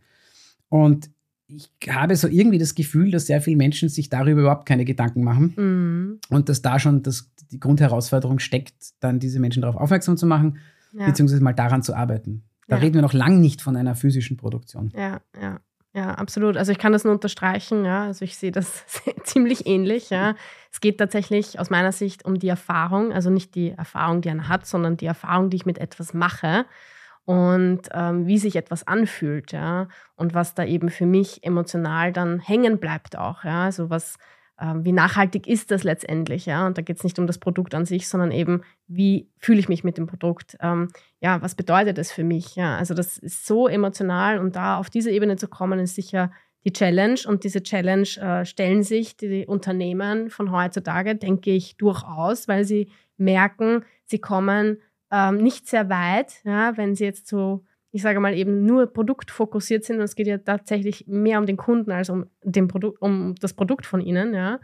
Und 0.69 1.10
ich 1.47 1.69
habe 1.88 2.15
so 2.15 2.28
irgendwie 2.28 2.58
das 2.58 2.73
Gefühl, 2.73 3.12
dass 3.12 3.28
sehr 3.28 3.41
viele 3.41 3.58
Menschen 3.58 3.89
sich 3.89 4.10
darüber 4.10 4.41
überhaupt 4.41 4.65
keine 4.65 4.86
Gedanken 4.86 5.23
machen 5.23 5.54
mhm. 5.56 6.19
und 6.30 6.49
dass 6.49 6.62
da 6.62 6.80
schon 6.80 7.04
das, 7.04 7.32
die 7.52 7.60
Grundherausforderung 7.60 8.39
steckt, 8.39 8.73
dann 8.99 9.19
diese 9.19 9.39
Menschen 9.39 9.62
darauf 9.62 9.76
aufmerksam 9.76 10.17
zu 10.17 10.26
machen, 10.26 10.58
beziehungsweise 10.93 11.43
mal 11.43 11.54
daran 11.54 11.84
zu 11.84 11.95
arbeiten. 11.95 12.43
Da 12.67 12.78
reden 12.78 12.95
wir 12.95 13.02
noch 13.02 13.13
lange 13.13 13.38
nicht 13.38 13.62
von 13.62 13.76
einer 13.76 13.93
physischen 13.93 14.38
Produktion. 14.38 14.91
Ja, 14.95 15.21
ja. 15.39 15.60
Ja, 15.95 16.12
absolut. 16.15 16.58
Also 16.58 16.71
ich 16.71 16.79
kann 16.79 16.91
das 16.91 17.03
nur 17.03 17.13
unterstreichen, 17.13 17.86
ja. 17.86 18.06
Also 18.06 18.25
ich 18.25 18.36
sehe 18.38 18.51
das 18.51 18.84
ziemlich 19.23 19.67
ähnlich, 19.67 20.10
ja. 20.10 20.36
Es 20.71 20.82
geht 20.82 20.97
tatsächlich 20.97 21.60
aus 21.60 21.69
meiner 21.69 21.91
Sicht 21.91 22.25
um 22.25 22.39
die 22.39 22.47
Erfahrung, 22.47 23.13
also 23.13 23.29
nicht 23.29 23.53
die 23.53 23.69
Erfahrung, 23.71 24.21
die 24.21 24.29
einer 24.32 24.47
hat, 24.47 24.65
sondern 24.65 24.97
die 24.97 25.06
Erfahrung, 25.06 25.51
die 25.51 25.58
ich 25.58 25.65
mit 25.67 25.77
etwas 25.77 26.13
mache 26.15 26.65
und 27.25 27.82
ähm, 27.93 28.25
wie 28.27 28.39
sich 28.39 28.56
etwas 28.56 28.88
anfühlt, 28.88 29.51
ja, 29.53 29.88
und 30.15 30.34
was 30.34 30.56
da 30.56 30.65
eben 30.65 30.89
für 30.89 31.06
mich 31.06 31.43
emotional 31.43 32.12
dann 32.12 32.39
hängen 32.39 32.79
bleibt 32.79 33.17
auch, 33.17 33.43
ja, 33.45 33.65
also 33.65 33.89
was, 33.91 34.17
wie 34.76 34.91
nachhaltig 34.91 35.47
ist 35.47 35.71
das 35.71 35.84
letztendlich, 35.84 36.45
ja, 36.45 36.65
und 36.65 36.78
da 36.78 36.82
geht 36.82 36.97
es 36.97 37.04
nicht 37.04 37.19
um 37.19 37.28
das 37.28 37.38
Produkt 37.38 37.76
an 37.76 37.86
sich, 37.86 38.08
sondern 38.08 38.32
eben, 38.32 38.62
wie 38.88 39.28
fühle 39.38 39.60
ich 39.60 39.69
mich 39.69 39.84
mit 39.84 39.97
dem 39.97 40.08
Produkt, 40.08 40.58
ähm, 40.62 40.89
ja, 41.19 41.41
was 41.41 41.56
bedeutet 41.56 41.97
das 41.97 42.12
für 42.12 42.23
mich, 42.23 42.56
ja, 42.56 42.78
also 42.78 42.93
das 42.93 43.17
ist 43.17 43.45
so 43.45 43.67
emotional 43.67 44.39
und 44.39 44.56
da 44.56 44.78
auf 44.78 44.89
diese 44.89 45.12
Ebene 45.12 45.36
zu 45.36 45.47
kommen, 45.47 45.80
ist 45.80 45.95
sicher 45.95 46.32
die 46.65 46.73
Challenge. 46.73 47.19
Und 47.28 47.43
diese 47.43 47.63
Challenge 47.63 48.08
äh, 48.19 48.45
stellen 48.45 48.84
sich 48.84 49.17
die 49.17 49.45
Unternehmen 49.45 50.30
von 50.30 50.52
heutzutage, 50.52 51.15
denke 51.15 51.52
ich, 51.52 51.78
durchaus, 51.78 52.47
weil 52.47 52.65
sie 52.65 52.89
merken, 53.17 53.84
sie 54.06 54.19
kommen 54.19 54.82
ähm, 55.12 55.38
nicht 55.38 55.67
sehr 55.67 55.89
weit, 55.89 56.34
ja, 56.43 56.78
wenn 56.78 56.95
sie 56.95 57.06
jetzt 57.06 57.28
so, 57.28 57.63
ich 57.93 58.01
sage 58.01 58.19
mal, 58.19 58.34
eben 58.34 58.65
nur 58.65 58.88
produktfokussiert 58.88 59.86
sind 59.86 59.97
und 59.97 60.03
es 60.03 60.15
geht 60.15 60.27
ja 60.27 60.39
tatsächlich 60.39 61.06
mehr 61.08 61.39
um 61.39 61.45
den 61.45 61.58
Kunden 61.58 61.91
als 61.91 62.10
um, 62.10 62.25
den 62.43 62.67
Produ 62.67 62.93
um 62.99 63.36
das 63.36 63.53
Produkt 63.53 63.86
von 63.86 64.01
ihnen. 64.01 64.34
Ja. 64.34 64.60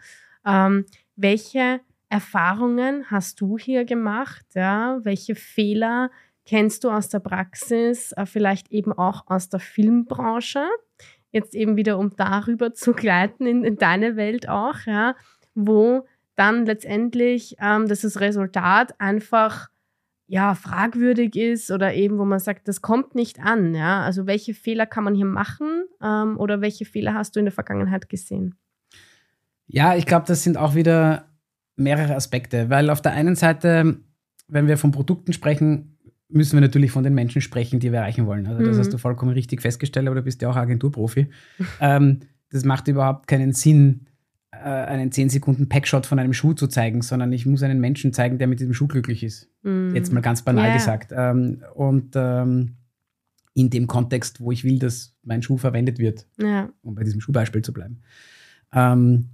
Ähm, 0.46 0.86
welche 1.16 1.80
Erfahrungen 2.10 3.06
hast 3.10 3.40
du 3.40 3.58
hier 3.58 3.86
gemacht? 3.86 4.46
Ja? 4.56 5.00
Welche 5.04 5.36
Fehler 5.36 6.10
kennst 6.46 6.84
du 6.84 6.90
aus 6.90 7.08
der 7.08 7.20
Praxis, 7.20 8.12
äh, 8.14 8.26
vielleicht 8.26 8.72
eben 8.72 8.92
auch 8.92 9.24
aus 9.28 9.48
der 9.48 9.60
Filmbranche? 9.60 10.66
jetzt 11.32 11.56
eben 11.56 11.76
wieder, 11.78 11.98
um 11.98 12.16
darüber 12.16 12.74
zu 12.74 12.94
gleiten 12.94 13.46
in, 13.46 13.64
in 13.64 13.78
deine 13.78 14.16
Welt 14.16 14.50
auch, 14.50 14.86
ja, 14.86 15.16
wo 15.56 16.06
dann 16.36 16.66
letztendlich 16.66 17.56
ähm, 17.60 17.88
das 17.88 18.20
Resultat 18.20 19.00
einfach 19.00 19.68
ja, 20.32 20.54
fragwürdig 20.54 21.36
ist 21.36 21.72
oder 21.72 21.96
eben, 21.96 22.20
wo 22.20 22.26
man 22.26 22.38
sagt, 22.38 22.68
das 22.68 22.84
kommt 22.84 23.16
nicht 23.16 23.40
an. 23.40 23.74
Ja? 23.74 24.04
Also 24.04 24.28
welche 24.28 24.54
Fehler 24.54 24.86
kann 24.86 25.04
man 25.04 25.16
hier 25.16 25.26
machen 25.26 25.86
ähm, 26.04 26.38
oder 26.38 26.62
welche 26.62 26.86
Fehler 26.86 27.16
hast 27.16 27.36
du 27.36 27.40
in 27.40 27.46
der 27.46 27.52
Vergangenheit 27.52 28.10
gesehen? 28.10 28.54
Ja, 29.66 29.96
ich 29.96 30.06
glaube, 30.06 30.28
das 30.28 30.44
sind 30.44 30.56
auch 30.56 30.76
wieder 30.76 31.26
mehrere 31.76 32.16
Aspekte, 32.16 32.70
weil 32.70 32.92
auf 32.92 33.02
der 33.02 33.14
einen 33.14 33.36
Seite, 33.36 33.98
wenn 34.48 34.68
wir 34.68 34.78
von 34.78 34.92
Produkten 34.92 35.34
sprechen, 35.34 35.98
müssen 36.30 36.58
wir 36.58 36.62
natürlich 36.62 36.92
von 36.92 37.04
den 37.04 37.16
Menschen 37.16 37.42
sprechen, 37.42 37.80
die 37.80 37.92
wir 37.92 38.00
erreichen 38.00 38.28
wollen. 38.28 38.46
Also 38.46 38.64
das 38.64 38.76
mhm. 38.76 38.80
hast 38.82 38.94
du 38.94 39.00
vollkommen 39.00 39.32
richtig 39.32 39.64
festgestellt, 39.64 40.06
aber 40.06 40.18
du 40.18 40.22
bist 40.22 40.44
ja 40.44 40.50
auch 40.52 40.56
Agenturprofi. 40.56 41.28
ähm, 41.82 42.20
das 42.52 42.66
macht 42.66 42.88
überhaupt 42.88 43.28
keinen 43.28 43.54
Sinn, 43.54 44.06
äh, 44.52 44.58
einen 44.58 45.12
10 45.12 45.30
Sekunden 45.30 45.70
Packshot 45.70 46.06
von 46.06 46.20
einem 46.20 46.34
Schuh 46.34 46.54
zu 46.54 46.68
zeigen, 46.68 47.02
sondern 47.02 47.32
ich 47.32 47.46
muss 47.46 47.64
einen 47.64 47.80
Menschen 47.80 48.14
zeigen, 48.14 48.38
der 48.38 48.48
mit 48.48 48.60
diesem 48.60 48.74
Schuh 48.74 48.88
glücklich 48.88 49.24
ist. 49.24 49.50
Mhm. 49.64 49.96
Jetzt 49.96 50.12
mal 50.12 50.22
ganz 50.22 50.42
banal 50.42 50.66
yeah. 50.66 50.74
gesagt. 50.74 51.14
Ähm, 51.16 51.64
und 51.76 52.16
ähm, 52.16 52.76
in 53.54 53.70
dem 53.70 53.88
Kontext, 53.88 54.40
wo 54.40 54.52
ich 54.52 54.64
will, 54.64 54.80
dass 54.80 55.16
mein 55.24 55.42
Schuh 55.42 55.58
verwendet 55.58 56.00
wird, 56.00 56.28
ja. 56.38 56.70
um 56.82 56.96
bei 56.96 57.04
diesem 57.04 57.22
Schuhbeispiel 57.22 57.62
zu 57.62 57.74
bleiben. 57.74 58.02
Ähm, 58.74 59.30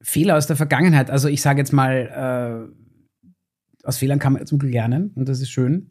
Fehler 0.00 0.36
aus 0.36 0.46
der 0.46 0.56
Vergangenheit, 0.56 1.10
also 1.10 1.28
ich 1.28 1.42
sage 1.42 1.60
jetzt 1.60 1.72
mal, 1.72 2.72
äh, 2.72 3.86
aus 3.86 3.98
Fehlern 3.98 4.18
kann 4.18 4.32
man 4.32 4.46
zum 4.46 4.58
Glück 4.58 4.72
lernen 4.72 5.12
und 5.14 5.28
das 5.28 5.40
ist 5.40 5.50
schön. 5.50 5.90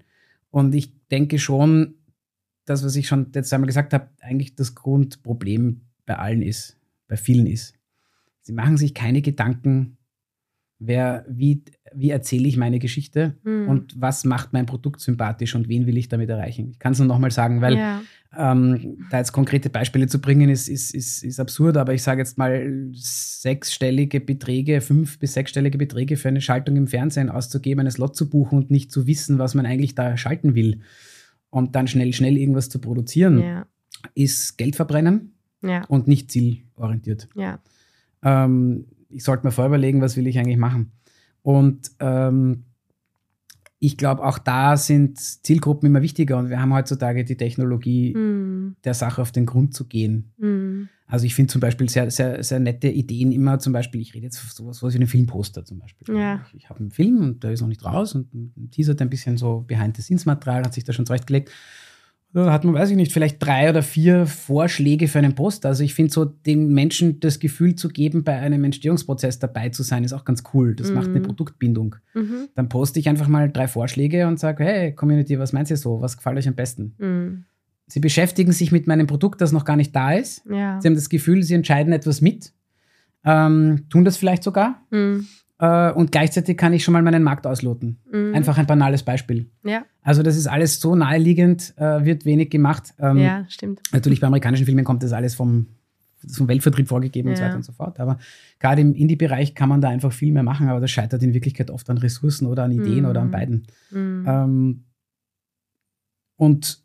Und 0.50 0.76
ich 0.76 0.94
denke 1.10 1.40
schon, 1.40 1.96
das, 2.66 2.84
was 2.84 2.96
ich 2.96 3.08
schon 3.08 3.32
jetzt 3.34 3.54
einmal 3.54 3.68
gesagt 3.68 3.94
habe, 3.94 4.10
eigentlich 4.20 4.56
das 4.56 4.76
Grundproblem 4.76 5.82
bei 6.06 6.18
allen 6.18 6.42
ist, 6.42 6.78
bei 7.12 7.17
vielen 7.17 7.45
ist. 7.45 7.76
Sie 8.39 8.54
machen 8.54 8.78
sich 8.78 8.93
keine 8.93 9.21
Gedanken, 9.21 9.97
wer, 10.80 11.26
wie, 11.28 11.62
wie 11.93 12.10
erzähle 12.10 12.47
ich 12.47 12.56
meine 12.56 12.80
Geschichte 12.80 13.36
mhm. 13.43 13.67
und 13.67 14.02
was 14.02 14.24
macht 14.24 14.54
mein 14.54 14.65
Produkt 14.65 15.02
sympathisch 15.02 15.54
und 15.54 15.67
wen 15.67 15.86
will 15.88 15.97
ich 15.97 16.08
damit 16.08 16.30
erreichen. 16.30 16.69
Ich 16.71 16.80
kann 16.80 16.93
es 16.93 17.00
nur 17.00 17.10
nochmal 17.10 17.32
sagen, 17.32 17.60
weil 17.60 17.76
ja. 17.76 18.02
ähm, 18.36 18.97
da 19.12 19.17
jetzt 19.17 19.34
konkrete 19.34 19.69
Beispiele 19.69 20.08
zu 20.08 20.21
bringen, 20.21 20.50
ist, 20.50 20.69
ist, 20.69 20.95
ist, 20.95 21.21
ist 21.21 21.39
absurd, 21.41 21.76
aber 21.76 21.93
ich 21.93 22.02
sage 22.02 22.21
jetzt 22.21 22.38
mal 22.38 22.89
sechsstellige 22.93 24.21
Beträge, 24.21 24.80
fünf- 24.80 25.19
bis 25.19 25.34
sechsstellige 25.34 25.78
Beträge 25.78 26.15
für 26.15 26.30
eine 26.30 26.39
Schaltung 26.39 26.78
im 26.78 26.88
Fernsehen 26.88 27.30
auszugeben, 27.30 27.82
einen 27.82 27.91
Slot 27.91 28.15
zu 28.15 28.30
buchen 28.30 28.58
und 28.58 28.71
nicht 28.71 28.89
zu 28.89 29.06
wissen, 29.06 29.38
was 29.38 29.54
man 29.54 29.65
eigentlich 29.65 29.95
da 29.95 30.15
schalten 30.15 30.56
will 30.56 30.80
und 31.50 31.76
dann 31.76 31.88
schnell, 31.88 32.13
schnell 32.13 32.38
irgendwas 32.38 32.69
zu 32.69 32.80
produzieren, 32.80 33.39
ja. 33.41 33.65
ist 34.15 34.58
Geld 34.58 34.78
verbrennen 34.78 35.34
ja. 35.62 35.86
und 35.86 36.08
nicht 36.08 36.32
zielorientiert. 36.32 37.28
Ja. 37.36 37.60
Ähm, 38.24 38.86
ich 39.10 39.24
sollte 39.24 39.45
mir 39.45 39.52
vorher 39.52 39.69
überlegen, 39.69 40.02
was 40.02 40.17
will 40.17 40.28
ich 40.28 40.39
eigentlich 40.39 40.58
machen. 40.58 40.91
Und 41.41 41.91
ähm, 42.00 42.63
ich 43.84 43.97
glaube, 43.97 44.24
auch 44.24 44.38
da 44.38 44.78
sind 44.78 45.19
Zielgruppen 45.19 45.88
immer 45.88 46.04
wichtiger 46.04 46.38
und 46.38 46.50
wir 46.50 46.62
haben 46.62 46.71
heutzutage 46.71 47.26
die 47.26 47.36
Technologie, 47.36 48.13
mm. 48.15 48.76
der 48.84 48.93
Sache 48.93 49.24
auf 49.24 49.32
den 49.32 49.47
Grund 49.47 49.74
zu 49.74 49.88
gehen. 49.88 50.32
Mm. 50.38 50.84
Also 51.08 51.26
ich 51.26 51.34
finde 51.34 51.52
zum 51.52 51.62
Beispiel 51.62 51.89
sehr, 51.89 52.12
sehr, 52.12 52.43
sehr 52.43 52.60
nette 52.60 52.88
Ideen 52.89 53.32
immer, 53.32 53.58
zum 53.58 53.74
Beispiel, 53.74 54.00
ich 54.00 54.13
rede 54.13 54.26
jetzt 54.26 54.38
sowas, 54.56 54.78
sowas 54.78 54.93
wie 54.93 55.00
einen 55.00 55.08
Filmposter 55.08 55.65
zum 55.65 55.80
Beispiel. 55.80 56.15
Ja. 56.15 56.45
Ich, 56.47 56.58
ich 56.60 56.69
habe 56.69 56.80
einen 56.80 56.91
Film 56.91 57.17
und 57.21 57.43
der 57.43 57.52
ist 57.52 57.62
noch 57.62 57.67
nicht 57.67 57.84
raus 57.84 58.13
und 58.13 58.54
teasert 58.69 59.02
ein 59.02 59.10
bisschen 59.10 59.38
so 59.38 59.65
Behind-the-Scenes-Material, 59.67 60.63
hat 60.63 60.76
sich 60.76 60.84
da 60.84 60.93
schon 60.93 61.08
zurechtgelegt. 61.08 61.50
Da 62.34 62.52
hat 62.52 62.63
man, 62.63 62.74
weiß 62.74 62.89
ich 62.91 62.96
nicht, 62.96 63.12
vielleicht 63.12 63.44
drei 63.44 63.70
oder 63.70 63.84
vier 63.84 64.26
Vorschläge 64.26 65.08
für 65.10 65.20
einen 65.20 65.36
Post. 65.36 65.65
Also 65.65 65.84
ich 65.84 65.94
finde 65.94 66.13
so, 66.13 66.24
den 66.24 66.70
Menschen 66.74 67.20
das 67.20 67.39
Gefühl 67.39 67.76
zu 67.76 67.89
geben, 67.89 68.24
bei 68.24 68.38
einem 68.38 68.63
Entstehungsprozess 68.63 69.39
dabei 69.39 69.70
zu 69.70 69.84
sein, 69.84 70.04
ist 70.06 70.13
auch 70.13 70.24
ganz 70.24 70.44
cool. 70.54 70.76
Das 70.76 70.89
mhm. 70.89 70.96
macht 70.96 71.10
eine 71.10 71.20
mhm. 71.20 71.24
Produktbindung. 71.24 71.96
Mhm. 72.13 72.48
Dann 72.56 72.70
poste 72.70 73.00
ich 73.00 73.10
einfach 73.10 73.28
mal 73.28 73.52
drei 73.52 73.67
Vorschläge 73.67 74.28
und 74.28 74.39
sage, 74.39 74.63
hey, 74.63 74.96
Community, 74.96 75.39
was 75.39 75.52
meint 75.52 75.70
ihr 75.70 75.78
so? 75.78 76.02
Was 76.02 76.15
gefällt 76.15 76.38
euch 76.38 76.48
am 76.48 76.56
besten? 76.56 76.96
Mhm. 77.00 77.46
Sie 77.88 78.00
beschäftigen 78.00 78.54
sich 78.54 78.72
mit 78.72 78.88
meinem 78.88 79.08
Produkt, 79.08 79.41
das 79.41 79.52
noch 79.52 79.65
gar 79.65 79.76
nicht 79.76 79.94
da 79.94 80.13
ist. 80.13 80.46
Ja. 80.50 80.80
Sie 80.80 80.88
haben 80.88 80.96
das 80.96 81.10
Gefühl, 81.10 81.44
sie 81.44 81.56
entscheiden 81.56 81.91
etwas 81.91 82.22
mit, 82.22 82.54
ähm, 83.26 83.88
tun 83.89 84.06
das 84.06 84.15
vielleicht 84.15 84.44
sogar. 84.44 84.82
Mhm 85.62 85.65
äh, 85.65 85.91
und 85.91 86.12
gleichzeitig 86.12 86.58
kann 86.58 86.74
ich 86.74 86.84
schon 86.84 86.93
mal 86.93 87.04
meinen 87.04 87.21
Markt 87.21 87.45
ausloten. 87.45 88.00
Mhm. 88.12 88.34
Einfach 88.34 88.58
ein 88.58 88.65
banales 88.65 89.04
Beispiel. 89.04 89.52
Ja. 89.63 89.86
Also 90.02 90.24
das 90.24 90.36
ist 90.36 90.47
alles 90.47 90.80
so 90.80 90.95
naheliegend, 90.95 91.76
äh, 91.78 92.04
wird 92.04 92.26
wenig 92.26 92.50
gemacht. 92.50 92.95
Ähm, 92.97 93.17
ja, 93.17 93.45
stimmt. 93.47 93.80
Natürlich 93.93 94.19
bei 94.19 94.28
amerikanischen 94.28 94.65
Filmen 94.65 94.84
kommt 94.84 95.04
das 95.04 95.13
alles 95.13 95.36
vom, 95.36 95.67
vom 96.28 96.47
Weltvertrieb 96.47 96.88
vorgegeben 96.88 97.30
ja. 97.30 97.34
und 97.34 97.38
so 97.38 97.43
weiter 97.43 97.56
und 97.58 97.65
so 97.65 97.74
fort. 97.74 98.00
Aber 98.00 98.17
gerade 98.58 98.82
im 98.82 98.95
Indie-Bereich 98.95 99.54
kann 99.54 99.69
man 99.69 99.82
da 99.82 99.89
einfach 99.89 100.12
viel 100.12 100.34
mehr 100.34 100.41
machen, 100.41 100.67
aber 100.67 100.80
das 100.80 100.89
scheitert 100.89 101.21
in 101.21 101.36
Wirklichkeit 101.36 101.69
oft 101.69 101.88
an 101.91 102.00
Ressourcen 102.00 102.47
oder 102.47 102.63
an 102.63 102.71
Ideen 102.71 103.04
mhm. 103.04 103.10
oder 103.10 103.21
an 103.21 103.30
beiden. 103.30 103.67
Mhm. 103.91 104.26
Ähm, 104.28 104.84
und 106.38 106.82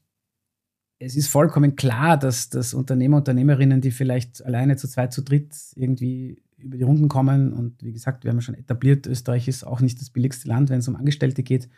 es 0.99 1.17
ist 1.17 1.29
vollkommen 1.29 1.77
klar, 1.77 2.19
dass, 2.19 2.51
dass 2.51 2.75
Unternehmer, 2.75 3.19
Unternehmerinnen, 3.19 3.81
die 3.81 3.91
vielleicht 3.91 4.45
alleine 4.45 4.77
zu 4.77 4.87
zweit, 4.87 5.15
zu 5.15 5.23
dritt 5.23 5.55
irgendwie 5.77 6.43
über 6.59 6.77
die 6.77 6.83
Runden 6.83 7.09
kommen. 7.09 7.53
Und 7.53 7.83
wie 7.83 7.93
gesagt, 7.93 8.25
wir 8.25 8.31
haben 8.31 8.39
ja 8.39 8.43
schon 8.43 8.55
etabliert, 8.55 9.07
Österreich 9.07 9.49
ist 9.49 9.67
auch 9.67 9.81
nicht 9.81 10.01
das 10.01 10.11
billigste 10.11 10.49
Land, 10.49 10.71
wenn 10.71 10.79
es 10.79 10.89
um 10.89 10.97
Angestellte 10.97 11.43
geht, 11.43 11.69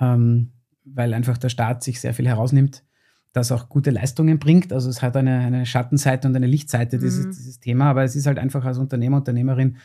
ähm, 0.00 0.52
weil 0.84 1.14
einfach 1.14 1.38
der 1.38 1.48
Staat 1.48 1.82
sich 1.82 2.00
sehr 2.00 2.14
viel 2.14 2.26
herausnimmt, 2.26 2.84
das 3.32 3.52
auch 3.52 3.68
gute 3.68 3.90
Leistungen 3.90 4.38
bringt. 4.38 4.72
Also 4.72 4.88
es 4.88 5.02
hat 5.02 5.16
eine, 5.16 5.38
eine 5.38 5.66
Schattenseite 5.66 6.26
und 6.28 6.36
eine 6.36 6.46
Lichtseite, 6.46 6.96
mhm. 6.96 7.00
dieses, 7.00 7.36
dieses 7.36 7.60
Thema, 7.60 7.90
aber 7.90 8.04
es 8.04 8.16
ist 8.16 8.26
halt 8.26 8.38
einfach 8.38 8.64
als 8.64 8.78
Unternehmer, 8.78 9.18
Unternehmerin 9.18 9.76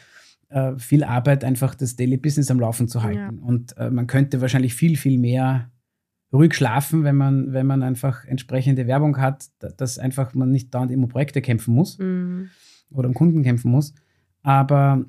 äh, 0.50 0.78
viel 0.78 1.04
Arbeit, 1.04 1.44
einfach 1.44 1.76
das 1.76 1.96
Daily 1.96 2.18
Business 2.18 2.52
am 2.52 2.60
Laufen 2.60 2.88
zu 2.88 3.04
halten. 3.04 3.38
Ja. 3.38 3.44
Und 3.44 3.78
äh, 3.78 3.90
man 3.90 4.08
könnte 4.08 4.42
wahrscheinlich 4.42 4.74
viel, 4.74 4.98
viel 4.98 5.18
mehr 5.18 5.72
ruhig 6.34 6.54
schlafen, 6.54 7.04
wenn 7.04 7.16
man, 7.16 7.52
wenn 7.52 7.68
man 7.68 7.84
einfach 7.84 8.26
entsprechende 8.26 8.88
Werbung 8.88 9.18
hat, 9.18 9.48
dass 9.60 10.00
einfach 10.00 10.34
man 10.34 10.50
nicht 10.50 10.74
dauernd 10.74 10.92
immer 10.92 11.08
Projekte 11.08 11.42
kämpfen 11.42 11.74
muss 11.74 11.98
mhm. 12.00 12.50
oder 12.90 13.10
um 13.10 13.14
Kunden 13.14 13.44
kämpfen 13.44 13.72
muss. 13.72 13.94
Aber 14.44 15.06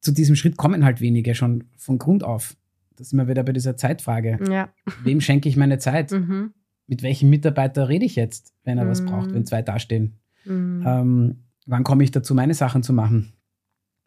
zu 0.00 0.12
diesem 0.12 0.36
Schritt 0.36 0.56
kommen 0.56 0.84
halt 0.84 1.00
wenige 1.00 1.34
schon 1.34 1.64
von 1.76 1.98
Grund 1.98 2.24
auf. 2.24 2.56
Das 2.96 3.10
sind 3.10 3.18
wir 3.18 3.28
wieder 3.28 3.42
bei 3.42 3.52
dieser 3.52 3.76
Zeitfrage. 3.76 4.38
Ja. 4.50 4.70
Wem 5.04 5.20
schenke 5.20 5.48
ich 5.48 5.56
meine 5.56 5.78
Zeit? 5.78 6.10
Mhm. 6.12 6.52
Mit 6.86 7.02
welchem 7.02 7.30
Mitarbeiter 7.30 7.88
rede 7.88 8.04
ich 8.04 8.16
jetzt, 8.16 8.54
wenn 8.64 8.78
er 8.78 8.84
mhm. 8.84 8.88
was 8.88 9.04
braucht, 9.04 9.32
wenn 9.32 9.46
zwei 9.46 9.62
dastehen? 9.62 10.18
Mhm. 10.44 10.84
Ähm, 10.86 11.36
wann 11.66 11.84
komme 11.84 12.02
ich 12.02 12.10
dazu, 12.10 12.34
meine 12.34 12.54
Sachen 12.54 12.82
zu 12.82 12.92
machen? 12.92 13.32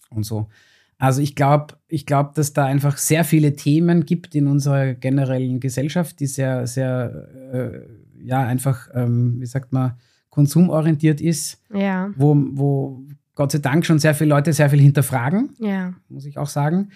Und 0.09 0.23
so. 0.23 0.49
Also 0.97 1.21
ich 1.21 1.35
glaube, 1.35 1.75
ich 1.87 2.05
glaube, 2.05 2.31
dass 2.35 2.53
da 2.53 2.65
einfach 2.65 2.97
sehr 2.97 3.23
viele 3.23 3.55
Themen 3.55 4.05
gibt 4.05 4.35
in 4.35 4.47
unserer 4.47 4.93
generellen 4.93 5.59
Gesellschaft, 5.59 6.19
die 6.19 6.27
sehr, 6.27 6.67
sehr, 6.67 7.29
äh, 7.51 7.79
ja, 8.23 8.45
einfach, 8.45 8.87
ähm, 8.93 9.39
wie 9.39 9.45
sagt 9.45 9.73
man, 9.73 9.93
konsumorientiert 10.29 11.19
ist, 11.19 11.63
ja. 11.73 12.11
wo, 12.15 12.35
wo 12.51 13.03
Gott 13.35 13.51
sei 13.51 13.59
Dank 13.59 13.85
schon 13.85 13.99
sehr 13.99 14.13
viele 14.13 14.29
Leute 14.29 14.53
sehr 14.53 14.69
viel 14.69 14.81
hinterfragen, 14.81 15.51
ja. 15.59 15.93
muss 16.09 16.25
ich 16.25 16.37
auch 16.37 16.47
sagen. 16.47 16.89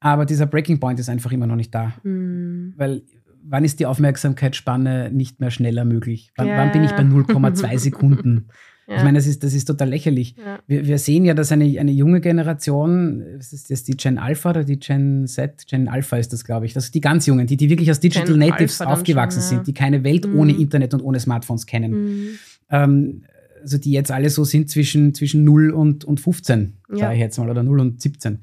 Aber 0.00 0.24
dieser 0.24 0.46
Breaking 0.46 0.80
Point 0.80 0.98
ist 0.98 1.08
einfach 1.08 1.32
immer 1.32 1.46
noch 1.46 1.56
nicht 1.56 1.74
da. 1.74 1.92
Mhm. 2.02 2.74
Weil 2.76 3.02
wann 3.42 3.64
ist 3.64 3.80
die 3.80 3.86
Aufmerksamkeitsspanne 3.86 5.10
nicht 5.10 5.40
mehr 5.40 5.50
schneller 5.50 5.84
möglich? 5.84 6.32
Wann, 6.36 6.48
ja. 6.48 6.56
wann 6.56 6.72
bin 6.72 6.84
ich 6.84 6.92
bei 6.92 7.02
0,2 7.02 7.78
Sekunden? 7.78 8.48
Ja. 8.90 8.96
Ich 8.96 9.02
meine, 9.04 9.18
das 9.18 9.26
ist, 9.28 9.44
das 9.44 9.54
ist 9.54 9.66
total 9.66 9.88
lächerlich. 9.88 10.34
Ja. 10.36 10.58
Wir, 10.66 10.84
wir, 10.84 10.98
sehen 10.98 11.24
ja, 11.24 11.32
dass 11.32 11.52
eine, 11.52 11.64
eine 11.78 11.92
junge 11.92 12.20
Generation, 12.20 13.22
das 13.36 13.52
ist 13.52 13.70
das 13.70 13.84
die 13.84 13.96
Gen 13.96 14.18
Alpha 14.18 14.50
oder 14.50 14.64
die 14.64 14.80
Gen 14.80 15.28
Z, 15.28 15.64
Gen 15.68 15.86
Alpha 15.86 16.16
ist 16.16 16.32
das, 16.32 16.44
glaube 16.44 16.66
ich, 16.66 16.72
das 16.72 16.86
sind 16.86 16.96
die 16.96 17.00
ganz 17.00 17.24
Jungen, 17.26 17.46
die, 17.46 17.56
die 17.56 17.70
wirklich 17.70 17.88
als 17.88 18.00
Digital 18.00 18.26
Gen 18.26 18.48
Natives 18.48 18.80
aufgewachsen 18.80 19.42
schon, 19.42 19.48
sind, 19.48 19.66
die 19.68 19.74
keine 19.74 20.02
Welt 20.02 20.26
mhm. 20.26 20.38
ohne 20.40 20.52
Internet 20.52 20.92
und 20.94 21.02
ohne 21.02 21.20
Smartphones 21.20 21.66
kennen. 21.66 21.92
Mhm. 21.92 22.28
Ähm, 22.70 23.22
also 23.60 23.78
die 23.78 23.92
jetzt 23.92 24.10
alle 24.10 24.30
so 24.30 24.44
sind 24.44 24.70
zwischen, 24.70 25.14
zwischen 25.14 25.44
0 25.44 25.70
und, 25.70 26.04
und 26.04 26.20
15, 26.20 26.76
ja. 26.90 26.96
sage 26.96 27.14
ich 27.14 27.20
jetzt 27.20 27.38
mal, 27.38 27.50
oder 27.50 27.62
0 27.62 27.80
und 27.80 28.00
17. 28.00 28.40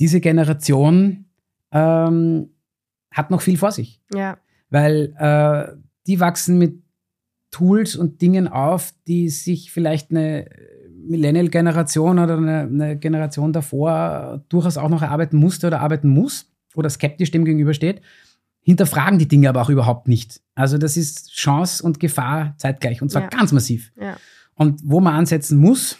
Diese 0.00 0.20
Generation 0.20 1.26
ähm, 1.72 2.50
hat 3.10 3.30
noch 3.30 3.40
viel 3.40 3.56
vor 3.56 3.72
sich. 3.72 4.00
Ja. 4.12 4.38
Weil 4.70 5.14
äh, 5.18 5.76
die 6.06 6.20
wachsen 6.20 6.58
mit 6.58 6.82
Tools 7.50 7.94
und 7.94 8.20
Dingen 8.20 8.48
auf, 8.48 8.92
die 9.06 9.28
sich 9.28 9.70
vielleicht 9.70 10.10
eine 10.10 10.48
Millennial-Generation 11.06 12.18
oder 12.18 12.36
eine, 12.36 12.60
eine, 12.60 12.98
Generation 12.98 13.52
davor 13.52 14.44
durchaus 14.48 14.76
auch 14.76 14.88
noch 14.88 15.02
erarbeiten 15.02 15.36
musste 15.36 15.68
oder 15.68 15.80
arbeiten 15.80 16.08
muss 16.08 16.50
oder 16.74 16.90
skeptisch 16.90 17.30
dem 17.30 17.44
gegenübersteht 17.44 18.00
hinterfragen 18.64 19.18
die 19.18 19.28
Dinge 19.28 19.48
aber 19.48 19.62
auch 19.62 19.70
überhaupt 19.70 20.08
nicht. 20.08 20.40
Also 20.54 20.78
das 20.78 20.96
ist 20.96 21.32
Chance 21.32 21.82
und 21.82 22.00
Gefahr 22.00 22.54
zeitgleich 22.58 23.02
und 23.02 23.10
zwar 23.10 23.22
ja. 23.22 23.28
ganz 23.28 23.52
massiv. 23.52 23.92
Ja. 24.00 24.16
Und 24.54 24.80
wo 24.84 25.00
man 25.00 25.14
ansetzen 25.14 25.58
muss, 25.58 25.98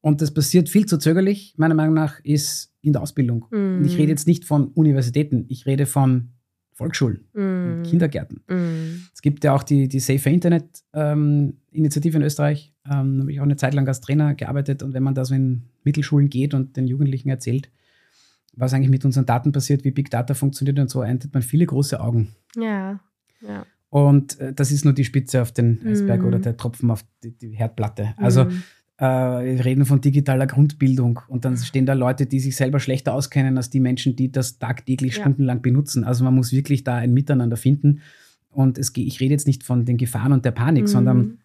und 0.00 0.20
das 0.20 0.32
passiert 0.32 0.68
viel 0.68 0.86
zu 0.86 0.98
zögerlich, 0.98 1.54
meiner 1.56 1.74
Meinung 1.74 1.94
nach, 1.94 2.20
ist 2.24 2.72
in 2.80 2.92
der 2.92 3.02
Ausbildung. 3.02 3.46
Mhm. 3.50 3.78
Und 3.78 3.84
ich 3.84 3.96
rede 3.96 4.10
jetzt 4.10 4.26
nicht 4.26 4.44
von 4.44 4.68
Universitäten, 4.68 5.46
ich 5.48 5.66
rede 5.66 5.86
von 5.86 6.30
Volksschulen, 6.74 7.24
mm. 7.34 7.82
Kindergärten. 7.84 8.40
Mm. 8.48 9.06
Es 9.12 9.20
gibt 9.20 9.44
ja 9.44 9.54
auch 9.54 9.62
die, 9.62 9.88
die 9.88 10.00
Safer 10.00 10.30
Internet 10.30 10.82
ähm, 10.94 11.58
Initiative 11.70 12.16
in 12.16 12.22
Österreich. 12.22 12.72
Ähm, 12.90 13.16
da 13.16 13.20
habe 13.20 13.32
ich 13.32 13.40
auch 13.40 13.44
eine 13.44 13.56
Zeit 13.56 13.74
lang 13.74 13.86
als 13.86 14.00
Trainer 14.00 14.34
gearbeitet 14.34 14.82
und 14.82 14.94
wenn 14.94 15.02
man 15.02 15.14
da 15.14 15.24
so 15.24 15.34
in 15.34 15.68
Mittelschulen 15.84 16.30
geht 16.30 16.54
und 16.54 16.76
den 16.76 16.88
Jugendlichen 16.88 17.28
erzählt, 17.28 17.70
was 18.54 18.72
eigentlich 18.72 18.90
mit 18.90 19.04
unseren 19.04 19.26
Daten 19.26 19.52
passiert, 19.52 19.84
wie 19.84 19.90
Big 19.90 20.10
Data 20.10 20.34
funktioniert 20.34 20.78
und 20.78 20.90
so, 20.90 21.02
erntet 21.02 21.34
man 21.34 21.42
viele 21.42 21.66
große 21.66 22.00
Augen. 22.00 22.34
Ja, 22.56 23.00
ja. 23.46 23.66
Und 23.90 24.40
äh, 24.40 24.54
das 24.54 24.72
ist 24.72 24.84
nur 24.84 24.94
die 24.94 25.04
Spitze 25.04 25.42
auf 25.42 25.52
den 25.52 25.86
Eisberg 25.86 26.22
mm. 26.22 26.26
oder 26.26 26.38
der 26.38 26.56
Tropfen 26.56 26.90
auf 26.90 27.04
die, 27.22 27.36
die 27.36 27.50
Herdplatte. 27.50 28.14
Also 28.16 28.44
mm. 28.44 28.62
äh, 28.96 29.04
wir 29.04 29.64
reden 29.66 29.84
von 29.84 30.00
digitaler 30.00 30.46
Grundbildung 30.46 31.20
und 31.28 31.44
dann 31.44 31.58
stehen 31.58 31.84
da 31.84 31.92
Leute, 31.92 32.24
die 32.24 32.40
sich 32.40 32.56
selber 32.56 32.80
schlechter 32.80 33.12
auskennen 33.12 33.58
als 33.58 33.68
die 33.68 33.80
Menschen, 33.80 34.16
die 34.16 34.32
das 34.32 34.58
tagtäglich 34.58 35.16
ja. 35.16 35.22
stundenlang 35.22 35.60
benutzen. 35.60 36.04
Also 36.04 36.24
man 36.24 36.34
muss 36.34 36.52
wirklich 36.52 36.84
da 36.84 36.96
ein 36.96 37.12
Miteinander 37.12 37.58
finden. 37.58 38.00
Und 38.48 38.78
es, 38.78 38.96
ich 38.96 39.20
rede 39.20 39.32
jetzt 39.32 39.46
nicht 39.46 39.62
von 39.62 39.84
den 39.84 39.98
Gefahren 39.98 40.32
und 40.32 40.46
der 40.46 40.52
Panik, 40.52 40.84
mm. 40.84 40.88
sondern 40.88 41.38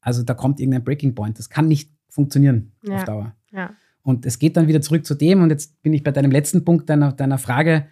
also 0.00 0.22
da 0.22 0.34
kommt 0.34 0.60
irgendein 0.60 0.84
Breaking 0.84 1.16
Point. 1.16 1.40
Das 1.40 1.50
kann 1.50 1.66
nicht 1.66 1.90
funktionieren 2.08 2.70
ja. 2.84 2.96
auf 2.98 3.04
Dauer. 3.04 3.34
Ja. 3.50 3.74
Und 4.02 4.26
es 4.26 4.38
geht 4.38 4.56
dann 4.56 4.68
wieder 4.68 4.80
zurück 4.80 5.04
zu 5.04 5.14
dem, 5.14 5.42
und 5.42 5.50
jetzt 5.50 5.82
bin 5.82 5.92
ich 5.92 6.02
bei 6.02 6.12
deinem 6.12 6.30
letzten 6.30 6.64
Punkt 6.64 6.88
deiner, 6.88 7.12
deiner 7.12 7.38
Frage, 7.38 7.86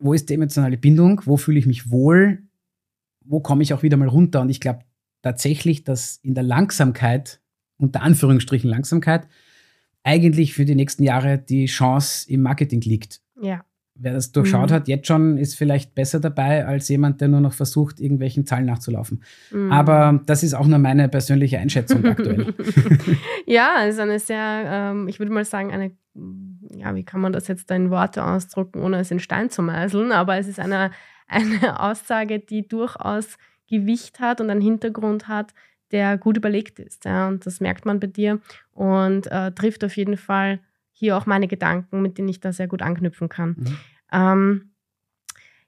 wo 0.00 0.14
ist 0.14 0.28
die 0.30 0.34
emotionale 0.34 0.78
Bindung, 0.78 1.20
wo 1.26 1.36
fühle 1.36 1.58
ich 1.58 1.66
mich 1.66 1.90
wohl, 1.90 2.42
wo 3.24 3.40
komme 3.40 3.62
ich 3.62 3.72
auch 3.72 3.82
wieder 3.82 3.96
mal 3.96 4.08
runter? 4.08 4.40
Und 4.40 4.48
ich 4.48 4.60
glaube 4.60 4.80
tatsächlich, 5.22 5.84
dass 5.84 6.16
in 6.22 6.34
der 6.34 6.42
Langsamkeit, 6.42 7.40
unter 7.76 8.02
Anführungsstrichen 8.02 8.68
Langsamkeit, 8.68 9.28
eigentlich 10.02 10.54
für 10.54 10.64
die 10.64 10.74
nächsten 10.74 11.02
Jahre 11.02 11.38
die 11.38 11.66
Chance 11.66 12.30
im 12.30 12.42
Marketing 12.42 12.80
liegt. 12.80 13.20
Ja. 13.40 13.64
Wer 13.94 14.14
das 14.14 14.32
durchschaut 14.32 14.70
mhm. 14.70 14.74
hat, 14.74 14.88
jetzt 14.88 15.06
schon, 15.06 15.36
ist 15.36 15.56
vielleicht 15.56 15.94
besser 15.94 16.20
dabei 16.20 16.64
als 16.64 16.88
jemand, 16.88 17.20
der 17.20 17.28
nur 17.28 17.40
noch 17.40 17.52
versucht, 17.52 18.00
irgendwelchen 18.00 18.46
Zahlen 18.46 18.64
nachzulaufen. 18.64 19.22
Mhm. 19.50 19.70
Aber 19.70 20.22
das 20.24 20.42
ist 20.42 20.54
auch 20.54 20.66
nur 20.66 20.78
meine 20.78 21.10
persönliche 21.10 21.58
Einschätzung 21.58 22.06
aktuell. 22.06 22.54
ja, 23.46 23.84
es 23.84 23.96
ist 23.96 24.00
eine 24.00 24.18
sehr, 24.18 24.62
ähm, 24.66 25.08
ich 25.08 25.18
würde 25.18 25.32
mal 25.32 25.44
sagen, 25.44 25.70
eine, 25.70 25.90
ja, 26.74 26.94
wie 26.94 27.04
kann 27.04 27.20
man 27.20 27.32
das 27.32 27.48
jetzt 27.48 27.70
in 27.70 27.90
Worte 27.90 28.24
ausdrücken, 28.24 28.82
ohne 28.82 28.98
es 28.98 29.10
in 29.10 29.20
Stein 29.20 29.50
zu 29.50 29.62
meißeln, 29.62 30.12
aber 30.12 30.36
es 30.36 30.48
ist 30.48 30.60
eine 30.60 30.90
eine 31.30 31.80
Aussage, 31.80 32.40
die 32.40 32.66
durchaus 32.66 33.38
Gewicht 33.68 34.18
hat 34.18 34.40
und 34.40 34.50
einen 34.50 34.60
Hintergrund 34.60 35.28
hat, 35.28 35.54
der 35.92 36.18
gut 36.18 36.36
überlegt 36.36 36.78
ist. 36.80 37.04
Ja, 37.04 37.28
und 37.28 37.46
das 37.46 37.60
merkt 37.60 37.86
man 37.86 38.00
bei 38.00 38.08
dir 38.08 38.40
und 38.72 39.28
äh, 39.28 39.52
trifft 39.52 39.84
auf 39.84 39.96
jeden 39.96 40.16
Fall 40.16 40.60
hier 40.92 41.16
auch 41.16 41.26
meine 41.26 41.46
Gedanken, 41.46 42.02
mit 42.02 42.18
denen 42.18 42.28
ich 42.28 42.40
da 42.40 42.52
sehr 42.52 42.68
gut 42.68 42.82
anknüpfen 42.82 43.28
kann. 43.28 43.56
Mhm. 43.58 43.76
Ähm, 44.12 44.69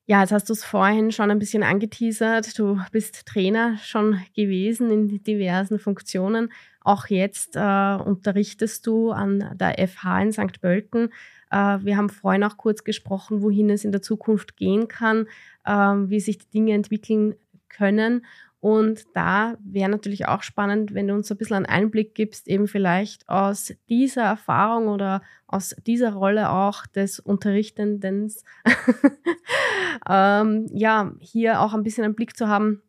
ja, 0.06 0.20
jetzt 0.20 0.32
hast 0.32 0.48
du 0.48 0.52
es 0.52 0.64
vorhin 0.64 1.12
schon 1.12 1.30
ein 1.30 1.38
bisschen 1.38 1.62
angeteasert. 1.62 2.58
Du 2.58 2.78
bist 2.90 3.24
Trainer 3.26 3.76
schon 3.78 4.20
gewesen 4.34 4.90
in 4.90 5.22
diversen 5.22 5.78
Funktionen. 5.78 6.52
Auch 6.80 7.06
jetzt 7.06 7.54
äh, 7.54 7.94
unterrichtest 8.04 8.86
du 8.86 9.12
an 9.12 9.56
der 9.56 9.86
FH 9.86 10.22
in 10.22 10.32
St. 10.32 10.60
Pölten. 10.60 11.10
Äh, 11.52 11.78
wir 11.82 11.96
haben 11.96 12.08
vorhin 12.08 12.42
auch 12.42 12.56
kurz 12.56 12.82
gesprochen, 12.82 13.42
wohin 13.42 13.70
es 13.70 13.84
in 13.84 13.92
der 13.92 14.02
Zukunft 14.02 14.56
gehen 14.56 14.88
kann, 14.88 15.28
äh, 15.64 15.72
wie 15.72 16.18
sich 16.18 16.38
die 16.38 16.50
Dinge 16.50 16.72
entwickeln 16.72 17.36
können. 17.68 18.26
Und 18.62 19.06
da 19.12 19.56
wäre 19.58 19.90
natürlich 19.90 20.28
auch 20.28 20.44
spannend, 20.44 20.94
wenn 20.94 21.08
du 21.08 21.14
uns 21.14 21.28
ein 21.32 21.36
bisschen 21.36 21.56
einen 21.56 21.66
Einblick 21.66 22.14
gibst, 22.14 22.46
eben 22.46 22.68
vielleicht 22.68 23.28
aus 23.28 23.74
dieser 23.88 24.22
Erfahrung 24.22 24.86
oder 24.86 25.20
aus 25.48 25.74
dieser 25.84 26.12
Rolle 26.12 26.48
auch 26.48 26.86
des 26.86 27.18
Unterrichtenden, 27.18 28.32
ähm, 30.08 30.68
ja, 30.72 31.12
hier 31.18 31.60
auch 31.60 31.74
ein 31.74 31.82
bisschen 31.82 32.04
einen 32.04 32.14
Blick 32.14 32.36
zu 32.36 32.46
haben, 32.46 32.82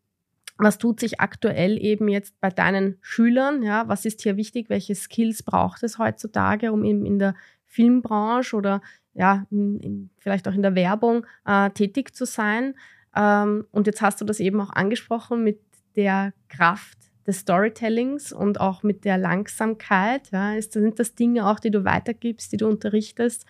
was 0.60 0.78
tut 0.78 1.00
sich 1.00 1.20
aktuell 1.20 1.84
eben 1.84 2.08
jetzt 2.08 2.40
bei 2.40 2.52
deinen 2.52 3.00
Schülern? 3.02 3.64
Ja, 3.64 3.88
was 3.88 4.06
ist 4.06 4.22
hier 4.22 4.38
wichtig? 4.38 4.70
Welche 4.70 4.94
Skills 4.94 5.42
braucht 5.42 5.82
es 5.82 5.98
heutzutage, 5.98 6.72
um 6.72 6.84
eben 6.86 7.04
in 7.04 7.18
der 7.18 7.34
Filmbranche 7.66 8.56
oder 8.56 8.80
ja, 9.16 9.48
in, 9.50 9.80
in, 9.80 10.10
vielleicht 10.20 10.48
auch 10.48 10.54
in 10.54 10.62
der 10.62 10.76
Werbung 10.76 11.26
äh, 11.48 11.72
tätig 11.72 12.14
zu 12.14 12.28
sein. 12.28 12.76
Ähm, 13.16 13.66
und 13.72 13.88
jetzt 13.88 14.02
hast 14.02 14.22
du 14.22 14.26
das 14.26 14.40
eben 14.40 14.60
auch 14.62 14.72
angesprochen 14.72 15.44
mit 15.44 15.60
der 15.96 16.34
Kraft 16.50 16.98
des 17.26 17.40
Storytellings 17.40 18.34
und 18.34 18.60
auch 18.60 18.84
mit 18.84 19.06
der 19.06 19.18
Langsamkeit. 19.18 20.32
Ja, 20.32 20.56
ist, 20.56 20.74
sind 20.74 21.00
das 21.00 21.16
Dinge 21.16 21.48
auch, 21.48 21.60
die 21.60 21.72
du 21.72 21.86
weitergibst, 21.86 22.52
die 22.52 22.58
du 22.58 22.68
unterrichtest? 22.68 23.46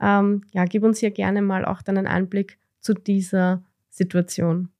Ähm, 0.00 0.42
ja, 0.52 0.64
gib 0.64 0.82
uns 0.82 0.98
hier 0.98 1.10
gerne 1.10 1.42
mal 1.42 1.64
auch 1.64 1.82
deinen 1.82 2.06
Einblick 2.06 2.58
zu 2.80 2.94
dieser 2.94 3.64
Situation. 3.90 4.70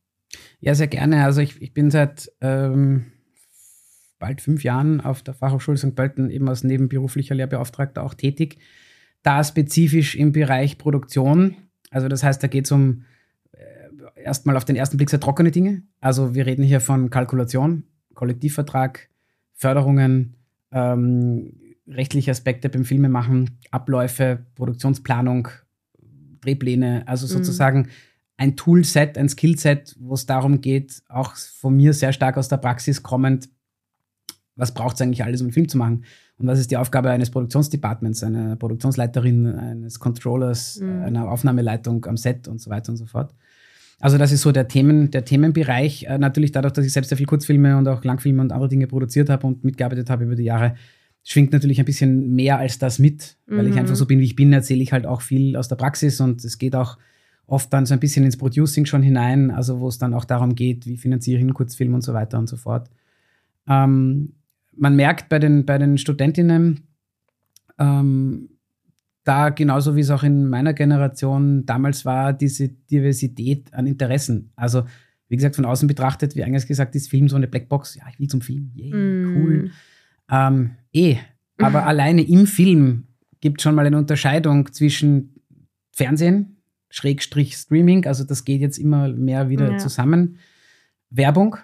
Ja, 0.61 0.75
sehr 0.75 0.87
gerne. 0.87 1.25
Also 1.25 1.41
ich, 1.41 1.61
ich 1.61 1.75
bin 1.75 1.91
seit 1.91 2.31
ähm, 2.41 3.13
bald 4.19 4.41
fünf 4.41 4.63
Jahren 4.65 5.01
auf 5.01 5.23
der 5.23 5.35
Fachhochschule 5.35 5.77
St. 5.77 5.95
Pölten 5.95 6.31
eben 6.31 6.49
als 6.49 6.65
nebenberuflicher 6.65 7.35
Lehrbeauftragter 7.35 8.03
auch 8.03 8.15
tätig 8.15 8.59
da 9.23 9.43
spezifisch 9.43 10.15
im 10.15 10.33
Bereich 10.33 10.79
Produktion. 10.79 11.57
Also 11.91 12.09
das 12.09 12.23
heißt, 12.23 12.43
da 12.43 12.47
geht 12.47 12.67
es 12.67 12.73
um 12.73 13.05
erstmal 14.29 14.57
auf 14.57 14.65
den 14.65 14.77
ersten 14.77 14.97
Blick 14.97 15.11
sehr 15.11 15.21
trockene 15.21 15.51
Dinge. 15.51 15.83
Also 16.01 16.35
wir 16.35 16.47
reden 16.47 16.63
hier 16.63 16.81
von 16.81 17.11
Kalkulation, 17.11 17.85
Kollektivvertrag, 18.15 19.09
Förderungen, 19.55 20.37
ähm, 20.71 21.53
rechtliche 21.89 22.31
Aspekte 22.31 22.69
beim 22.69 22.85
Filmemachen, 22.85 23.59
Abläufe, 23.71 24.47
Produktionsplanung, 24.55 25.49
Drehpläne, 26.41 27.03
also 27.07 27.27
mhm. 27.27 27.31
sozusagen 27.31 27.79
mhm. 27.81 27.89
ein 28.37 28.57
Toolset, 28.57 29.19
ein 29.19 29.29
Skillset, 29.29 29.97
wo 29.99 30.15
es 30.15 30.27
darum 30.27 30.61
geht, 30.61 31.03
auch 31.09 31.35
von 31.35 31.77
mir 31.77 31.93
sehr 31.93 32.13
stark 32.13 32.37
aus 32.37 32.49
der 32.49 32.59
Praxis 32.59 33.03
kommend, 33.03 33.49
was 34.59 34.75
braucht 34.75 34.97
es 34.97 35.01
eigentlich 35.03 35.25
alles, 35.25 35.41
um 35.41 35.47
einen 35.47 35.53
Film 35.53 35.69
zu 35.69 35.79
machen? 35.79 36.05
Und 36.37 36.47
was 36.47 36.59
ist 36.59 36.71
die 36.71 36.77
Aufgabe 36.77 37.11
eines 37.11 37.31
Produktionsdepartments, 37.31 38.23
einer 38.23 38.57
Produktionsleiterin, 38.57 39.47
eines 39.47 39.99
Controllers, 39.99 40.81
mhm. 40.81 41.03
einer 41.03 41.31
Aufnahmeleitung 41.31 42.05
am 42.07 42.17
Set 42.17 42.49
und 42.49 42.61
so 42.61 42.71
weiter 42.71 42.91
und 42.91 42.97
so 42.97 43.07
fort. 43.07 43.35
Also 44.01 44.17
das 44.17 44.31
ist 44.31 44.43
so 44.43 44.53
der, 44.53 44.69
Themen, 44.69 45.11
der 45.11 45.25
Themenbereich. 45.25 46.05
Äh, 46.05 46.19
natürlich 46.19 46.53
dadurch, 46.53 46.73
dass 46.73 46.87
ich 46.87 46.93
selbst 46.93 47.09
sehr 47.09 47.19
viel 47.19 47.27
Kurzfilme 47.27 47.77
und 47.77 47.89
auch 47.89 48.05
Langfilme 48.05 48.41
und 48.41 48.53
andere 48.53 48.69
Dinge 48.69 48.87
produziert 48.87 49.29
habe 49.29 49.47
und 49.47 49.65
mitgearbeitet 49.65 50.09
habe 50.09 50.25
über 50.25 50.37
die 50.37 50.45
Jahre, 50.45 50.75
schwingt 51.25 51.53
natürlich 51.53 51.79
ein 51.81 51.85
bisschen 51.85 52.35
mehr 52.35 52.59
als 52.59 52.79
das 52.79 52.99
mit, 52.99 53.37
weil 53.47 53.65
mhm. 53.65 53.73
ich 53.73 53.79
einfach 53.79 53.97
so 53.97 54.07
bin, 54.07 54.21
wie 54.21 54.25
ich 54.25 54.37
bin, 54.37 54.53
erzähle 54.53 54.83
ich 54.83 54.93
halt 54.93 55.05
auch 55.05 55.21
viel 55.21 55.57
aus 55.57 55.69
der 55.69 55.77
Praxis 55.77 56.21
und 56.21 56.45
es 56.45 56.59
geht 56.59 56.75
auch 56.75 56.97
oft 57.47 57.73
dann 57.73 57.87
so 57.87 57.95
ein 57.95 58.01
bisschen 58.01 58.25
ins 58.25 58.37
Producing 58.37 58.87
schon 58.87 59.03
hinein, 59.03 59.51
also 59.51 59.81
wo 59.81 59.89
es 59.89 59.99
dann 59.99 60.15
auch 60.15 60.25
darum 60.25 60.55
geht, 60.55 60.87
wie 60.87 60.97
finanziere 60.97 61.39
ich 61.39 61.43
einen 61.43 61.55
Kurzfilm 61.55 61.95
und 61.95 62.03
so 62.03 62.15
weiter 62.15 62.39
und 62.39 62.49
so 62.49 62.57
fort. 62.57 62.89
Ähm, 63.69 64.35
man 64.77 64.97
merkt 64.97 65.29
bei 65.29 65.39
den, 65.39 65.67
bei 65.67 65.77
den 65.79 65.99
Studentinnen, 65.99 66.81
ähm, 67.79 68.51
da 69.29 69.51
genauso 69.51 69.95
wie 69.95 70.01
es 70.01 70.11
auch 70.11 70.23
in 70.23 70.49
meiner 70.49 70.73
Generation 70.73 71.67
damals 71.67 72.05
war, 72.05 72.33
diese 72.33 72.69
Diversität 72.69 73.73
an 73.75 73.87
Interessen. 73.87 74.51
Also, 74.57 74.85
wie 75.29 75.37
gesagt, 75.37 75.57
von 75.57 75.67
außen 75.67 75.87
betrachtet, 75.87 76.35
wie 76.35 76.43
eingangs 76.43 76.67
gesagt, 76.67 76.95
ist 76.95 77.11
Film 77.11 77.29
so 77.29 77.37
eine 77.37 77.47
Blackbox. 77.47 77.97
Ja, 77.97 78.05
ich 78.11 78.19
will 78.19 78.29
zum 78.29 78.41
Film. 78.41 78.71
Yay, 78.75 78.93
mm. 78.93 79.37
cool. 79.37 79.71
Ähm, 80.31 80.71
eh. 80.93 81.19
Aber 81.59 81.87
alleine 81.87 82.23
im 82.23 82.47
Film 82.47 83.05
gibt 83.41 83.61
es 83.61 83.65
schon 83.65 83.75
mal 83.75 83.87
eine 83.87 83.99
Unterscheidung 83.99 84.73
zwischen 84.73 85.35
Fernsehen, 85.93 86.57
Schrägstrich 86.89 87.55
Streaming, 87.55 88.07
also 88.07 88.25
das 88.25 88.45
geht 88.45 88.63
jetzt 88.63 88.79
immer 88.79 89.09
mehr 89.09 89.51
wieder 89.51 89.73
ja. 89.73 89.79
zusammen. 89.79 90.39
Werbung, 91.11 91.57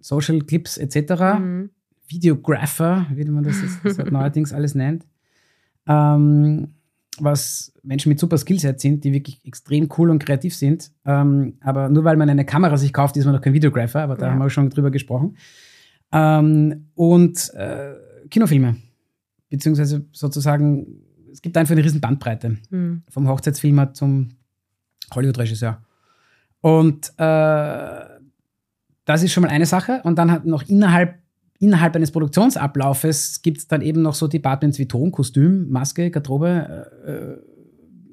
Social 0.00 0.38
Clips 0.40 0.78
etc. 0.78 1.38
Mhm. 1.38 1.70
Videographer, 2.06 3.06
wie 3.12 3.24
man 3.24 3.44
das 3.44 3.60
jetzt 3.60 3.98
neuerdings 4.10 4.52
alles 4.52 4.74
nennt. 4.74 5.04
Ähm, 5.86 6.74
was 7.18 7.72
Menschen 7.82 8.08
mit 8.08 8.18
super 8.18 8.38
Skillset 8.38 8.80
sind, 8.80 9.04
die 9.04 9.12
wirklich 9.12 9.40
extrem 9.44 9.88
cool 9.96 10.10
und 10.10 10.18
kreativ 10.18 10.56
sind. 10.56 10.90
Ähm, 11.04 11.54
aber 11.60 11.88
nur 11.88 12.04
weil 12.04 12.16
man 12.16 12.28
eine 12.28 12.44
Kamera 12.44 12.76
sich 12.76 12.92
kauft, 12.92 13.16
ist 13.16 13.24
man 13.24 13.34
noch 13.34 13.40
kein 13.40 13.52
Videographer, 13.52 14.02
aber 14.02 14.16
da 14.16 14.26
ja. 14.26 14.32
haben 14.32 14.38
wir 14.38 14.50
schon 14.50 14.70
drüber 14.70 14.90
gesprochen. 14.90 15.36
Ähm, 16.12 16.88
und 16.94 17.52
äh, 17.54 17.94
Kinofilme, 18.30 18.76
beziehungsweise 19.48 20.06
sozusagen, 20.12 20.86
es 21.32 21.42
gibt 21.42 21.56
einfach 21.56 21.72
eine 21.72 21.84
riesen 21.84 22.00
Bandbreite. 22.00 22.56
Mhm. 22.70 23.02
Vom 23.08 23.28
Hochzeitsfilmer 23.28 23.92
zum 23.92 24.30
Hollywood-Regisseur. 25.14 25.82
Und 26.60 27.12
äh, 27.18 28.04
das 29.04 29.22
ist 29.22 29.32
schon 29.32 29.42
mal 29.42 29.50
eine 29.50 29.66
Sache. 29.66 30.00
Und 30.04 30.18
dann 30.18 30.30
hat 30.30 30.46
noch 30.46 30.62
innerhalb, 30.62 31.18
innerhalb 31.64 31.96
eines 31.96 32.12
Produktionsablaufes 32.12 33.42
gibt 33.42 33.58
es 33.58 33.66
dann 33.66 33.80
eben 33.80 34.02
noch 34.02 34.14
so 34.14 34.28
Departments 34.28 34.78
wie 34.78 34.86
Ton, 34.86 35.10
Kostüm, 35.10 35.70
Maske, 35.70 36.10
Garderobe, 36.10 36.86
äh, 37.06 37.10
äh 37.10 37.36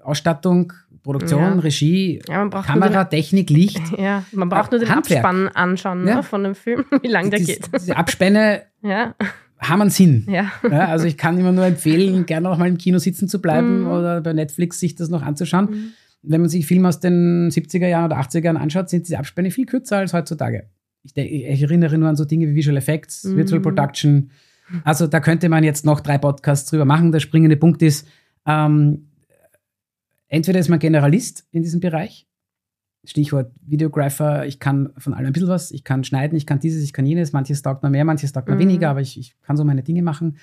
Ausstattung, 0.04 0.74
Produktion, 1.04 1.39
ja. 1.39 1.60
Regie, 1.60 2.22
ja, 2.28 2.47
Kamera, 2.47 3.04
den, 3.04 3.10
Technik, 3.20 3.52
Licht. 3.52 3.80
Ja, 3.99 4.24
man 4.32 4.49
braucht 4.49 4.72
nur 4.72 4.80
den 4.80 4.89
Handwerk. 4.89 5.24
Abspann 5.24 5.47
anschauen 5.49 6.04
ne, 6.04 6.24
von 6.24 6.43
dem 6.43 6.56
Film, 6.56 6.86
wie 7.04 7.08
lange 7.08 7.30
der 7.30 7.39
geht. 7.39 7.70
Diese 7.80 7.95
Abspänne 7.95 8.64
ja. 8.82 9.14
haben 9.60 9.82
einen 9.82 9.89
Sinn. 9.91 10.28
Ja. 10.28 10.52
also 10.70 11.06
ich 11.06 11.18
kann 11.18 11.38
immer 11.38 11.52
nur 11.52 11.66
empfehlen, 11.66 12.26
gerne 12.26 12.49
auch 12.49 12.58
mal 12.58 12.68
im 12.68 12.80
Kino 12.80 12.97
sitzen 12.97 13.28
zu 13.28 13.41
bleiben 13.41 13.82
mhm. 13.82 13.88
oder 13.88 14.22
bei 14.22 14.34
Netflix 14.34 14.80
sich 14.80 14.95
das 14.95 15.10
noch 15.10 15.22
anzuschauen. 15.22 15.70
Mhm. 15.70 15.91
wenn 16.24 16.41
man 16.41 16.49
sich 16.49 16.66
Filme 16.66 16.88
aus 16.88 16.99
den 16.99 17.52
70er 17.52 17.88
Jahren 17.88 18.06
oder 18.06 18.20
80er 18.20 18.45
Jahren 18.45 18.58
anschaut, 18.58 18.89
sind 18.89 19.08
diese 19.08 19.20
Abspanne 19.20 19.52
viel 19.52 19.68
kürzer 19.68 19.97
als 19.97 20.14
heutzutage. 20.14 20.68
Ich, 21.04 21.16
ich 21.16 21.62
erinnere 21.62 21.97
nur 21.97 22.10
an 22.10 22.16
so 22.16 22.26
Dinge 22.26 22.47
wie 22.47 22.56
Visual 22.56 22.78
Effects, 22.78 23.24
mhm. 23.24 23.38
Virtual 23.38 23.62
Production. 23.62 24.32
Also 24.84 25.08
da 25.08 25.20
könnte 25.20 25.49
man 25.49 25.64
jetzt 25.64 25.86
noch 25.86 25.99
drei 25.99 26.18
Podcasts 26.18 26.70
drüber 26.70 26.86
machen. 26.86 27.12
Der 27.12 27.20
springende 27.20 27.58
Punkt 27.58 27.82
ist, 27.82 28.08
ähm, 28.45 29.08
entweder 30.28 30.60
ist 30.60 30.70
man 30.70 30.80
Generalist 30.80 31.45
in 31.52 31.64
diesem 31.64 31.80
Bereich, 31.80 32.28
Stichwort 33.04 33.52
Videographer, 33.66 34.45
ich 34.45 34.60
kann 34.60 34.93
von 34.97 35.14
allem 35.14 35.28
ein 35.28 35.34
bisschen 35.34 35.49
was, 35.49 35.72
ich 35.72 35.84
kann 35.84 36.04
schneiden, 36.04 36.38
ich 36.38 36.45
kann 36.45 36.60
dieses, 36.60 36.84
ich 36.84 36.93
kann 36.93 37.06
jenes, 37.06 37.34
manches 37.34 37.64
taugt 37.64 37.84
mir 37.84 37.89
mehr, 37.89 38.06
manches 38.06 38.32
taugt 38.32 38.47
mir 38.47 38.56
mhm. 38.56 38.60
weniger, 38.60 38.89
aber 38.91 39.02
ich, 39.02 39.20
ich 39.20 39.36
kann 39.41 39.58
so 39.58 39.66
meine 39.66 39.82
Dinge 39.82 40.04
machen 40.04 40.38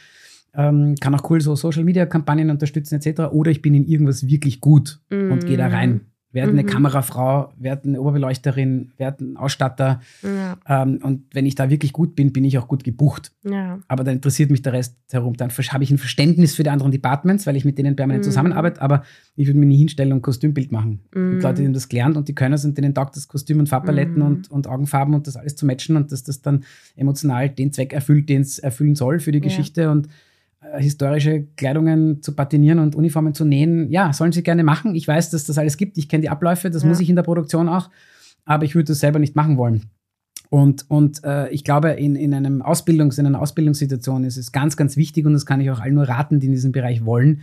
ähm, 0.54 0.94
kann 0.96 1.14
auch 1.14 1.30
cool 1.30 1.40
so 1.40 1.54
Social-Media-Kampagnen 1.54 2.50
unterstützen 2.50 2.96
etc. 3.00 3.32
Oder 3.32 3.50
ich 3.50 3.62
bin 3.62 3.74
in 3.74 3.84
irgendwas 3.84 4.26
wirklich 4.26 4.60
gut 4.60 5.00
mm. 5.10 5.30
und 5.30 5.46
gehe 5.46 5.56
da 5.56 5.68
rein. 5.68 6.06
Werde 6.30 6.52
eine 6.52 6.62
mhm. 6.62 6.66
Kamerafrau, 6.66 7.54
werde 7.56 7.88
eine 7.88 8.00
Oberbeleuchterin, 8.02 8.92
werde 8.98 9.24
ein 9.24 9.36
Ausstatter. 9.38 10.00
Ja. 10.22 10.58
Ähm, 10.68 11.00
und 11.02 11.22
wenn 11.32 11.46
ich 11.46 11.54
da 11.54 11.70
wirklich 11.70 11.94
gut 11.94 12.14
bin, 12.14 12.34
bin 12.34 12.44
ich 12.44 12.58
auch 12.58 12.68
gut 12.68 12.84
gebucht. 12.84 13.32
Ja. 13.44 13.78
Aber 13.88 14.04
dann 14.04 14.16
interessiert 14.16 14.50
mich 14.50 14.60
der 14.60 14.74
Rest 14.74 14.98
herum. 15.10 15.38
Dann 15.38 15.48
habe 15.50 15.84
ich 15.84 15.90
ein 15.90 15.96
Verständnis 15.96 16.54
für 16.54 16.64
die 16.64 16.68
anderen 16.68 16.92
Departments, 16.92 17.46
weil 17.46 17.56
ich 17.56 17.64
mit 17.64 17.78
denen 17.78 17.96
permanent 17.96 18.24
mm. 18.24 18.28
zusammenarbeite. 18.28 18.82
Aber 18.82 19.04
ich 19.36 19.46
würde 19.46 19.58
mir 19.58 19.64
nie 19.64 19.78
hinstellen 19.78 20.12
und 20.12 20.20
Kostümbild 20.20 20.70
machen. 20.70 21.00
Mm. 21.14 21.18
Und 21.18 21.42
Leute, 21.42 21.62
die 21.62 21.66
haben 21.66 21.72
das 21.72 21.88
gelernt 21.88 22.18
und 22.18 22.28
die 22.28 22.34
können 22.34 22.52
es 22.52 22.64
und 22.66 22.76
denen 22.76 22.94
taugt 22.94 23.16
das 23.16 23.26
Kostüm 23.26 23.58
und 23.60 23.70
Farbpaletten 23.70 24.20
und, 24.20 24.50
und 24.50 24.66
Augenfarben 24.66 25.14
und 25.14 25.26
das 25.26 25.36
alles 25.36 25.56
zu 25.56 25.64
matchen 25.64 25.96
und 25.96 26.12
dass 26.12 26.24
das 26.24 26.42
dann 26.42 26.64
emotional 26.94 27.48
den 27.48 27.72
Zweck 27.72 27.94
erfüllt, 27.94 28.28
den 28.28 28.42
es 28.42 28.58
erfüllen 28.58 28.96
soll 28.96 29.20
für 29.20 29.32
die 29.32 29.38
ja. 29.38 29.44
Geschichte. 29.44 29.90
Und 29.90 30.08
historische 30.76 31.46
Kleidungen 31.56 32.22
zu 32.22 32.34
patinieren 32.34 32.78
und 32.78 32.94
Uniformen 32.94 33.34
zu 33.34 33.44
nähen, 33.44 33.90
ja, 33.90 34.12
sollen 34.12 34.32
sie 34.32 34.42
gerne 34.42 34.64
machen. 34.64 34.94
Ich 34.94 35.08
weiß, 35.08 35.30
dass 35.30 35.44
das 35.44 35.58
alles 35.58 35.76
gibt. 35.76 35.98
Ich 35.98 36.08
kenne 36.08 36.22
die 36.22 36.28
Abläufe, 36.28 36.70
das 36.70 36.82
ja. 36.82 36.88
muss 36.88 37.00
ich 37.00 37.08
in 37.08 37.16
der 37.16 37.22
Produktion 37.22 37.68
auch, 37.68 37.90
aber 38.44 38.64
ich 38.64 38.74
würde 38.74 38.86
das 38.88 39.00
selber 39.00 39.18
nicht 39.18 39.36
machen 39.36 39.56
wollen. 39.56 39.90
Und, 40.50 40.90
und 40.90 41.22
äh, 41.24 41.50
ich 41.50 41.64
glaube, 41.64 41.90
in, 41.90 42.16
in, 42.16 42.32
einem 42.32 42.62
Ausbildungs-, 42.62 43.18
in 43.18 43.26
einer 43.26 43.40
Ausbildungssituation 43.40 44.24
ist 44.24 44.36
es 44.36 44.52
ganz, 44.52 44.76
ganz 44.76 44.96
wichtig, 44.96 45.26
und 45.26 45.34
das 45.34 45.44
kann 45.44 45.60
ich 45.60 45.70
auch 45.70 45.80
allen 45.80 45.94
nur 45.94 46.08
raten, 46.08 46.40
die 46.40 46.46
in 46.46 46.52
diesem 46.52 46.72
Bereich 46.72 47.04
wollen, 47.04 47.42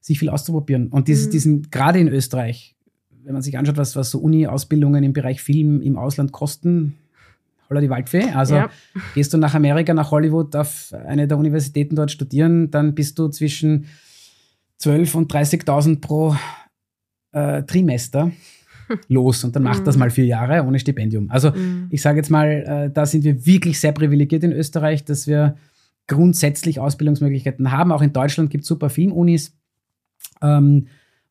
sich 0.00 0.18
viel 0.18 0.30
auszuprobieren. 0.30 0.88
Und 0.88 1.08
dieses, 1.08 1.26
mhm. 1.26 1.30
diesen, 1.30 1.70
gerade 1.70 1.98
in 1.98 2.08
Österreich, 2.08 2.76
wenn 3.24 3.34
man 3.34 3.42
sich 3.42 3.58
anschaut, 3.58 3.76
was, 3.76 3.96
was 3.96 4.10
so 4.10 4.20
Uni-Ausbildungen 4.20 5.04
im 5.04 5.12
Bereich 5.12 5.42
Film 5.42 5.82
im 5.82 5.98
Ausland 5.98 6.32
kosten, 6.32 6.94
holla 7.68 7.80
die 7.80 7.90
Waldfee. 7.90 8.30
Also 8.32 8.56
ja. 8.56 8.70
gehst 9.14 9.32
du 9.32 9.38
nach 9.38 9.54
Amerika, 9.54 9.94
nach 9.94 10.10
Hollywood 10.10 10.54
auf 10.56 10.92
eine 11.06 11.26
der 11.26 11.38
Universitäten 11.38 11.96
dort 11.96 12.10
studieren, 12.10 12.70
dann 12.70 12.94
bist 12.94 13.18
du 13.18 13.28
zwischen 13.28 13.86
12 14.78 15.14
und 15.14 15.32
30.000 15.32 16.00
pro 16.00 16.36
äh, 17.32 17.62
Trimester 17.62 18.30
los 19.08 19.44
und 19.44 19.56
dann 19.56 19.62
macht 19.62 19.80
mhm. 19.80 19.84
das 19.84 19.96
mal 19.96 20.10
vier 20.10 20.26
Jahre 20.26 20.64
ohne 20.64 20.78
Stipendium. 20.78 21.30
Also 21.30 21.50
mhm. 21.50 21.88
ich 21.90 22.02
sage 22.02 22.18
jetzt 22.18 22.30
mal, 22.30 22.46
äh, 22.46 22.90
da 22.92 23.06
sind 23.06 23.24
wir 23.24 23.46
wirklich 23.46 23.80
sehr 23.80 23.92
privilegiert 23.92 24.44
in 24.44 24.52
Österreich, 24.52 25.04
dass 25.04 25.26
wir 25.26 25.56
grundsätzlich 26.06 26.78
Ausbildungsmöglichkeiten 26.78 27.72
haben. 27.72 27.92
Auch 27.92 28.02
in 28.02 28.12
Deutschland 28.12 28.50
gibt 28.50 28.62
es 28.62 28.68
super 28.68 28.90
Filmunis. 28.90 29.56
Ähm, 30.40 30.86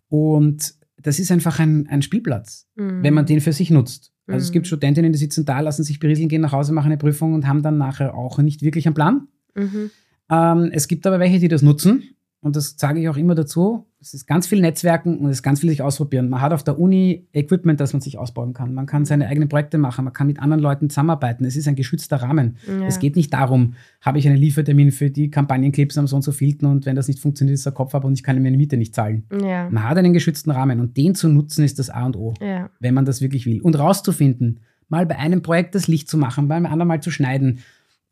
und 0.10 0.76
das 1.02 1.20
ist 1.20 1.32
einfach 1.32 1.60
ein, 1.60 1.88
ein 1.88 2.02
Spielplatz, 2.02 2.68
mhm. 2.76 3.04
wenn 3.04 3.14
man 3.14 3.26
den 3.26 3.42
für 3.42 3.54
sich 3.54 3.70
nutzt. 3.70 4.12
Also 4.28 4.38
mhm. 4.38 4.44
es 4.44 4.52
gibt. 4.52 4.68
Studentinnen, 4.68 5.12
die 5.12 5.20
sitzen 5.20 5.46
da, 5.46 5.60
lassen 5.60 5.84
sich 5.84 6.00
berieseln, 6.00 6.30
gehen 6.30 6.42
nach 6.42 6.52
Hause, 6.52 6.74
machen 6.74 6.88
eine 6.88 6.98
Prüfung 6.98 7.34
und 7.34 7.48
haben 7.48 7.62
dann 7.62 7.78
nachher 7.78 8.16
auch 8.16 8.40
nicht 8.40 8.62
wirklich 8.62 8.88
einen 8.88 8.96
Plan. 8.96 9.28
Mhm. 9.56 9.92
Ähm, 10.30 10.70
es 10.74 10.88
gibt 10.88 11.06
aber 11.06 11.20
welche, 11.20 11.40
die 11.40 11.48
das 11.48 11.62
nutzen 11.62 12.15
und 12.46 12.56
das 12.56 12.76
sage 12.78 13.00
ich 13.00 13.10
auch 13.10 13.18
immer 13.18 13.34
dazu, 13.34 13.88
es 14.00 14.14
ist 14.14 14.28
ganz 14.28 14.46
viel 14.46 14.62
Netzwerken 14.62 15.18
und 15.18 15.32
es 15.32 15.38
ist 15.38 15.42
ganz 15.42 15.62
viel 15.62 15.70
sich 15.72 15.82
ausprobieren. 15.82 16.30
Man 16.30 16.42
hat 16.42 16.54
auf 16.54 16.64
der 16.64 16.78
Uni 16.78 17.28
Equipment, 17.34 17.80
das 17.80 17.92
man 17.92 18.04
sich 18.04 18.20
ausbauen 18.20 18.54
kann. 18.54 18.72
Man 18.76 18.86
kann 18.86 19.04
seine 19.04 19.28
eigenen 19.28 19.50
Projekte 19.50 19.80
machen, 19.80 20.06
man 20.06 20.14
kann 20.14 20.28
mit 20.28 20.40
anderen 20.40 20.62
Leuten 20.62 20.92
zusammenarbeiten. 20.92 21.44
Es 21.44 21.56
ist 21.56 21.68
ein 21.68 21.76
geschützter 21.76 22.18
Rahmen. 22.18 22.58
Ja. 22.68 22.86
Es 22.86 23.00
geht 23.00 23.16
nicht 23.16 23.34
darum, 23.34 23.74
habe 24.00 24.20
ich 24.20 24.28
einen 24.28 24.38
Liefertermin 24.38 24.92
für 24.92 25.10
die 25.10 25.32
Kampagnenclips 25.32 25.98
am 25.98 26.06
so 26.06 26.18
und 26.18 26.22
so 26.22 26.32
vielten 26.32 26.68
und 26.68 26.86
wenn 26.86 26.96
das 26.96 27.08
nicht 27.08 27.20
funktioniert, 27.20 27.56
ist 27.56 27.66
der 27.66 27.74
Kopf 27.74 27.96
ab 27.96 28.06
und 28.06 28.14
ich 28.14 28.22
kann 28.22 28.40
meine 28.44 28.58
Miete 28.58 28.78
nicht 28.78 28.94
zahlen. 28.94 29.24
Ja. 29.42 29.68
Man 29.72 29.90
hat 29.90 29.98
einen 29.98 30.14
geschützten 30.14 30.52
Rahmen 30.52 30.80
und 30.80 30.98
den 30.98 31.16
zu 31.16 31.28
nutzen 31.28 31.66
ist 31.66 31.80
das 31.80 31.90
A 31.90 32.06
und 32.06 32.16
O, 32.16 32.36
ja. 32.42 32.70
wenn 32.80 32.94
man 32.94 33.06
das 33.06 33.22
wirklich 33.22 33.48
will. 33.48 33.60
Und 33.60 33.80
rauszufinden, 33.80 34.60
mal 34.88 35.08
bei 35.08 35.18
einem 35.18 35.42
Projekt 35.42 35.74
das 35.74 35.88
Licht 35.88 36.08
zu 36.08 36.20
machen, 36.20 36.48
beim 36.48 36.68
anderen 36.68 36.90
mal 36.90 37.02
zu 37.02 37.10
schneiden, 37.10 37.62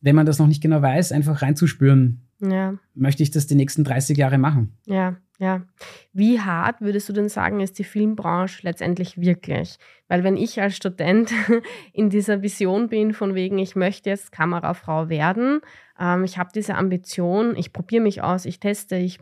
wenn 0.02 0.16
man 0.16 0.26
das 0.26 0.40
noch 0.40 0.48
nicht 0.48 0.62
genau 0.62 0.82
weiß, 0.82 1.12
einfach 1.12 1.44
reinzuspüren 1.44 2.24
ja. 2.52 2.76
möchte 2.94 3.24
ich 3.24 3.32
das 3.32 3.48
die 3.48 3.56
nächsten 3.56 3.84
30 3.84 4.18
Jahre 4.18 4.38
machen. 4.38 4.78
Ja, 4.86 5.18
ja. 5.40 5.62
Wie 6.14 6.40
hart 6.40 6.82
würdest 6.82 7.10
du 7.10 7.14
denn 7.14 7.30
sagen, 7.30 7.60
ist 7.60 7.80
die 7.80 7.84
Filmbranche 7.84 8.62
letztendlich 8.64 9.20
wirklich? 9.20 9.78
Weil 10.08 10.24
wenn 10.24 10.38
ich 10.38 10.62
als 10.62 10.76
Student 10.76 11.32
in 11.94 12.10
dieser 12.10 12.42
Vision 12.42 12.88
bin, 12.88 13.14
von 13.14 13.36
wegen, 13.36 13.58
ich 13.58 13.76
möchte 13.76 14.10
jetzt 14.10 14.32
Kamerafrau 14.32 15.10
werden, 15.10 15.62
ähm, 16.00 16.24
ich 16.24 16.38
habe 16.38 16.52
diese 16.54 16.76
Ambition, 16.76 17.56
ich 17.56 17.74
probiere 17.74 18.04
mich 18.04 18.22
aus, 18.22 18.46
ich 18.46 18.60
teste, 18.60 18.96
ich 18.96 19.20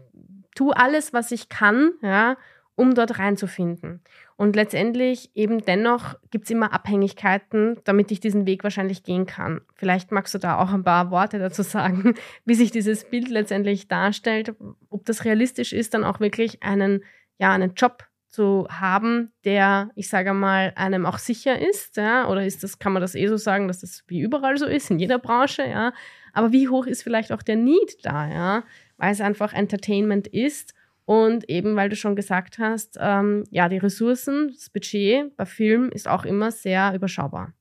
tue 0.56 0.76
alles, 0.76 1.14
was 1.14 1.32
ich 1.32 1.50
kann, 1.50 1.92
ja, 2.02 2.36
um 2.82 2.96
dort 2.96 3.20
reinzufinden. 3.20 4.02
Und 4.38 4.56
letztendlich 4.56 5.30
eben 5.36 5.64
dennoch 5.64 6.16
gibt 6.32 6.46
es 6.46 6.50
immer 6.50 6.74
Abhängigkeiten, 6.74 7.78
damit 7.84 8.10
ich 8.10 8.20
diesen 8.20 8.48
Weg 8.48 8.64
wahrscheinlich 8.64 9.04
gehen 9.04 9.28
kann. 9.28 9.62
Vielleicht 9.76 10.12
magst 10.12 10.34
du 10.34 10.40
da 10.40 10.58
auch 10.58 10.74
ein 10.74 10.84
paar 10.84 11.12
Worte 11.12 11.38
dazu 11.38 11.62
sagen, 11.62 12.16
wie 12.46 12.56
sich 12.56 12.72
dieses 12.72 13.08
Bild 13.08 13.30
letztendlich 13.30 13.88
darstellt, 13.88 14.56
ob 14.90 15.06
das 15.06 15.26
realistisch 15.26 15.74
ist, 15.74 15.94
dann 15.94 16.04
auch 16.04 16.20
wirklich 16.20 16.64
einen, 16.64 17.04
ja, 17.38 17.52
einen 17.52 17.76
Job 17.76 18.04
zu 18.30 18.68
haben, 18.72 19.32
der, 19.46 19.92
ich 19.96 20.10
sage 20.10 20.34
mal, 20.34 20.74
einem 20.76 21.06
auch 21.06 21.20
sicher 21.20 21.60
ist, 21.60 21.98
ja, 21.98 22.28
oder 22.28 22.44
ist 22.44 22.64
das, 22.64 22.80
kann 22.80 22.94
man 22.94 23.02
das 23.02 23.14
eh 23.14 23.28
so 23.28 23.38
sagen, 23.38 23.68
dass 23.68 23.82
das 23.82 24.04
wie 24.08 24.22
überall 24.22 24.58
so 24.58 24.66
ist, 24.66 24.90
in 24.90 24.98
jeder 24.98 25.20
Branche, 25.20 25.68
ja. 25.68 25.94
Aber 26.34 26.52
wie 26.52 26.68
hoch 26.68 26.88
ist 26.88 27.04
vielleicht 27.04 27.32
auch 27.32 27.44
der 27.44 27.58
Need 27.58 28.04
da, 28.04 28.28
ja, 28.28 28.64
weil 28.98 29.12
es 29.12 29.22
einfach 29.22 29.54
Entertainment 29.54 30.28
ist 30.28 30.74
und 31.06 31.50
eben, 31.50 31.76
weil 31.76 31.90
du 31.90 31.96
schon 31.96 32.16
gesagt 32.16 32.60
hast, 32.60 32.98
ähm, 33.00 33.44
ja, 33.50 33.70
die 33.70 33.78
Ressourcen, 33.78 34.52
das 34.54 34.70
Budget 34.70 35.36
bei 35.36 35.46
Film 35.46 35.90
ist 35.90 36.08
auch 36.08 36.26
immer 36.26 36.52
sehr 36.52 36.94
überschaubar. 36.94 37.54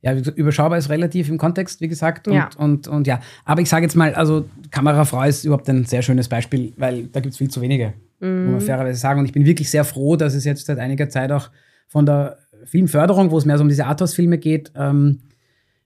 Ja, 0.00 0.14
überschaubar 0.14 0.78
ist 0.78 0.88
relativ 0.88 1.28
im 1.28 1.36
Kontext, 1.36 1.80
wie 1.80 1.88
gesagt. 1.88 2.28
Und 2.28 2.34
ja, 2.34 2.48
und, 2.58 2.86
und 2.86 3.06
ja. 3.06 3.20
aber 3.44 3.60
ich 3.60 3.68
sage 3.68 3.84
jetzt 3.84 3.96
mal, 3.96 4.14
also 4.14 4.48
Kamerafrau 4.70 5.24
ist 5.24 5.44
überhaupt 5.44 5.68
ein 5.68 5.84
sehr 5.84 6.02
schönes 6.02 6.28
Beispiel, 6.28 6.72
weil 6.76 7.08
da 7.08 7.20
gibt 7.20 7.32
es 7.32 7.38
viel 7.38 7.50
zu 7.50 7.60
wenige, 7.60 7.94
mhm. 8.20 8.44
muss 8.44 8.52
man 8.52 8.60
fairerweise 8.60 9.00
sagen. 9.00 9.18
Und 9.18 9.26
ich 9.26 9.32
bin 9.32 9.44
wirklich 9.44 9.70
sehr 9.70 9.84
froh, 9.84 10.16
dass 10.16 10.34
es 10.34 10.44
jetzt 10.44 10.66
seit 10.66 10.78
einiger 10.78 11.08
Zeit 11.08 11.32
auch 11.32 11.50
von 11.88 12.06
der 12.06 12.38
Filmförderung, 12.64 13.30
wo 13.30 13.38
es 13.38 13.44
mehr 13.44 13.58
so 13.58 13.62
um 13.62 13.68
diese 13.68 13.86
Arthouse-Filme 13.86 14.38
geht, 14.38 14.72
ähm, 14.76 15.22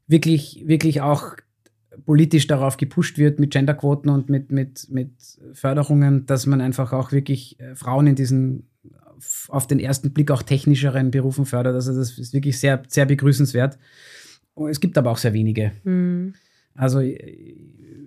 wirklich, 0.07 0.64
wirklich 0.66 1.01
auch 1.01 1.36
politisch 2.05 2.47
darauf 2.47 2.76
gepusht 2.76 3.18
wird 3.18 3.41
mit 3.41 3.53
Genderquoten 3.53 4.11
und 4.11 4.28
mit, 4.28 4.53
mit, 4.53 4.86
mit 4.91 5.11
Förderungen, 5.53 6.26
dass 6.26 6.47
man 6.47 6.61
einfach 6.61 6.93
auch 6.93 7.12
wirklich 7.12 7.59
äh, 7.61 7.74
Frauen 7.74 8.07
in 8.07 8.14
diesen 8.14 8.66
auf 9.49 9.66
den 9.66 9.80
ersten 9.80 10.12
Blick 10.12 10.30
auch 10.30 10.43
technischeren 10.43 11.11
Berufen 11.11 11.45
fördert. 11.45 11.74
Also 11.74 11.95
das 11.95 12.18
ist 12.18 12.32
wirklich 12.32 12.59
sehr, 12.59 12.82
sehr 12.88 13.05
begrüßenswert. 13.05 13.78
Es 14.68 14.80
gibt 14.80 14.97
aber 14.97 15.11
auch 15.11 15.18
sehr 15.18 15.34
wenige. 15.34 15.72
Mhm. 15.84 16.34
Also 16.74 17.01
äh, 17.01 17.57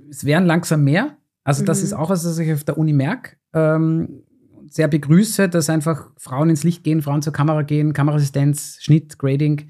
es 0.09 0.25
wären 0.25 0.45
langsam 0.45 0.84
mehr. 0.84 1.17
Also 1.43 1.63
das 1.63 1.79
mhm. 1.79 1.86
ist 1.86 1.93
auch 1.93 2.09
was, 2.09 2.25
was 2.25 2.38
ich 2.39 2.51
auf 2.53 2.63
der 2.63 2.77
Uni 2.77 2.93
merke. 2.93 3.38
Ähm, 3.53 4.23
sehr 4.69 4.88
begrüße, 4.88 5.49
dass 5.49 5.69
einfach 5.69 6.09
Frauen 6.17 6.49
ins 6.49 6.63
Licht 6.63 6.84
gehen, 6.84 7.01
Frauen 7.01 7.21
zur 7.21 7.34
Kamera 7.34 7.61
gehen, 7.61 7.93
Kameraassistenz, 7.93 8.77
Schnitt, 8.81 9.19
Grading. 9.19 9.69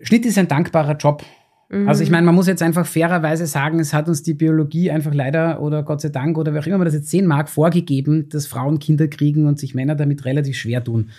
Schnitt 0.00 0.26
ist 0.26 0.38
ein 0.38 0.48
dankbarer 0.48 0.96
Job. 0.96 1.24
Also 1.72 2.02
ich 2.02 2.08
mhm. 2.08 2.14
meine, 2.14 2.26
man 2.26 2.34
muss 2.34 2.48
jetzt 2.48 2.62
einfach 2.62 2.84
fairerweise 2.84 3.46
sagen, 3.46 3.78
es 3.78 3.94
hat 3.94 4.08
uns 4.08 4.24
die 4.24 4.34
Biologie 4.34 4.90
einfach 4.90 5.14
leider 5.14 5.62
oder 5.62 5.84
Gott 5.84 6.00
sei 6.00 6.08
Dank 6.08 6.36
oder 6.36 6.52
wie 6.52 6.58
auch 6.58 6.66
immer 6.66 6.78
man 6.78 6.84
das 6.84 6.94
jetzt 6.94 7.10
sehen 7.10 7.26
mag, 7.26 7.48
vorgegeben, 7.48 8.28
dass 8.28 8.48
Frauen 8.48 8.80
Kinder 8.80 9.06
kriegen 9.06 9.46
und 9.46 9.60
sich 9.60 9.72
Männer 9.72 9.94
damit 9.94 10.24
relativ 10.24 10.56
schwer 10.56 10.82
tun. 10.82 11.10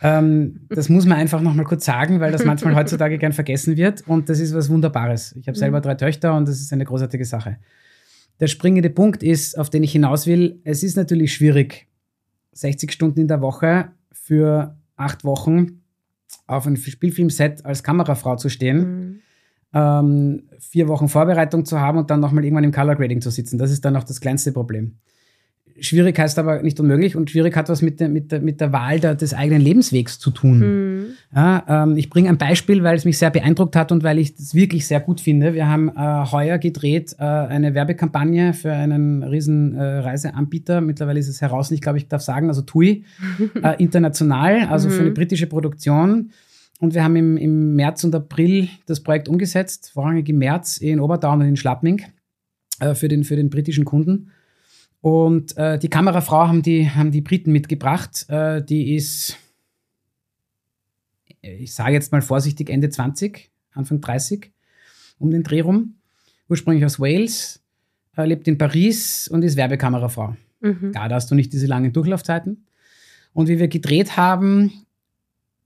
Ähm, 0.00 0.60
das 0.68 0.88
muss 0.88 1.04
man 1.04 1.18
einfach 1.18 1.40
nochmal 1.40 1.64
kurz 1.64 1.84
sagen, 1.84 2.20
weil 2.20 2.30
das 2.30 2.44
manchmal 2.44 2.76
heutzutage 2.76 3.18
gern 3.18 3.32
vergessen 3.32 3.76
wird 3.76 4.06
und 4.06 4.28
das 4.28 4.38
ist 4.38 4.54
was 4.54 4.70
Wunderbares. 4.70 5.34
Ich 5.34 5.48
habe 5.48 5.58
mhm. 5.58 5.60
selber 5.60 5.80
drei 5.80 5.96
Töchter 5.96 6.36
und 6.36 6.46
das 6.46 6.60
ist 6.60 6.72
eine 6.72 6.84
großartige 6.84 7.24
Sache. 7.24 7.56
Der 8.38 8.46
springende 8.46 8.90
Punkt 8.90 9.24
ist, 9.24 9.58
auf 9.58 9.68
den 9.68 9.82
ich 9.82 9.90
hinaus 9.90 10.28
will, 10.28 10.60
es 10.62 10.84
ist 10.84 10.96
natürlich 10.96 11.34
schwierig, 11.34 11.88
60 12.52 12.92
Stunden 12.92 13.18
in 13.18 13.26
der 13.26 13.40
Woche 13.40 13.88
für 14.12 14.76
acht 14.94 15.24
Wochen 15.24 15.80
auf 16.46 16.68
einem 16.68 16.76
Spielfilmset 16.76 17.64
als 17.64 17.82
Kamerafrau 17.82 18.36
zu 18.36 18.48
stehen. 18.48 18.78
Mhm 18.78 19.20
ähm, 19.74 20.44
vier 20.58 20.88
Wochen 20.88 21.08
Vorbereitung 21.08 21.64
zu 21.64 21.80
haben 21.80 21.98
und 21.98 22.10
dann 22.10 22.20
nochmal 22.20 22.44
irgendwann 22.44 22.64
im 22.64 22.72
Color 22.72 22.96
Grading 22.96 23.20
zu 23.20 23.30
sitzen. 23.30 23.58
Das 23.58 23.70
ist 23.70 23.84
dann 23.84 23.96
auch 23.96 24.04
das 24.04 24.20
kleinste 24.20 24.52
Problem. 24.52 24.94
schwierig 25.80 26.18
heißt 26.18 26.38
aber 26.38 26.62
nicht 26.62 26.80
unmöglich 26.80 27.16
und 27.16 27.30
schwierig 27.30 27.54
hat 27.56 27.68
was 27.68 27.82
mit 27.82 28.00
der, 28.00 28.08
mit 28.08 28.32
der, 28.32 28.40
mit 28.40 28.60
der 28.60 28.72
Wahl 28.72 28.98
der, 28.98 29.14
des 29.14 29.34
eigenen 29.34 29.60
Lebenswegs 29.60 30.18
zu 30.18 30.30
tun. 30.30 30.58
Mhm. 30.58 31.06
Ja, 31.34 31.84
ähm, 31.84 31.96
ich 31.96 32.10
bringe 32.10 32.28
ein 32.30 32.38
Beispiel, 32.38 32.82
weil 32.82 32.96
es 32.96 33.04
mich 33.04 33.18
sehr 33.18 33.30
beeindruckt 33.30 33.76
hat 33.76 33.92
und 33.92 34.02
weil 34.02 34.18
ich 34.18 34.34
das 34.34 34.54
wirklich 34.54 34.86
sehr 34.86 35.00
gut 35.00 35.20
finde. 35.20 35.54
Wir 35.54 35.68
haben 35.68 35.90
äh, 35.90 36.24
heuer 36.32 36.58
gedreht 36.58 37.14
äh, 37.18 37.24
eine 37.24 37.74
Werbekampagne 37.74 38.54
für 38.54 38.72
einen 38.72 39.22
riesen 39.22 39.74
äh, 39.74 39.98
Reiseanbieter. 39.98 40.80
Mittlerweile 40.80 41.20
ist 41.20 41.28
es 41.28 41.40
heraus, 41.40 41.70
ich 41.70 41.80
glaube, 41.80 41.98
ich 41.98 42.08
darf 42.08 42.22
sagen, 42.22 42.48
also 42.48 42.62
TUI, 42.62 43.04
äh, 43.62 43.74
international, 43.78 44.66
also 44.68 44.88
mhm. 44.88 44.92
für 44.92 45.00
eine 45.00 45.10
mhm. 45.10 45.14
britische 45.14 45.46
Produktion. 45.46 46.30
Und 46.78 46.94
wir 46.94 47.02
haben 47.02 47.16
im, 47.16 47.36
im 47.36 47.74
März 47.74 48.04
und 48.04 48.14
April 48.14 48.68
das 48.86 49.02
Projekt 49.02 49.28
umgesetzt, 49.28 49.90
vorrangig 49.92 50.28
im 50.28 50.38
März 50.38 50.78
in 50.78 51.00
Oberdown 51.00 51.40
und 51.40 51.48
in 51.48 51.56
Schlappming 51.56 52.02
äh, 52.80 52.94
für, 52.94 53.08
den, 53.08 53.24
für 53.24 53.36
den 53.36 53.50
britischen 53.50 53.84
Kunden. 53.84 54.30
Und 55.00 55.56
äh, 55.56 55.78
die 55.78 55.88
Kamerafrau 55.88 56.48
haben 56.48 56.62
die, 56.62 56.88
haben 56.88 57.10
die 57.10 57.20
Briten 57.20 57.52
mitgebracht. 57.52 58.26
Äh, 58.28 58.64
die 58.64 58.94
ist, 58.94 59.36
ich 61.40 61.74
sage 61.74 61.94
jetzt 61.94 62.12
mal 62.12 62.22
vorsichtig, 62.22 62.70
Ende 62.70 62.90
20, 62.90 63.50
Anfang 63.72 64.00
30, 64.00 64.52
um 65.18 65.30
den 65.30 65.42
Dreh 65.42 65.60
rum. 65.60 65.96
Ursprünglich 66.48 66.84
aus 66.84 67.00
Wales, 67.00 67.60
äh, 68.16 68.24
lebt 68.24 68.46
in 68.48 68.56
Paris 68.56 69.28
und 69.28 69.42
ist 69.42 69.56
Werbekamerafrau. 69.56 70.36
Mhm. 70.60 70.92
Da 70.92 71.08
hast 71.10 71.30
du 71.30 71.34
nicht 71.34 71.52
diese 71.52 71.66
langen 71.66 71.92
Durchlaufzeiten. 71.92 72.66
Und 73.32 73.48
wie 73.48 73.58
wir 73.58 73.68
gedreht 73.68 74.16
haben, 74.16 74.72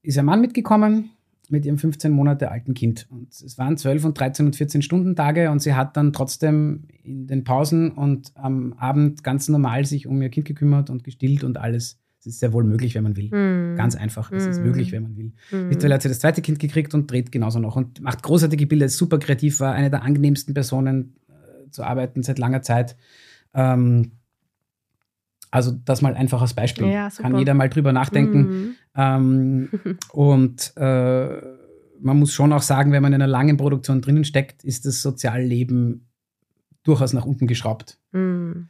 ist 0.03 0.19
ein 0.19 0.25
Mann 0.25 0.41
mitgekommen, 0.41 1.11
mit 1.49 1.67
ihrem 1.67 1.79
15 1.79 2.13
Monate 2.13 2.51
alten 2.51 2.75
Kind. 2.75 3.07
Und 3.11 3.33
es 3.33 3.59
waren 3.59 3.77
12 3.77 4.05
und 4.07 4.19
13 4.19 4.47
und 4.47 4.57
14 4.57 4.83
Stunden 4.83 5.15
Tage 5.15 5.51
und 5.51 5.61
sie 5.61 5.75
hat 5.75 5.97
dann 5.97 6.13
trotzdem 6.13 6.85
in 7.05 7.27
den 7.27 7.45
Pausen 7.45 7.91
und 7.91 8.33
am 8.35 8.73
Abend 8.75 9.23
ganz 9.23 9.49
normal 9.49 9.85
sich 9.85 10.07
um 10.07 10.21
ihr 10.23 10.31
Kind 10.31 10.47
gekümmert 10.47 10.89
und 10.89 11.05
gestillt 11.05 11.45
und 11.45 11.59
alles. 11.59 11.99
Es 12.21 12.27
ist 12.27 12.41
sehr 12.41 12.53
wohl 12.53 12.63
möglich, 12.63 12.95
wenn 12.95 13.03
man 13.03 13.17
will. 13.17 13.29
Mm. 13.29 13.77
Ganz 13.77 13.97
einfach. 13.97 14.31
Es 14.31 14.47
mm. 14.47 14.51
ist 14.51 14.61
möglich, 14.61 14.93
wenn 14.93 15.03
man 15.03 15.17
will. 15.17 15.33
Mm. 15.51 15.69
Mittlerweile 15.69 15.95
hat 15.95 16.03
sie 16.03 16.09
das 16.09 16.21
zweite 16.21 16.41
Kind 16.41 16.61
gekriegt 16.61 16.95
und 16.95 17.11
dreht 17.11 17.33
genauso 17.33 17.59
noch 17.59 17.75
und 17.75 18.01
macht 18.01 18.23
großartige 18.23 18.67
Bilder, 18.67 18.87
ist 18.87 18.97
super 18.97 19.19
kreativ, 19.19 19.59
war 19.59 19.75
eine 19.75 19.91
der 19.91 20.03
angenehmsten 20.03 20.55
Personen 20.55 21.17
äh, 21.29 21.71
zu 21.71 21.83
arbeiten 21.83 22.23
seit 22.23 22.39
langer 22.39 22.63
Zeit. 22.63 22.97
Ähm, 23.55 24.13
also 25.51 25.73
das 25.85 26.01
mal 26.01 26.15
einfach 26.15 26.41
als 26.41 26.55
Beispiel. 26.55 26.87
Ja, 26.87 27.11
Kann 27.11 27.37
jeder 27.37 27.55
mal 27.55 27.69
drüber 27.69 27.93
nachdenken. 27.93 28.77
Ähm, 28.97 29.68
und 30.12 30.72
äh, 30.76 31.40
man 32.01 32.18
muss 32.18 32.32
schon 32.32 32.53
auch 32.53 32.62
sagen, 32.62 32.93
wenn 32.93 33.03
man 33.03 33.12
in 33.12 33.22
einer 33.22 33.30
langen 33.30 33.57
Produktion 33.57 34.01
drinnen 34.01 34.24
steckt, 34.24 34.64
ist 34.64 34.86
das 34.86 35.03
Sozialleben 35.03 36.09
durchaus 36.82 37.12
nach 37.12 37.24
unten 37.24 37.47
geschraubt. 37.47 37.99
Mhm. 38.12 38.68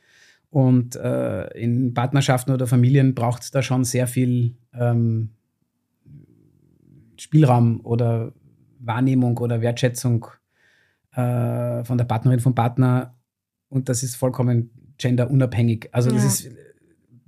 Und 0.51 0.97
äh, 0.97 1.49
in 1.59 1.95
Partnerschaften 1.95 2.53
oder 2.53 2.67
Familien 2.67 3.15
braucht 3.15 3.43
es 3.43 3.51
da 3.51 3.63
schon 3.63 3.85
sehr 3.85 4.07
viel 4.07 4.55
ähm, 4.75 5.31
Spielraum 7.17 7.81
oder 7.85 8.33
Wahrnehmung 8.79 9.39
oder 9.39 9.63
Wertschätzung 9.63 10.27
äh, 11.13 11.85
von 11.85 11.97
der 11.97 12.05
Partnerin, 12.05 12.41
vom 12.41 12.55
Partner. 12.55 13.15
Und 13.69 13.89
das 13.89 14.03
ist 14.03 14.17
vollkommen 14.17 14.71
genderunabhängig. 14.99 15.89
Also 15.93 16.11
ja. 16.11 16.17
das 16.17 16.25
ist 16.25 16.51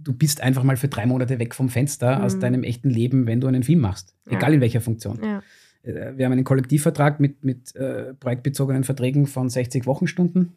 du 0.05 0.13
bist 0.13 0.41
einfach 0.41 0.63
mal 0.63 0.77
für 0.77 0.89
drei 0.89 1.07
Monate 1.07 1.39
weg 1.39 1.55
vom 1.55 1.69
Fenster 1.69 2.19
mhm. 2.19 2.25
aus 2.25 2.39
deinem 2.39 2.63
echten 2.63 2.91
Leben, 2.91 3.27
wenn 3.27 3.41
du 3.41 3.47
einen 3.47 3.63
Film 3.63 3.81
machst. 3.81 4.15
Ja. 4.27 4.37
Egal 4.37 4.55
in 4.55 4.61
welcher 4.61 4.81
Funktion. 4.81 5.19
Ja. 5.23 5.43
Äh, 5.83 6.17
wir 6.17 6.25
haben 6.25 6.33
einen 6.33 6.45
Kollektivvertrag 6.45 7.21
mit, 7.21 7.45
mit 7.45 7.75
äh, 7.77 8.15
projektbezogenen 8.15 8.85
Verträgen 8.85 9.27
von 9.27 9.49
60 9.49 9.87
Wochenstunden. 9.87 10.53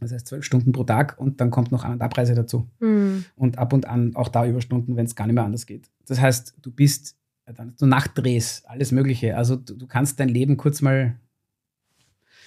Das 0.00 0.12
heißt 0.12 0.26
zwölf 0.26 0.44
Stunden 0.44 0.72
pro 0.72 0.84
Tag 0.84 1.18
und 1.18 1.40
dann 1.40 1.50
kommt 1.50 1.70
noch 1.70 1.84
An- 1.84 1.92
und 1.92 2.02
Abreise 2.02 2.34
dazu. 2.34 2.68
Mhm. 2.80 3.24
Und 3.36 3.58
ab 3.58 3.72
und 3.72 3.86
an 3.86 4.16
auch 4.16 4.28
da 4.28 4.46
Überstunden, 4.46 4.96
wenn 4.96 5.06
es 5.06 5.14
gar 5.14 5.26
nicht 5.26 5.34
mehr 5.34 5.44
anders 5.44 5.66
geht. 5.66 5.90
Das 6.06 6.20
heißt, 6.20 6.56
du 6.60 6.72
bist, 6.72 7.16
dann 7.46 7.74
du 7.78 7.86
Nachtdrehs, 7.86 8.64
alles 8.66 8.90
Mögliche. 8.90 9.36
Also 9.36 9.56
du, 9.56 9.74
du 9.74 9.86
kannst 9.86 10.18
dein 10.18 10.28
Leben 10.28 10.56
kurz 10.56 10.82
mal 10.82 11.16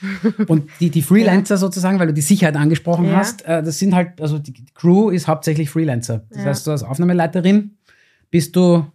und 0.48 0.70
die, 0.80 0.90
die 0.90 1.02
Freelancer 1.02 1.58
sozusagen, 1.58 2.00
weil 2.00 2.08
du 2.08 2.14
die 2.14 2.22
Sicherheit 2.22 2.56
angesprochen 2.56 3.06
ja. 3.06 3.18
hast, 3.18 3.44
äh, 3.46 3.64
das 3.64 3.80
sind 3.80 3.96
halt, 3.96 4.22
also 4.22 4.40
die 4.40 4.54
Crew 4.74 5.10
ist 5.10 5.28
hauptsächlich 5.28 5.70
Freelancer. 5.70 6.24
Das 6.30 6.40
ja. 6.40 6.46
heißt, 6.46 6.68
du 6.68 6.72
als 6.72 6.84
Aufnahmeleiterin 6.84 7.78
bist 8.30 8.56
du, 8.56 8.86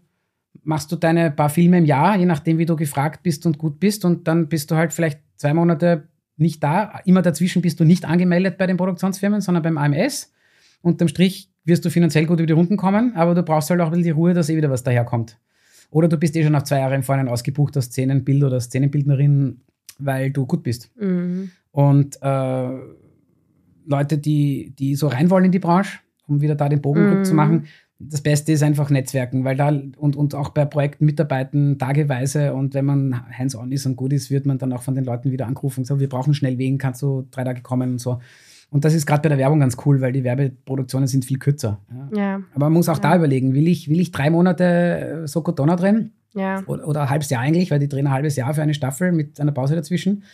machst 0.63 0.93
du 0.93 0.97
deine 0.97 1.31
paar 1.31 1.49
Filme 1.49 1.79
im 1.79 1.85
Jahr, 1.85 2.17
je 2.17 2.27
nachdem, 2.27 2.59
wie 2.59 2.67
du 2.67 2.77
gefragt 2.77 3.23
bist 3.23 3.47
und 3.47 3.59
gut 3.59 3.81
bist, 3.81 4.05
und 4.05 4.29
dann 4.29 4.49
bist 4.49 4.71
du 4.71 4.77
halt 4.77 4.93
vielleicht 4.93 5.21
zwei 5.37 5.55
Monate 5.55 6.09
nicht 6.37 6.63
da. 6.63 7.01
Immer 7.05 7.23
dazwischen 7.23 7.63
bist 7.63 7.81
du 7.81 7.85
nicht 7.85 8.05
angemeldet 8.05 8.59
bei 8.59 8.67
den 8.67 8.77
Produktionsfirmen, 8.77 9.41
sondern 9.41 9.63
beim 9.63 9.79
AMS. 9.79 10.33
Unterm 10.83 11.09
Strich 11.09 11.51
wirst 11.65 11.85
du 11.85 11.91
finanziell 11.91 12.27
gut 12.27 12.39
über 12.39 12.47
die 12.47 12.53
Runden 12.53 12.77
kommen, 12.77 13.15
aber 13.15 13.35
du 13.35 13.43
brauchst 13.43 13.71
halt 13.71 13.81
auch 13.81 13.87
ein 13.87 13.91
bisschen 13.91 14.05
die 14.05 14.11
Ruhe, 14.11 14.33
dass 14.33 14.49
eh 14.49 14.57
wieder 14.57 14.71
was 14.71 14.83
daherkommt. 14.83 15.39
Oder 15.91 16.09
du 16.09 16.17
bist 16.17 16.37
eh 16.37 16.43
schon 16.43 16.53
nach 16.53 16.63
zwei 16.63 16.79
Jahren 16.79 17.03
vorhin 17.03 17.29
ausgebucht 17.29 17.77
als 17.77 17.87
Szenenbild 17.87 18.43
oder 18.45 18.61
Szenenbildnerin 18.61 19.61
weil 20.05 20.31
du 20.31 20.47
gut 20.47 20.63
bist. 20.63 20.91
Mhm. 21.01 21.51
Und 21.73 22.19
äh, 22.23 22.71
Leute, 23.87 24.19
die, 24.19 24.73
die 24.79 24.95
so 24.95 25.09
rein 25.09 25.31
wollen 25.31 25.47
in 25.47 25.53
die 25.53 25.59
Branche, 25.59 25.99
um 26.27 26.41
wieder 26.41 26.55
da 26.55 26.69
den 26.69 26.81
Bogen 26.81 27.19
mhm. 27.19 27.25
zu 27.25 27.35
machen, 27.35 27.67
das 28.01 28.23
Beste 28.23 28.53
ist 28.53 28.63
einfach 28.63 28.89
Netzwerken, 28.89 29.45
weil 29.45 29.57
da 29.57 29.69
und, 29.69 30.17
und 30.17 30.35
auch 30.35 30.49
bei 30.51 30.65
Projekten 30.65 31.05
mitarbeiten, 31.05 31.79
tageweise 31.79 32.55
und 32.55 32.73
wenn 32.73 32.87
man 32.87 33.29
hands-on 33.31 33.71
ist 33.73 33.85
und 33.85 33.97
gut 33.97 34.13
ist, 34.15 34.31
wird 34.31 34.47
man 34.47 34.57
dann 34.57 34.73
auch 34.73 34.83
von 34.83 34.95
den 34.95 35.05
Leuten 35.05 35.31
wieder 35.31 35.47
angerufen 35.47 35.81
und 35.81 35.85
sagt, 35.85 36.01
wir 36.01 36.09
brauchen 36.09 36.33
schnell 36.33 36.57
wen, 36.57 36.79
kannst 36.79 37.03
du 37.03 37.27
drei 37.31 37.45
Tage 37.45 37.61
kommen 37.61 37.93
und 37.93 37.99
so. 37.99 38.19
Und 38.71 38.85
das 38.85 38.95
ist 38.95 39.05
gerade 39.05 39.23
bei 39.23 39.29
der 39.29 39.39
Werbung 39.39 39.61
ganz 39.61 39.77
cool, 39.85 40.01
weil 40.01 40.13
die 40.13 40.25
Werbeproduktionen 40.25 41.09
sind 41.09 41.25
viel 41.25 41.39
kürzer. 41.39 41.81
Ja. 41.91 42.19
ja. 42.19 42.43
Aber 42.55 42.67
man 42.67 42.75
muss 42.75 42.89
auch 42.89 42.97
ja. 42.97 43.03
da 43.03 43.17
überlegen, 43.17 43.53
will 43.53 43.69
ich, 43.69 43.91
will 43.91 44.01
ich 44.01 44.13
drei 44.13 44.31
Monate 44.31 44.65
äh, 44.65 45.29
Sokotona 45.29 45.77
drehen? 45.77 46.13
Ja. 46.35 46.63
Oder, 46.67 46.87
oder, 46.87 47.03
ein 47.03 47.11
halbes 47.11 47.31
Jahr 47.31 47.43
eigentlich, 47.43 47.71
weil 47.71 47.79
die 47.79 47.89
drehen 47.89 48.07
ein 48.07 48.13
halbes 48.13 48.37
Jahr 48.37 48.55
für 48.55 48.63
eine 48.63 48.75
Staffel 48.75 49.13
mit 49.13 49.41
einer 49.41 49.53
Pause 49.53 49.75
dazwischen. 49.75 50.25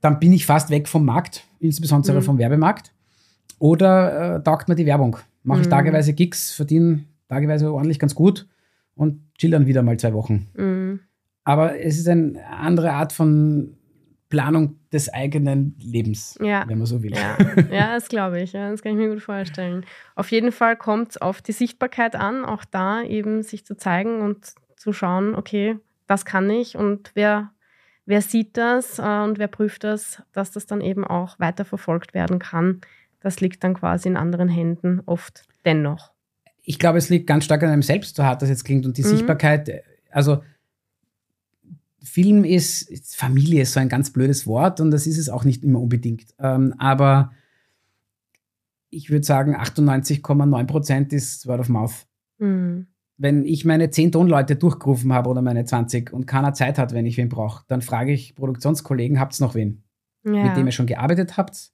Dann 0.00 0.18
bin 0.18 0.32
ich 0.32 0.46
fast 0.46 0.70
weg 0.70 0.88
vom 0.88 1.04
Markt, 1.04 1.44
insbesondere 1.60 2.16
mhm. 2.16 2.22
vom 2.22 2.38
Werbemarkt. 2.38 2.92
Oder 3.58 4.36
äh, 4.36 4.42
taugt 4.42 4.68
mir 4.68 4.74
die 4.74 4.86
Werbung. 4.86 5.16
Mache 5.44 5.60
ich 5.60 5.66
mhm. 5.66 5.70
tageweise 5.70 6.12
Gigs, 6.12 6.52
verdiene 6.52 7.04
tageweise 7.28 7.72
ordentlich 7.72 7.98
ganz 7.98 8.14
gut 8.14 8.46
und 8.94 9.20
chill 9.38 9.50
dann 9.50 9.66
wieder 9.66 9.82
mal 9.82 9.96
zwei 9.96 10.12
Wochen. 10.12 10.48
Mhm. 10.54 11.00
Aber 11.44 11.80
es 11.80 11.98
ist 11.98 12.08
eine 12.08 12.44
andere 12.46 12.92
Art 12.92 13.12
von 13.12 13.76
Planung 14.28 14.76
des 14.92 15.12
eigenen 15.12 15.76
Lebens, 15.78 16.38
ja. 16.40 16.64
wenn 16.66 16.78
man 16.78 16.86
so 16.86 17.02
will. 17.02 17.12
Ja, 17.12 17.36
ja 17.70 17.94
das 17.94 18.08
glaube 18.08 18.40
ich. 18.40 18.52
Ja, 18.52 18.70
das 18.70 18.82
kann 18.82 18.92
ich 18.92 18.98
mir 18.98 19.08
gut 19.08 19.22
vorstellen. 19.22 19.84
Auf 20.14 20.30
jeden 20.30 20.52
Fall 20.52 20.76
kommt 20.76 21.10
es 21.10 21.16
auf 21.18 21.42
die 21.42 21.52
Sichtbarkeit 21.52 22.16
an, 22.16 22.44
auch 22.44 22.64
da 22.64 23.02
eben 23.02 23.42
sich 23.42 23.66
zu 23.66 23.76
zeigen 23.76 24.20
und 24.20 24.54
zu 24.82 24.92
schauen, 24.92 25.36
okay, 25.36 25.78
das 26.08 26.24
kann 26.24 26.50
ich 26.50 26.76
und 26.76 27.12
wer, 27.14 27.52
wer 28.04 28.20
sieht 28.20 28.56
das 28.56 28.98
äh, 28.98 29.22
und 29.22 29.38
wer 29.38 29.46
prüft 29.46 29.84
das, 29.84 30.20
dass 30.32 30.50
das 30.50 30.66
dann 30.66 30.80
eben 30.80 31.04
auch 31.06 31.38
weiterverfolgt 31.38 32.14
werden 32.14 32.40
kann. 32.40 32.80
Das 33.20 33.40
liegt 33.40 33.62
dann 33.62 33.74
quasi 33.74 34.08
in 34.08 34.16
anderen 34.16 34.48
Händen 34.48 35.00
oft 35.06 35.44
dennoch. 35.64 36.10
Ich 36.62 36.80
glaube, 36.80 36.98
es 36.98 37.08
liegt 37.08 37.28
ganz 37.28 37.44
stark 37.44 37.62
an 37.62 37.70
einem 37.70 37.82
selbst, 37.82 38.16
so 38.16 38.24
hart 38.24 38.42
das 38.42 38.48
jetzt 38.48 38.64
klingt. 38.64 38.84
Und 38.84 38.98
die 38.98 39.02
mhm. 39.02 39.06
Sichtbarkeit, 39.06 39.84
also 40.10 40.42
Film 42.02 42.44
ist, 42.44 43.16
Familie 43.16 43.62
ist 43.62 43.74
so 43.74 43.78
ein 43.78 43.88
ganz 43.88 44.12
blödes 44.12 44.48
Wort 44.48 44.80
und 44.80 44.90
das 44.90 45.06
ist 45.06 45.18
es 45.18 45.28
auch 45.28 45.44
nicht 45.44 45.62
immer 45.62 45.80
unbedingt. 45.80 46.34
Ähm, 46.40 46.74
aber 46.78 47.30
ich 48.90 49.10
würde 49.10 49.24
sagen, 49.24 49.56
98,9 49.56 50.66
Prozent 50.66 51.12
ist 51.12 51.46
Word 51.46 51.60
of 51.60 51.68
Mouth. 51.68 52.06
Mhm 52.38 52.88
wenn 53.18 53.44
ich 53.44 53.64
meine 53.64 53.90
10 53.90 54.12
Tonleute 54.12 54.56
durchgerufen 54.56 55.12
habe 55.12 55.30
oder 55.30 55.42
meine 55.42 55.64
20 55.64 56.12
und 56.12 56.26
keiner 56.26 56.54
Zeit 56.54 56.78
hat, 56.78 56.92
wenn 56.92 57.06
ich 57.06 57.16
wen 57.16 57.28
brauche, 57.28 57.64
dann 57.68 57.82
frage 57.82 58.12
ich 58.12 58.34
Produktionskollegen, 58.34 59.20
habt 59.20 59.38
ihr 59.38 59.44
noch 59.44 59.54
wen? 59.54 59.82
Ja. 60.24 60.44
Mit 60.44 60.56
dem 60.56 60.66
ihr 60.66 60.72
schon 60.72 60.86
gearbeitet 60.86 61.36
habt, 61.36 61.72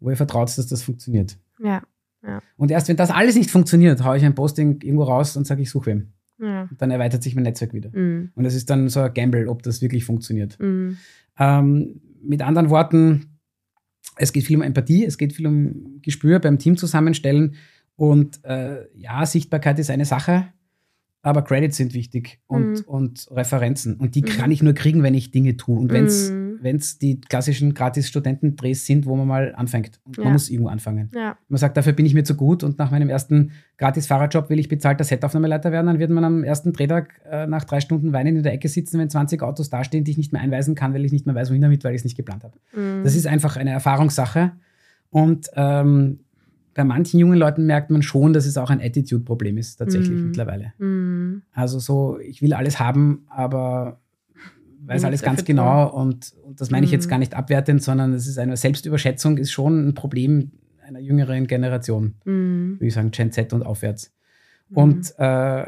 wo 0.00 0.10
ihr 0.10 0.16
vertraut, 0.16 0.48
dass 0.56 0.66
das 0.66 0.82
funktioniert. 0.82 1.38
Ja. 1.58 1.82
ja. 2.22 2.40
Und 2.56 2.70
erst 2.70 2.88
wenn 2.88 2.96
das 2.96 3.10
alles 3.10 3.36
nicht 3.36 3.50
funktioniert, 3.50 4.02
haue 4.04 4.16
ich 4.16 4.24
ein 4.24 4.34
Posting 4.34 4.80
irgendwo 4.82 5.04
raus 5.04 5.36
und 5.36 5.46
sage, 5.46 5.62
ich 5.62 5.70
suche 5.70 5.86
wem. 5.86 6.12
Ja. 6.40 6.68
Dann 6.78 6.90
erweitert 6.90 7.22
sich 7.22 7.34
mein 7.34 7.44
Netzwerk 7.44 7.72
wieder. 7.72 7.90
Mhm. 7.96 8.32
Und 8.34 8.44
es 8.44 8.54
ist 8.54 8.68
dann 8.68 8.88
so 8.88 9.00
ein 9.00 9.14
Gamble, 9.14 9.48
ob 9.48 9.62
das 9.62 9.80
wirklich 9.80 10.04
funktioniert. 10.04 10.58
Mhm. 10.58 10.96
Ähm, 11.38 12.00
mit 12.22 12.42
anderen 12.42 12.70
Worten, 12.70 13.38
es 14.16 14.32
geht 14.32 14.44
viel 14.44 14.56
um 14.56 14.62
Empathie, 14.62 15.04
es 15.04 15.18
geht 15.18 15.32
viel 15.32 15.46
um 15.46 16.00
Gespür 16.02 16.40
beim 16.40 16.58
Team 16.58 16.76
zusammenstellen. 16.76 17.54
Und 17.96 18.44
äh, 18.44 18.86
ja, 18.94 19.24
Sichtbarkeit 19.24 19.78
ist 19.78 19.90
eine 19.90 20.04
Sache 20.04 20.48
aber 21.24 21.42
Credits 21.42 21.78
sind 21.78 21.94
wichtig 21.94 22.38
und, 22.46 22.72
mhm. 22.72 22.84
und 22.86 23.28
Referenzen. 23.30 23.96
Und 23.96 24.14
die 24.14 24.20
mhm. 24.20 24.26
kann 24.26 24.50
ich 24.50 24.62
nur 24.62 24.74
kriegen, 24.74 25.02
wenn 25.02 25.14
ich 25.14 25.30
Dinge 25.30 25.56
tue. 25.56 25.78
Und 25.78 25.90
wenn 25.90 26.04
es 26.04 26.30
mhm. 26.30 26.98
die 27.00 27.20
klassischen 27.22 27.72
Gratis-Studentendrehs 27.72 28.84
sind, 28.84 29.06
wo 29.06 29.16
man 29.16 29.26
mal 29.26 29.54
anfängt. 29.56 30.00
Und 30.04 30.18
ja. 30.18 30.24
man 30.24 30.34
muss 30.34 30.50
irgendwo 30.50 30.68
anfangen. 30.68 31.10
Ja. 31.14 31.38
Man 31.48 31.58
sagt, 31.58 31.78
dafür 31.78 31.94
bin 31.94 32.04
ich 32.04 32.12
mir 32.12 32.24
zu 32.24 32.34
gut 32.34 32.62
und 32.62 32.78
nach 32.78 32.90
meinem 32.90 33.08
ersten 33.08 33.52
Gratis-Fahrradjob 33.78 34.50
will 34.50 34.58
ich 34.58 34.68
bezahlter 34.68 35.02
Setaufnahmeleiter 35.02 35.72
werden, 35.72 35.86
dann 35.86 35.98
wird 35.98 36.10
man 36.10 36.24
am 36.24 36.44
ersten 36.44 36.74
Drehtag 36.74 37.20
äh, 37.28 37.46
nach 37.46 37.64
drei 37.64 37.80
Stunden 37.80 38.12
weinen 38.12 38.36
in 38.36 38.42
der 38.42 38.52
Ecke 38.52 38.68
sitzen, 38.68 38.98
wenn 38.98 39.08
20 39.08 39.42
Autos 39.42 39.70
dastehen, 39.70 40.04
die 40.04 40.10
ich 40.10 40.18
nicht 40.18 40.32
mehr 40.32 40.42
einweisen 40.42 40.74
kann, 40.74 40.92
weil 40.92 41.06
ich 41.06 41.12
nicht 41.12 41.24
mehr 41.24 41.34
weiß, 41.34 41.48
wohin 41.48 41.62
damit, 41.62 41.84
weil 41.84 41.94
ich 41.94 42.00
es 42.00 42.04
nicht 42.04 42.16
geplant 42.16 42.44
habe. 42.44 42.58
Mhm. 42.76 43.02
Das 43.02 43.14
ist 43.14 43.26
einfach 43.26 43.56
eine 43.56 43.70
Erfahrungssache. 43.70 44.52
Und 45.08 45.48
ähm, 45.56 46.20
bei 46.74 46.84
manchen 46.84 47.20
jungen 47.20 47.38
Leuten 47.38 47.66
merkt 47.66 47.90
man 47.90 48.02
schon, 48.02 48.32
dass 48.32 48.46
es 48.46 48.56
auch 48.56 48.70
ein 48.70 48.80
Attitude-Problem 48.80 49.56
ist, 49.58 49.76
tatsächlich 49.76 50.18
mm. 50.18 50.26
mittlerweile. 50.26 50.72
Mm. 50.78 51.42
Also 51.52 51.78
so, 51.78 52.18
ich 52.18 52.42
will 52.42 52.52
alles 52.52 52.80
haben, 52.80 53.26
aber 53.28 54.00
weiß 54.86 55.04
alles 55.04 55.22
ganz 55.22 55.44
genau 55.44 55.88
und, 55.88 56.34
und, 56.44 56.60
das 56.60 56.70
meine 56.70 56.84
ich 56.84 56.92
jetzt 56.92 57.06
mhm. 57.06 57.10
gar 57.10 57.18
nicht 57.18 57.34
abwertend, 57.34 57.82
sondern 57.82 58.12
es 58.12 58.26
ist 58.26 58.38
eine 58.38 58.56
Selbstüberschätzung, 58.56 59.38
ist 59.38 59.50
schon 59.50 59.88
ein 59.88 59.94
Problem 59.94 60.50
einer 60.86 60.98
jüngeren 60.98 61.46
Generation, 61.46 62.16
mm. 62.24 62.74
würde 62.74 62.86
ich 62.86 62.92
sagen, 62.92 63.10
Gen 63.10 63.32
Z 63.32 63.54
und 63.54 63.62
aufwärts. 63.64 64.12
Mhm. 64.68 64.76
Und 64.76 65.14
äh, 65.18 65.64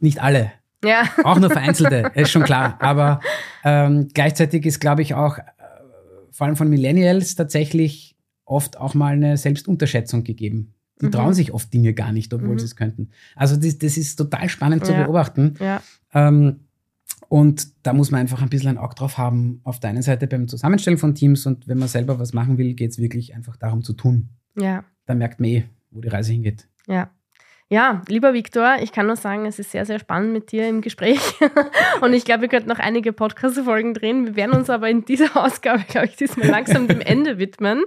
nicht 0.00 0.22
alle. 0.22 0.52
Ja. 0.84 1.08
Auch 1.24 1.38
nur 1.38 1.48
vereinzelte, 1.48 2.10
ist 2.14 2.30
schon 2.30 2.42
klar. 2.42 2.76
Aber 2.80 3.20
ähm, 3.64 4.08
gleichzeitig 4.12 4.66
ist, 4.66 4.80
glaube 4.80 5.00
ich, 5.00 5.14
auch 5.14 5.38
äh, 5.38 5.42
vor 6.30 6.46
allem 6.46 6.56
von 6.56 6.68
Millennials 6.68 7.34
tatsächlich 7.34 8.11
oft 8.52 8.78
auch 8.78 8.94
mal 8.94 9.14
eine 9.14 9.36
Selbstunterschätzung 9.36 10.24
gegeben. 10.24 10.74
Die 11.00 11.06
mhm. 11.06 11.12
trauen 11.12 11.34
sich 11.34 11.52
oft 11.52 11.72
Dinge 11.72 11.94
gar 11.94 12.12
nicht, 12.12 12.32
obwohl 12.32 12.54
mhm. 12.54 12.58
sie 12.58 12.66
es 12.66 12.76
könnten. 12.76 13.10
Also 13.34 13.56
das, 13.56 13.78
das 13.78 13.96
ist 13.96 14.16
total 14.16 14.48
spannend 14.48 14.86
zu 14.86 14.92
ja. 14.92 15.04
beobachten. 15.04 15.54
Ja. 15.58 15.82
Ähm, 16.12 16.60
und 17.28 17.68
da 17.82 17.94
muss 17.94 18.10
man 18.10 18.20
einfach 18.20 18.42
ein 18.42 18.50
bisschen 18.50 18.68
ein 18.68 18.78
Auge 18.78 18.94
drauf 18.94 19.16
haben, 19.16 19.60
auf 19.64 19.80
der 19.80 19.90
einen 19.90 20.02
Seite 20.02 20.26
beim 20.26 20.48
Zusammenstellen 20.48 20.98
von 20.98 21.14
Teams 21.14 21.46
und 21.46 21.66
wenn 21.66 21.78
man 21.78 21.88
selber 21.88 22.18
was 22.18 22.34
machen 22.34 22.58
will, 22.58 22.74
geht 22.74 22.90
es 22.90 22.98
wirklich 22.98 23.34
einfach 23.34 23.56
darum 23.56 23.82
zu 23.82 23.94
tun. 23.94 24.28
Ja. 24.54 24.84
Da 25.06 25.14
merkt 25.14 25.40
man 25.40 25.48
eh, 25.48 25.64
wo 25.90 26.00
die 26.00 26.08
Reise 26.08 26.32
hingeht. 26.32 26.68
Ja. 26.86 27.10
Ja, 27.72 28.02
lieber 28.06 28.34
Viktor, 28.34 28.76
ich 28.82 28.92
kann 28.92 29.06
nur 29.06 29.16
sagen, 29.16 29.46
es 29.46 29.58
ist 29.58 29.70
sehr, 29.70 29.86
sehr 29.86 29.98
spannend 29.98 30.34
mit 30.34 30.52
dir 30.52 30.68
im 30.68 30.82
Gespräch. 30.82 31.18
Und 32.02 32.12
ich 32.12 32.26
glaube, 32.26 32.42
wir 32.42 32.48
könnten 32.50 32.68
noch 32.68 32.78
einige 32.78 33.14
Podcast-Folgen 33.14 33.94
drehen. 33.94 34.26
Wir 34.26 34.36
werden 34.36 34.52
uns 34.54 34.68
aber 34.68 34.90
in 34.90 35.06
dieser 35.06 35.34
Ausgabe, 35.42 35.82
glaube 35.88 36.08
ich, 36.08 36.16
diesmal 36.16 36.48
langsam 36.48 36.86
dem 36.86 37.00
Ende 37.00 37.38
widmen. 37.38 37.82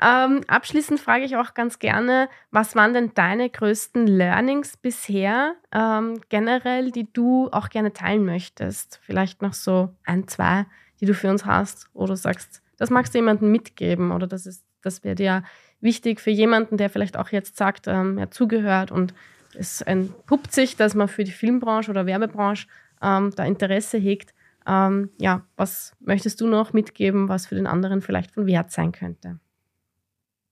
Ähm, 0.00 0.42
abschließend 0.46 1.00
frage 1.00 1.24
ich 1.24 1.36
auch 1.36 1.54
ganz 1.54 1.80
gerne, 1.80 2.28
was 2.52 2.76
waren 2.76 2.94
denn 2.94 3.14
deine 3.14 3.50
größten 3.50 4.06
Learnings 4.06 4.76
bisher 4.76 5.56
ähm, 5.72 6.20
generell, 6.28 6.92
die 6.92 7.12
du 7.12 7.48
auch 7.50 7.68
gerne 7.68 7.92
teilen 7.92 8.24
möchtest? 8.24 9.00
Vielleicht 9.02 9.42
noch 9.42 9.54
so 9.54 9.88
ein, 10.04 10.28
zwei, 10.28 10.66
die 11.00 11.06
du 11.06 11.14
für 11.14 11.30
uns 11.30 11.44
hast, 11.44 11.88
oder 11.94 12.14
sagst, 12.14 12.62
das 12.76 12.90
magst 12.90 13.12
du 13.12 13.18
jemandem 13.18 13.50
mitgeben 13.50 14.12
oder 14.12 14.28
das, 14.28 14.46
ist, 14.46 14.64
das 14.82 15.02
wäre 15.02 15.16
dir 15.16 15.42
wichtig 15.80 16.20
für 16.20 16.30
jemanden, 16.30 16.76
der 16.76 16.90
vielleicht 16.90 17.16
auch 17.16 17.30
jetzt 17.30 17.56
sagt, 17.56 17.86
ähm, 17.86 18.18
er 18.18 18.30
zugehört 18.30 18.90
und 18.90 19.14
es 19.54 19.80
entpuppt 19.80 20.52
sich, 20.52 20.76
dass 20.76 20.94
man 20.94 21.08
für 21.08 21.24
die 21.24 21.32
Filmbranche 21.32 21.90
oder 21.90 22.06
Werbebranche 22.06 22.66
ähm, 23.02 23.32
da 23.34 23.44
Interesse 23.44 23.98
hegt. 23.98 24.34
Ähm, 24.66 25.10
ja, 25.18 25.46
was 25.56 25.94
möchtest 26.00 26.40
du 26.40 26.46
noch 26.46 26.72
mitgeben, 26.72 27.28
was 27.28 27.46
für 27.46 27.54
den 27.54 27.66
anderen 27.66 28.02
vielleicht 28.02 28.32
von 28.32 28.46
Wert 28.46 28.72
sein 28.72 28.92
könnte? 28.92 29.38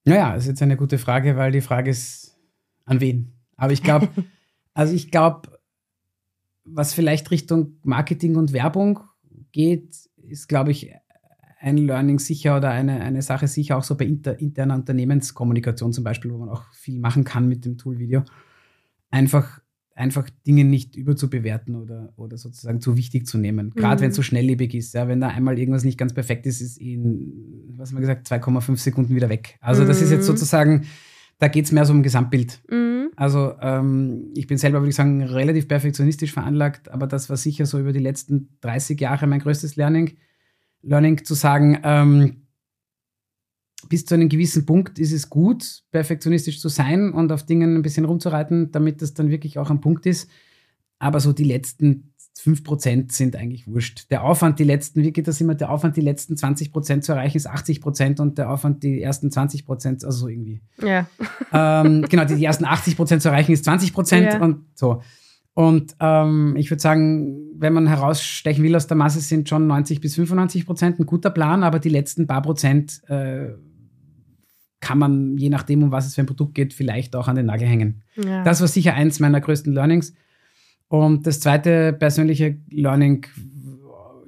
Naja, 0.05 0.35
das 0.35 0.45
ist 0.45 0.51
jetzt 0.51 0.63
eine 0.63 0.77
gute 0.77 0.99
Frage, 0.99 1.37
weil 1.37 1.51
die 1.51 1.61
Frage 1.61 1.91
ist, 1.91 2.39
an 2.85 3.01
wen? 3.01 3.33
Aber 3.57 3.73
ich 3.73 3.83
glaube, 3.83 4.09
also 4.75 4.95
ich 4.95 5.11
glaube, 5.11 5.59
was 6.65 6.95
vielleicht 6.95 7.31
Richtung 7.31 7.79
Marketing 7.83 8.37
und 8.37 8.53
Werbung 8.53 9.01
geht, 9.53 9.97
ist, 10.17 10.49
glaube 10.49 10.71
ich, 10.71 10.91
ein 11.65 11.79
Learning 11.79 12.19
sicher 12.19 12.59
oder 12.59 12.71
eine, 12.71 13.01
eine 13.01 13.23
Sache 13.23 13.49
sicher 13.49 13.79
auch 13.79 13.85
so 13.85 13.97
bei 13.97 14.05
inter, 14.05 14.39
interner 14.39 14.75
Unternehmenskommunikation 14.75 15.95
zum 15.95 16.05
Beispiel, 16.05 16.31
wo 16.31 16.37
man 16.37 16.51
auch 16.51 16.71
viel 16.75 17.01
machen 17.01 17.25
kann 17.25 17.49
mit 17.49 17.65
dem 17.65 17.79
Tool-Video. 17.79 18.23
Einfach, 19.11 19.61
einfach 19.95 20.29
Dinge 20.47 20.65
nicht 20.65 20.95
überzubewerten 20.95 21.75
oder, 21.77 22.13
oder 22.17 22.37
sozusagen 22.37 22.83
zu 22.83 22.99
wichtig 22.99 23.27
zu 23.27 23.39
nehmen. 23.39 23.73
Gerade 23.75 23.97
mhm. 23.97 24.01
wenn 24.03 24.11
es 24.11 24.17
so 24.17 24.23
schnelllebig 24.23 24.75
ist. 24.75 24.93
Ja, 24.93 25.09
wenn 25.09 25.23
da 25.23 25.29
einmal 25.29 25.59
irgendwas 25.59 25.85
nicht 25.85 25.97
ganz 25.97 26.13
perfekt 26.13 26.45
ist, 26.45 26.61
ist 26.61 26.77
in, 26.77 27.73
was 27.79 27.89
haben 27.89 27.97
wir 27.97 28.01
gesagt, 28.03 28.31
2,5 28.31 28.77
Sekunden 28.77 29.15
wieder 29.15 29.31
weg. 29.31 29.57
Also 29.63 29.85
mhm. 29.85 29.89
das 29.89 30.03
ist 30.03 30.11
jetzt 30.11 30.23
mhm. 30.23 30.37
sozusagen, 30.37 30.85
da 31.39 31.49
geht 31.49 31.65
es 31.65 31.73
mehr 31.73 31.87
so 31.87 31.95
um 31.95 32.03
Gesamtbild. 32.03 32.61
Mhm. 32.71 33.09
Also 33.17 33.55
ähm, 33.63 34.33
ich 34.35 34.47
bin 34.47 34.59
selber, 34.59 34.81
würde 34.81 34.91
ich 34.91 34.97
sagen, 34.97 35.23
relativ 35.23 35.67
perfektionistisch 35.67 36.33
veranlagt, 36.33 36.91
aber 36.91 37.07
das 37.07 37.31
war 37.31 37.39
sicher 37.39 37.65
so 37.65 37.79
über 37.79 37.95
die 37.95 38.01
letzten 38.01 38.51
30 38.61 39.01
Jahre 39.01 39.27
mein 39.27 39.41
größtes 39.41 39.77
Learning 39.77 40.19
Learning 40.85 41.25
zu 41.25 41.35
sagen, 41.35 41.81
ähm, 41.83 42.43
bis 43.89 44.07
zu 44.07 44.15
einem 44.15 44.29
gewissen 44.29 44.67
Punkt 44.67 44.99
ist 44.99 45.13
es 45.13 45.29
gut, 45.29 45.83
perfektionistisch 45.91 46.61
zu 46.61 46.69
sein 46.69 47.13
und 47.13 47.31
auf 47.33 47.45
Dingen 47.45 47.77
ein 47.77 47.83
bisschen 47.83 48.05
rumzureiten, 48.05 48.71
damit 48.73 49.03
das 49.03 49.15
dann 49.15 49.31
wirklich 49.31 49.59
auch 49.59 49.71
ein 49.71 49.81
Punkt 49.81 50.07
ist. 50.07 50.31
Aber 50.99 51.21
so 51.21 51.33
die 51.33 51.45
letzten 51.45 52.15
5% 52.39 53.13
sind 53.13 53.37
eigentlich 53.37 53.67
wurscht. 53.69 54.11
Der 54.11 54.25
Aufwand, 54.25 54.59
die 54.59 54.65
letzten, 54.65 55.03
wie 55.03 55.13
geht 55.13 55.29
das 55.29 55.41
immer? 55.41 55.55
Der 55.55 55.71
Aufwand, 55.71 55.97
die 55.97 56.01
letzten 56.01 56.35
20% 56.35 57.01
zu 57.03 57.13
erreichen, 57.13 57.37
ist 57.37 57.49
80% 57.49 58.21
und 58.21 58.39
der 58.39 58.51
Aufwand, 58.51 58.83
die 58.83 59.01
ersten 59.01 59.29
20%, 59.29 60.05
also 60.05 60.11
so 60.11 60.29
irgendwie. 60.29 60.61
Ja. 60.83 61.07
Ähm, 61.53 62.03
genau, 62.09 62.25
die, 62.25 62.35
die 62.35 62.45
ersten 62.45 62.65
80% 62.65 63.21
zu 63.21 63.29
erreichen, 63.29 63.53
ist 63.53 63.69
20% 63.69 64.21
ja. 64.21 64.41
und 64.41 64.65
so. 64.75 65.03
Und 65.55 65.95
ähm, 66.01 66.57
ich 66.57 66.71
würde 66.71 66.83
sagen, 66.83 67.53
wenn 67.57 67.73
man 67.73 67.87
herausstechen 67.87 68.65
will 68.65 68.75
aus 68.75 68.89
der 68.89 68.97
Masse, 68.97 69.21
sind 69.21 69.49
schon 69.49 69.69
90 69.69 70.01
bis 70.01 70.17
95 70.17 70.67
Prozent 70.67 70.99
ein 70.99 71.07
guter 71.07 71.31
Plan, 71.31 71.63
aber 71.63 71.79
die 71.79 71.89
letzten 71.89 72.27
paar 72.27 72.43
Prozent 72.43 73.03
äh, 73.09 73.53
kann 74.81 74.99
man, 74.99 75.39
je 75.39 75.49
nachdem, 75.49 75.85
um 75.85 75.93
was 75.93 76.07
es 76.07 76.17
für 76.17 76.23
ein 76.23 76.27
Produkt 76.27 76.55
geht, 76.55 76.75
vielleicht 76.75 77.15
auch 77.15 77.29
an 77.29 77.37
den 77.37 77.47
Nagel 77.47 77.69
hängen. 77.69 78.03
Ja. 78.17 78.43
Das 78.43 78.61
war 78.61 78.69
sicher 78.69 78.95
eins 78.95 79.21
meiner 79.21 79.41
größten 79.41 79.73
Learnings. 79.73 80.13
Und 80.89 81.27
das 81.27 81.41
zweite 81.41 81.93
persönliche 81.93 82.59
Learning 82.71 83.25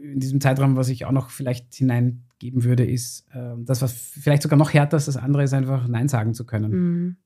in 0.01 0.21
diesem 0.21 0.41
Zeitraum, 0.41 0.77
was 0.77 0.89
ich 0.89 1.05
auch 1.05 1.13
noch 1.13 1.31
vielleicht 1.31 1.75
hineingeben 1.75 2.65
würde, 2.65 2.87
ist, 2.87 3.27
äh, 3.35 3.55
das, 3.59 3.83
was 3.83 3.93
vielleicht 3.93 4.43
sogar 4.43 4.59
noch 4.59 4.73
härter 4.73 4.97
ist, 4.97 5.09
das 5.09 5.17
andere 5.17 5.43
ist 5.43 5.53
einfach 5.53 5.89
Nein 5.89 6.09
sagen 6.09 6.35
zu 6.35 6.47
können. 6.47 6.71
Mhm. 6.73 7.17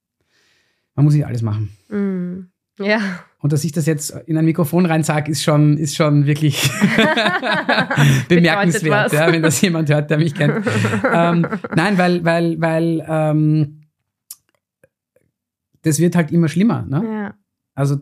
Man 0.97 1.05
muss 1.05 1.15
nicht 1.15 1.27
alles 1.27 1.43
machen. 1.43 1.71
Mhm. 1.89 2.51
Ja. 2.79 3.01
Und 3.43 3.55
dass 3.55 3.65
ich 3.65 3.73
das 3.73 3.87
jetzt 3.87 4.11
in 4.27 4.37
ein 4.37 4.45
Mikrofon 4.45 4.85
rein 4.85 5.03
sage, 5.03 5.31
ist 5.31 5.43
schon, 5.43 5.79
ist 5.79 5.97
schon 5.97 6.27
wirklich 6.27 6.61
bemerkenswert, 8.29 9.13
ja, 9.13 9.33
wenn 9.33 9.43
das 9.43 9.61
jemand 9.63 9.89
hört, 9.89 10.11
der 10.11 10.19
mich 10.19 10.35
kennt. 10.35 10.67
ähm, 11.13 11.47
nein, 11.75 11.97
weil, 11.97 12.23
weil, 12.23 12.61
weil 12.61 13.05
ähm, 13.09 13.81
das 15.83 15.99
wird 15.99 16.17
halt 16.17 16.31
immer 16.33 16.49
schlimmer. 16.49 16.83
Ne? 16.83 17.03
Ja. 17.03 17.35
Also 17.75 18.01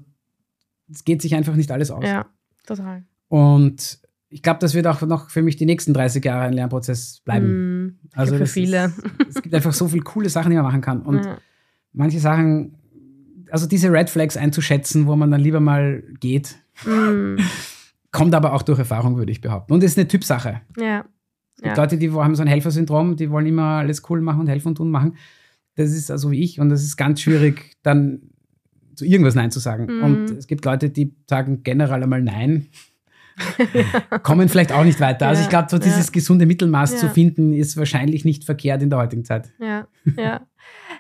es 0.91 1.05
geht 1.05 1.22
sich 1.22 1.36
einfach 1.36 1.55
nicht 1.55 1.70
alles 1.70 1.93
aus. 1.93 2.05
Ja, 2.05 2.26
total. 2.66 3.05
Und 3.28 4.01
ich 4.30 4.43
glaube, 4.43 4.59
das 4.59 4.74
wird 4.74 4.86
auch 4.86 5.01
noch 5.03 5.30
für 5.30 5.43
mich 5.43 5.57
die 5.57 5.66
nächsten 5.66 5.95
30 5.95 6.24
Jahre 6.24 6.47
ein 6.47 6.53
Lernprozess 6.53 7.20
bleiben. 7.24 7.84
Mm, 7.84 7.99
also 8.14 8.36
für 8.36 8.47
viele. 8.47 8.93
Ist, 9.18 9.36
es 9.36 9.43
gibt 9.43 9.55
einfach 9.55 9.72
so 9.72 9.89
viele 9.89 10.03
coole 10.03 10.28
Sachen, 10.28 10.51
die 10.51 10.57
man 10.57 10.64
machen 10.64 10.80
kann. 10.80 11.03
Und 11.03 11.24
ja. 11.24 11.39
manche 11.93 12.18
Sachen 12.18 12.78
also 13.51 13.67
diese 13.67 13.93
Red 13.93 14.11
Flags 14.11 14.37
einzuschätzen, 14.37 15.07
wo 15.07 15.17
man 15.17 15.31
dann 15.31 15.41
lieber 15.41 15.61
mal 15.61 16.03
geht, 16.21 16.57
mm. 16.85 17.37
kommt 18.11 18.35
aber 18.35 18.53
auch 18.53 18.63
durch 18.63 18.79
Erfahrung, 18.79 19.17
würde 19.17 19.33
ich 19.33 19.41
behaupten. 19.41 19.73
Und 19.73 19.83
es 19.83 19.93
ist 19.93 19.99
eine 19.99 20.09
Typsache. 20.09 20.61
Ja. 20.79 21.05
Es 21.57 21.63
gibt 21.63 21.77
ja. 21.77 21.83
Leute, 21.83 21.99
die 21.99 22.13
haben 22.13 22.35
so 22.35 22.43
ein 22.43 22.49
Helfersyndrom, 22.49 23.17
die 23.17 23.31
wollen 23.31 23.47
immer 23.47 23.79
alles 23.79 24.03
cool 24.09 24.21
machen 24.21 24.41
und 24.41 24.49
helfen 24.49 24.69
und 24.69 24.75
tun 24.77 24.91
machen. 24.91 25.17
Das 25.75 25.91
ist 25.91 26.11
also 26.11 26.31
wie 26.31 26.43
ich 26.43 26.61
und 26.61 26.69
das 26.69 26.83
ist 26.83 26.97
ganz 26.97 27.21
schwierig, 27.21 27.77
dann 27.83 28.23
zu 28.95 29.05
irgendwas 29.05 29.35
Nein 29.35 29.51
zu 29.51 29.61
sagen. 29.61 29.87
Mm. 29.87 30.05
Und 30.05 30.31
es 30.31 30.47
gibt 30.47 30.65
Leute, 30.65 30.91
die 30.91 31.15
sagen 31.27 31.63
generell 31.63 32.03
einmal 32.03 32.23
Nein. 32.23 32.69
kommen 34.23 34.49
vielleicht 34.49 34.73
auch 34.73 34.85
nicht 34.85 35.01
weiter. 35.01 35.29
Also 35.29 35.43
ich 35.43 35.49
glaube, 35.49 35.69
so 35.71 35.79
dieses 35.79 36.07
ja. 36.07 36.13
gesunde 36.13 36.47
Mittelmaß 36.47 36.93
ja. 36.93 36.99
zu 36.99 37.09
finden, 37.09 37.53
ist 37.53 37.77
wahrscheinlich 37.77 38.25
nicht 38.25 38.45
verkehrt 38.45 38.83
in 38.83 38.91
der 38.91 38.99
heutigen 38.99 39.25
Zeit. 39.25 39.53
Ja, 39.61 39.87
ja. 40.17 40.47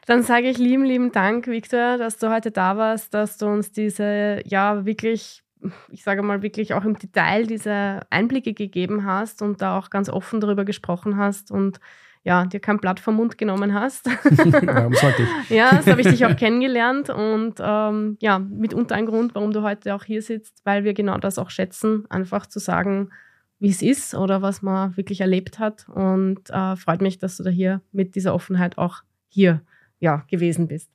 Dann 0.08 0.22
sage 0.22 0.48
ich 0.48 0.56
lieben, 0.56 0.86
lieben 0.86 1.12
Dank, 1.12 1.48
Victor, 1.48 1.98
dass 1.98 2.16
du 2.16 2.30
heute 2.30 2.50
da 2.50 2.78
warst, 2.78 3.12
dass 3.12 3.36
du 3.36 3.44
uns 3.44 3.72
diese, 3.72 4.40
ja, 4.46 4.86
wirklich, 4.86 5.42
ich 5.90 6.02
sage 6.02 6.22
mal, 6.22 6.40
wirklich 6.40 6.72
auch 6.72 6.86
im 6.86 6.98
Detail 6.98 7.46
diese 7.46 8.00
Einblicke 8.08 8.54
gegeben 8.54 9.04
hast 9.04 9.42
und 9.42 9.60
da 9.60 9.76
auch 9.76 9.90
ganz 9.90 10.08
offen 10.08 10.40
darüber 10.40 10.64
gesprochen 10.64 11.18
hast 11.18 11.50
und 11.50 11.78
ja, 12.24 12.46
dir 12.46 12.58
kein 12.58 12.78
Blatt 12.78 13.00
vom 13.00 13.16
Mund 13.16 13.36
genommen 13.36 13.74
hast. 13.74 14.06
Warum 14.24 14.94
sollte 14.94 15.24
ich? 15.24 15.50
ja, 15.50 15.82
so 15.82 15.90
habe 15.90 16.00
ich 16.00 16.08
dich 16.08 16.24
auch 16.24 16.36
kennengelernt 16.36 17.10
und 17.10 17.56
ähm, 17.60 18.16
ja, 18.22 18.38
mitunter 18.38 18.94
ein 18.94 19.04
Grund, 19.04 19.34
warum 19.34 19.52
du 19.52 19.62
heute 19.62 19.94
auch 19.94 20.04
hier 20.04 20.22
sitzt, 20.22 20.64
weil 20.64 20.84
wir 20.84 20.94
genau 20.94 21.18
das 21.18 21.38
auch 21.38 21.50
schätzen, 21.50 22.06
einfach 22.08 22.46
zu 22.46 22.60
sagen, 22.60 23.10
wie 23.58 23.68
es 23.68 23.82
ist 23.82 24.14
oder 24.14 24.40
was 24.40 24.62
man 24.62 24.96
wirklich 24.96 25.20
erlebt 25.20 25.58
hat. 25.58 25.86
Und 25.86 26.48
äh, 26.48 26.76
freut 26.76 27.02
mich, 27.02 27.18
dass 27.18 27.36
du 27.36 27.42
da 27.42 27.50
hier 27.50 27.82
mit 27.92 28.14
dieser 28.14 28.32
Offenheit 28.32 28.78
auch 28.78 29.02
hier 29.28 29.60
ja, 30.00 30.24
gewesen 30.30 30.68
bist. 30.68 30.90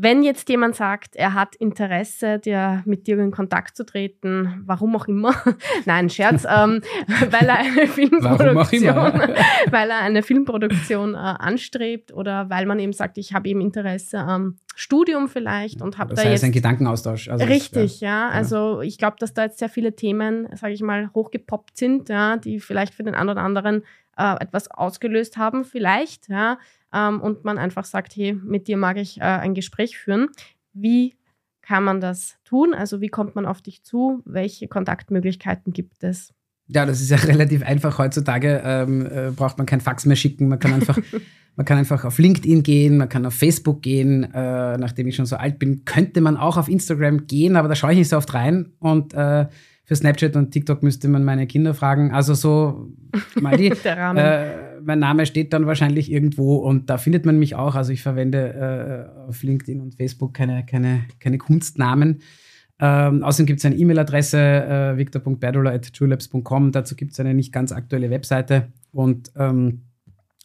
Wenn 0.00 0.22
jetzt 0.22 0.48
jemand 0.48 0.76
sagt, 0.76 1.16
er 1.16 1.34
hat 1.34 1.56
Interesse, 1.56 2.38
dir 2.38 2.82
mit 2.84 3.08
dir 3.08 3.18
in 3.18 3.32
Kontakt 3.32 3.76
zu 3.76 3.84
treten, 3.84 4.62
warum 4.64 4.94
auch 4.94 5.08
immer, 5.08 5.34
nein, 5.86 6.08
Scherz, 6.08 6.44
ähm, 6.48 6.82
weil 7.30 7.48
er 7.48 7.58
eine 7.58 7.86
Filmproduktion, 7.88 8.94
weil 9.70 9.90
er 9.90 9.98
eine 9.98 10.22
Filmproduktion 10.22 11.14
äh, 11.14 11.16
anstrebt 11.16 12.12
oder 12.12 12.48
weil 12.48 12.66
man 12.66 12.78
eben 12.78 12.92
sagt, 12.92 13.18
ich 13.18 13.34
habe 13.34 13.48
eben 13.48 13.60
Interesse, 13.60 14.24
ähm, 14.28 14.58
Studium 14.80 15.28
vielleicht 15.28 15.82
und 15.82 15.98
habe 15.98 16.14
da 16.14 16.22
jetzt 16.22 16.44
ein 16.44 16.52
Gedankenaustausch. 16.52 17.28
Also 17.28 17.44
richtig, 17.46 17.94
es, 17.94 18.00
ja, 18.00 18.28
ja. 18.28 18.30
Also 18.30 18.80
ich 18.80 18.96
glaube, 18.96 19.16
dass 19.18 19.34
da 19.34 19.42
jetzt 19.42 19.58
sehr 19.58 19.68
viele 19.68 19.96
Themen, 19.96 20.46
sage 20.54 20.72
ich 20.72 20.82
mal, 20.82 21.10
hochgepoppt 21.14 21.76
sind, 21.76 22.08
ja, 22.08 22.36
die 22.36 22.60
vielleicht 22.60 22.94
für 22.94 23.02
den 23.02 23.16
einen 23.16 23.28
oder 23.28 23.42
anderen 23.42 23.82
äh, 24.16 24.36
etwas 24.40 24.70
ausgelöst 24.70 25.36
haben, 25.36 25.64
vielleicht, 25.64 26.28
ja, 26.28 26.60
ähm, 26.94 27.20
und 27.20 27.44
man 27.44 27.58
einfach 27.58 27.84
sagt, 27.84 28.14
hey, 28.14 28.34
mit 28.34 28.68
dir 28.68 28.76
mag 28.76 28.98
ich 28.98 29.18
äh, 29.18 29.24
ein 29.24 29.54
Gespräch 29.54 29.98
führen. 29.98 30.28
Wie 30.72 31.16
kann 31.60 31.82
man 31.82 32.00
das 32.00 32.36
tun? 32.44 32.72
Also 32.72 33.00
wie 33.00 33.08
kommt 33.08 33.34
man 33.34 33.46
auf 33.46 33.60
dich 33.60 33.82
zu? 33.82 34.22
Welche 34.24 34.68
Kontaktmöglichkeiten 34.68 35.72
gibt 35.72 36.04
es? 36.04 36.32
Ja, 36.68 36.86
das 36.86 37.00
ist 37.00 37.10
ja 37.10 37.16
relativ 37.26 37.64
einfach. 37.64 37.98
Heutzutage 37.98 38.62
ähm, 38.64 39.06
äh, 39.06 39.32
braucht 39.32 39.58
man 39.58 39.66
kein 39.66 39.80
Fax 39.80 40.06
mehr 40.06 40.14
schicken. 40.14 40.46
Man 40.46 40.60
kann 40.60 40.72
einfach, 40.72 40.96
man 41.58 41.66
kann 41.66 41.76
einfach 41.76 42.04
auf 42.04 42.18
LinkedIn 42.18 42.62
gehen, 42.62 42.98
man 42.98 43.08
kann 43.08 43.26
auf 43.26 43.34
Facebook 43.34 43.82
gehen. 43.82 44.22
Äh, 44.32 44.78
nachdem 44.78 45.08
ich 45.08 45.16
schon 45.16 45.26
so 45.26 45.34
alt 45.34 45.58
bin, 45.58 45.84
könnte 45.84 46.20
man 46.20 46.36
auch 46.36 46.56
auf 46.56 46.68
Instagram 46.68 47.26
gehen, 47.26 47.56
aber 47.56 47.66
da 47.66 47.74
schaue 47.74 47.90
ich 47.90 47.98
nicht 47.98 48.10
so 48.10 48.16
oft 48.16 48.32
rein. 48.32 48.66
Und 48.78 49.12
äh, 49.12 49.46
für 49.84 49.96
Snapchat 49.96 50.36
und 50.36 50.52
TikTok 50.52 50.84
müsste 50.84 51.08
man 51.08 51.24
meine 51.24 51.48
Kinder 51.48 51.74
fragen. 51.74 52.12
Also 52.12 52.34
so 52.34 52.92
mal 53.40 53.56
die. 53.56 53.72
äh, 53.84 54.80
mein 54.84 55.00
Name 55.00 55.26
steht 55.26 55.52
dann 55.52 55.66
wahrscheinlich 55.66 56.12
irgendwo 56.12 56.58
und 56.58 56.90
da 56.90 56.96
findet 56.96 57.26
man 57.26 57.40
mich 57.40 57.56
auch. 57.56 57.74
Also 57.74 57.92
ich 57.92 58.02
verwende 58.02 59.10
äh, 59.26 59.28
auf 59.28 59.42
LinkedIn 59.42 59.80
und 59.80 59.96
Facebook 59.96 60.34
keine, 60.34 60.64
keine, 60.64 61.06
keine 61.18 61.38
Kunstnamen. 61.38 62.20
Ähm, 62.78 63.24
außerdem 63.24 63.46
gibt 63.46 63.58
es 63.58 63.64
eine 63.64 63.74
E-Mail-Adresse, 63.74 64.38
äh, 64.38 64.96
victor.berdula.julabs.com. 64.96 66.70
Dazu 66.70 66.94
gibt 66.94 67.14
es 67.14 67.18
eine 67.18 67.34
nicht 67.34 67.52
ganz 67.52 67.72
aktuelle 67.72 68.10
Webseite 68.10 68.68
und 68.92 69.32
ähm, 69.34 69.87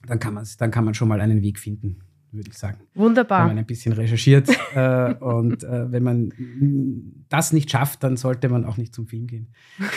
dann, 0.05 0.19
kann 0.19 0.37
dann 0.57 0.71
kann 0.71 0.85
man 0.85 0.93
schon 0.93 1.07
mal 1.07 1.21
einen 1.21 1.41
Weg 1.41 1.59
finden 1.59 2.02
würde 2.33 2.49
ich 2.51 2.57
sagen. 2.57 2.77
Wunderbar. 2.95 3.41
Wenn 3.41 3.55
man 3.55 3.57
ein 3.59 3.65
bisschen 3.65 3.93
recherchiert. 3.93 4.49
äh, 4.75 5.13
und 5.19 5.63
äh, 5.63 5.91
wenn 5.91 6.03
man 6.03 6.31
das 7.29 7.53
nicht 7.53 7.71
schafft, 7.71 8.03
dann 8.03 8.17
sollte 8.17 8.49
man 8.49 8.65
auch 8.65 8.77
nicht 8.77 8.93
zum 8.93 9.07
Film 9.07 9.27
gehen. 9.27 9.47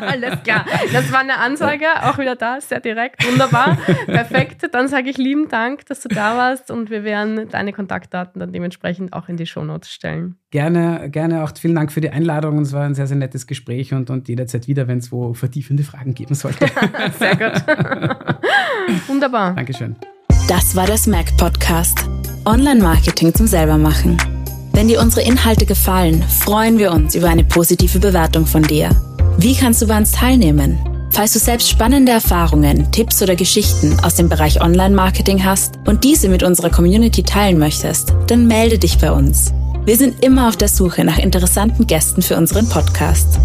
Alles 0.00 0.42
klar. 0.42 0.66
Das 0.92 1.10
war 1.12 1.20
eine 1.20 1.38
Ansage, 1.38 1.86
auch 2.02 2.18
wieder 2.18 2.36
da, 2.36 2.60
sehr 2.60 2.80
direkt. 2.80 3.26
Wunderbar. 3.30 3.76
Perfekt. 4.06 4.68
Dann 4.72 4.88
sage 4.88 5.10
ich 5.10 5.18
lieben 5.18 5.48
Dank, 5.48 5.86
dass 5.86 6.00
du 6.00 6.08
da 6.08 6.36
warst 6.36 6.70
und 6.70 6.90
wir 6.90 7.04
werden 7.04 7.48
deine 7.48 7.72
Kontaktdaten 7.72 8.40
dann 8.40 8.52
dementsprechend 8.52 9.12
auch 9.12 9.28
in 9.28 9.36
die 9.36 9.46
Shownotes 9.46 9.90
stellen. 9.90 10.36
Gerne, 10.50 11.08
gerne 11.10 11.42
auch 11.42 11.52
vielen 11.56 11.74
Dank 11.74 11.90
für 11.90 12.02
die 12.02 12.10
Einladung. 12.10 12.58
Es 12.58 12.72
war 12.72 12.84
ein 12.84 12.94
sehr, 12.94 13.06
sehr 13.06 13.16
nettes 13.16 13.46
Gespräch 13.46 13.94
und, 13.94 14.10
und 14.10 14.28
jederzeit 14.28 14.68
wieder, 14.68 14.86
wenn 14.86 14.98
es 14.98 15.10
wo 15.10 15.32
vertiefende 15.32 15.82
Fragen 15.82 16.12
geben 16.12 16.34
sollte. 16.34 16.66
sehr 17.18 17.36
gut. 17.36 17.64
Wunderbar. 19.08 19.54
Dankeschön. 19.54 19.96
Das 20.48 20.74
war 20.74 20.86
der 20.86 20.98
Smack 20.98 21.36
Podcast. 21.36 21.98
Online-Marketing 22.44 23.32
zum 23.32 23.46
Selbermachen. 23.46 24.16
Wenn 24.72 24.88
dir 24.88 25.00
unsere 25.00 25.26
Inhalte 25.26 25.66
gefallen, 25.66 26.22
freuen 26.22 26.78
wir 26.78 26.92
uns 26.92 27.14
über 27.14 27.28
eine 27.28 27.44
positive 27.44 27.98
Bewertung 28.00 28.46
von 28.46 28.62
dir. 28.62 28.90
Wie 29.38 29.54
kannst 29.54 29.80
du 29.82 29.86
bei 29.86 29.96
uns 29.96 30.10
teilnehmen? 30.10 30.78
Falls 31.10 31.34
du 31.34 31.38
selbst 31.38 31.70
spannende 31.70 32.12
Erfahrungen, 32.12 32.90
Tipps 32.90 33.22
oder 33.22 33.36
Geschichten 33.36 33.98
aus 34.00 34.16
dem 34.16 34.28
Bereich 34.28 34.60
Online-Marketing 34.60 35.44
hast 35.44 35.78
und 35.86 36.04
diese 36.04 36.28
mit 36.28 36.42
unserer 36.42 36.70
Community 36.70 37.22
teilen 37.22 37.58
möchtest, 37.58 38.12
dann 38.26 38.46
melde 38.46 38.78
dich 38.78 38.98
bei 38.98 39.12
uns. 39.12 39.52
Wir 39.84 39.96
sind 39.96 40.24
immer 40.24 40.48
auf 40.48 40.56
der 40.56 40.68
Suche 40.68 41.04
nach 41.04 41.18
interessanten 41.18 41.86
Gästen 41.86 42.22
für 42.22 42.36
unseren 42.36 42.68
Podcast. 42.68 43.38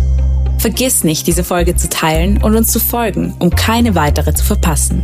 Vergiss 0.57 1.03
nicht, 1.03 1.27
diese 1.27 1.43
Folge 1.43 1.75
zu 1.75 1.89
teilen 1.89 2.41
und 2.41 2.55
uns 2.55 2.71
zu 2.71 2.79
folgen, 2.79 3.35
um 3.39 3.51
keine 3.51 3.95
weitere 3.95 4.33
zu 4.33 4.43
verpassen. 4.43 5.03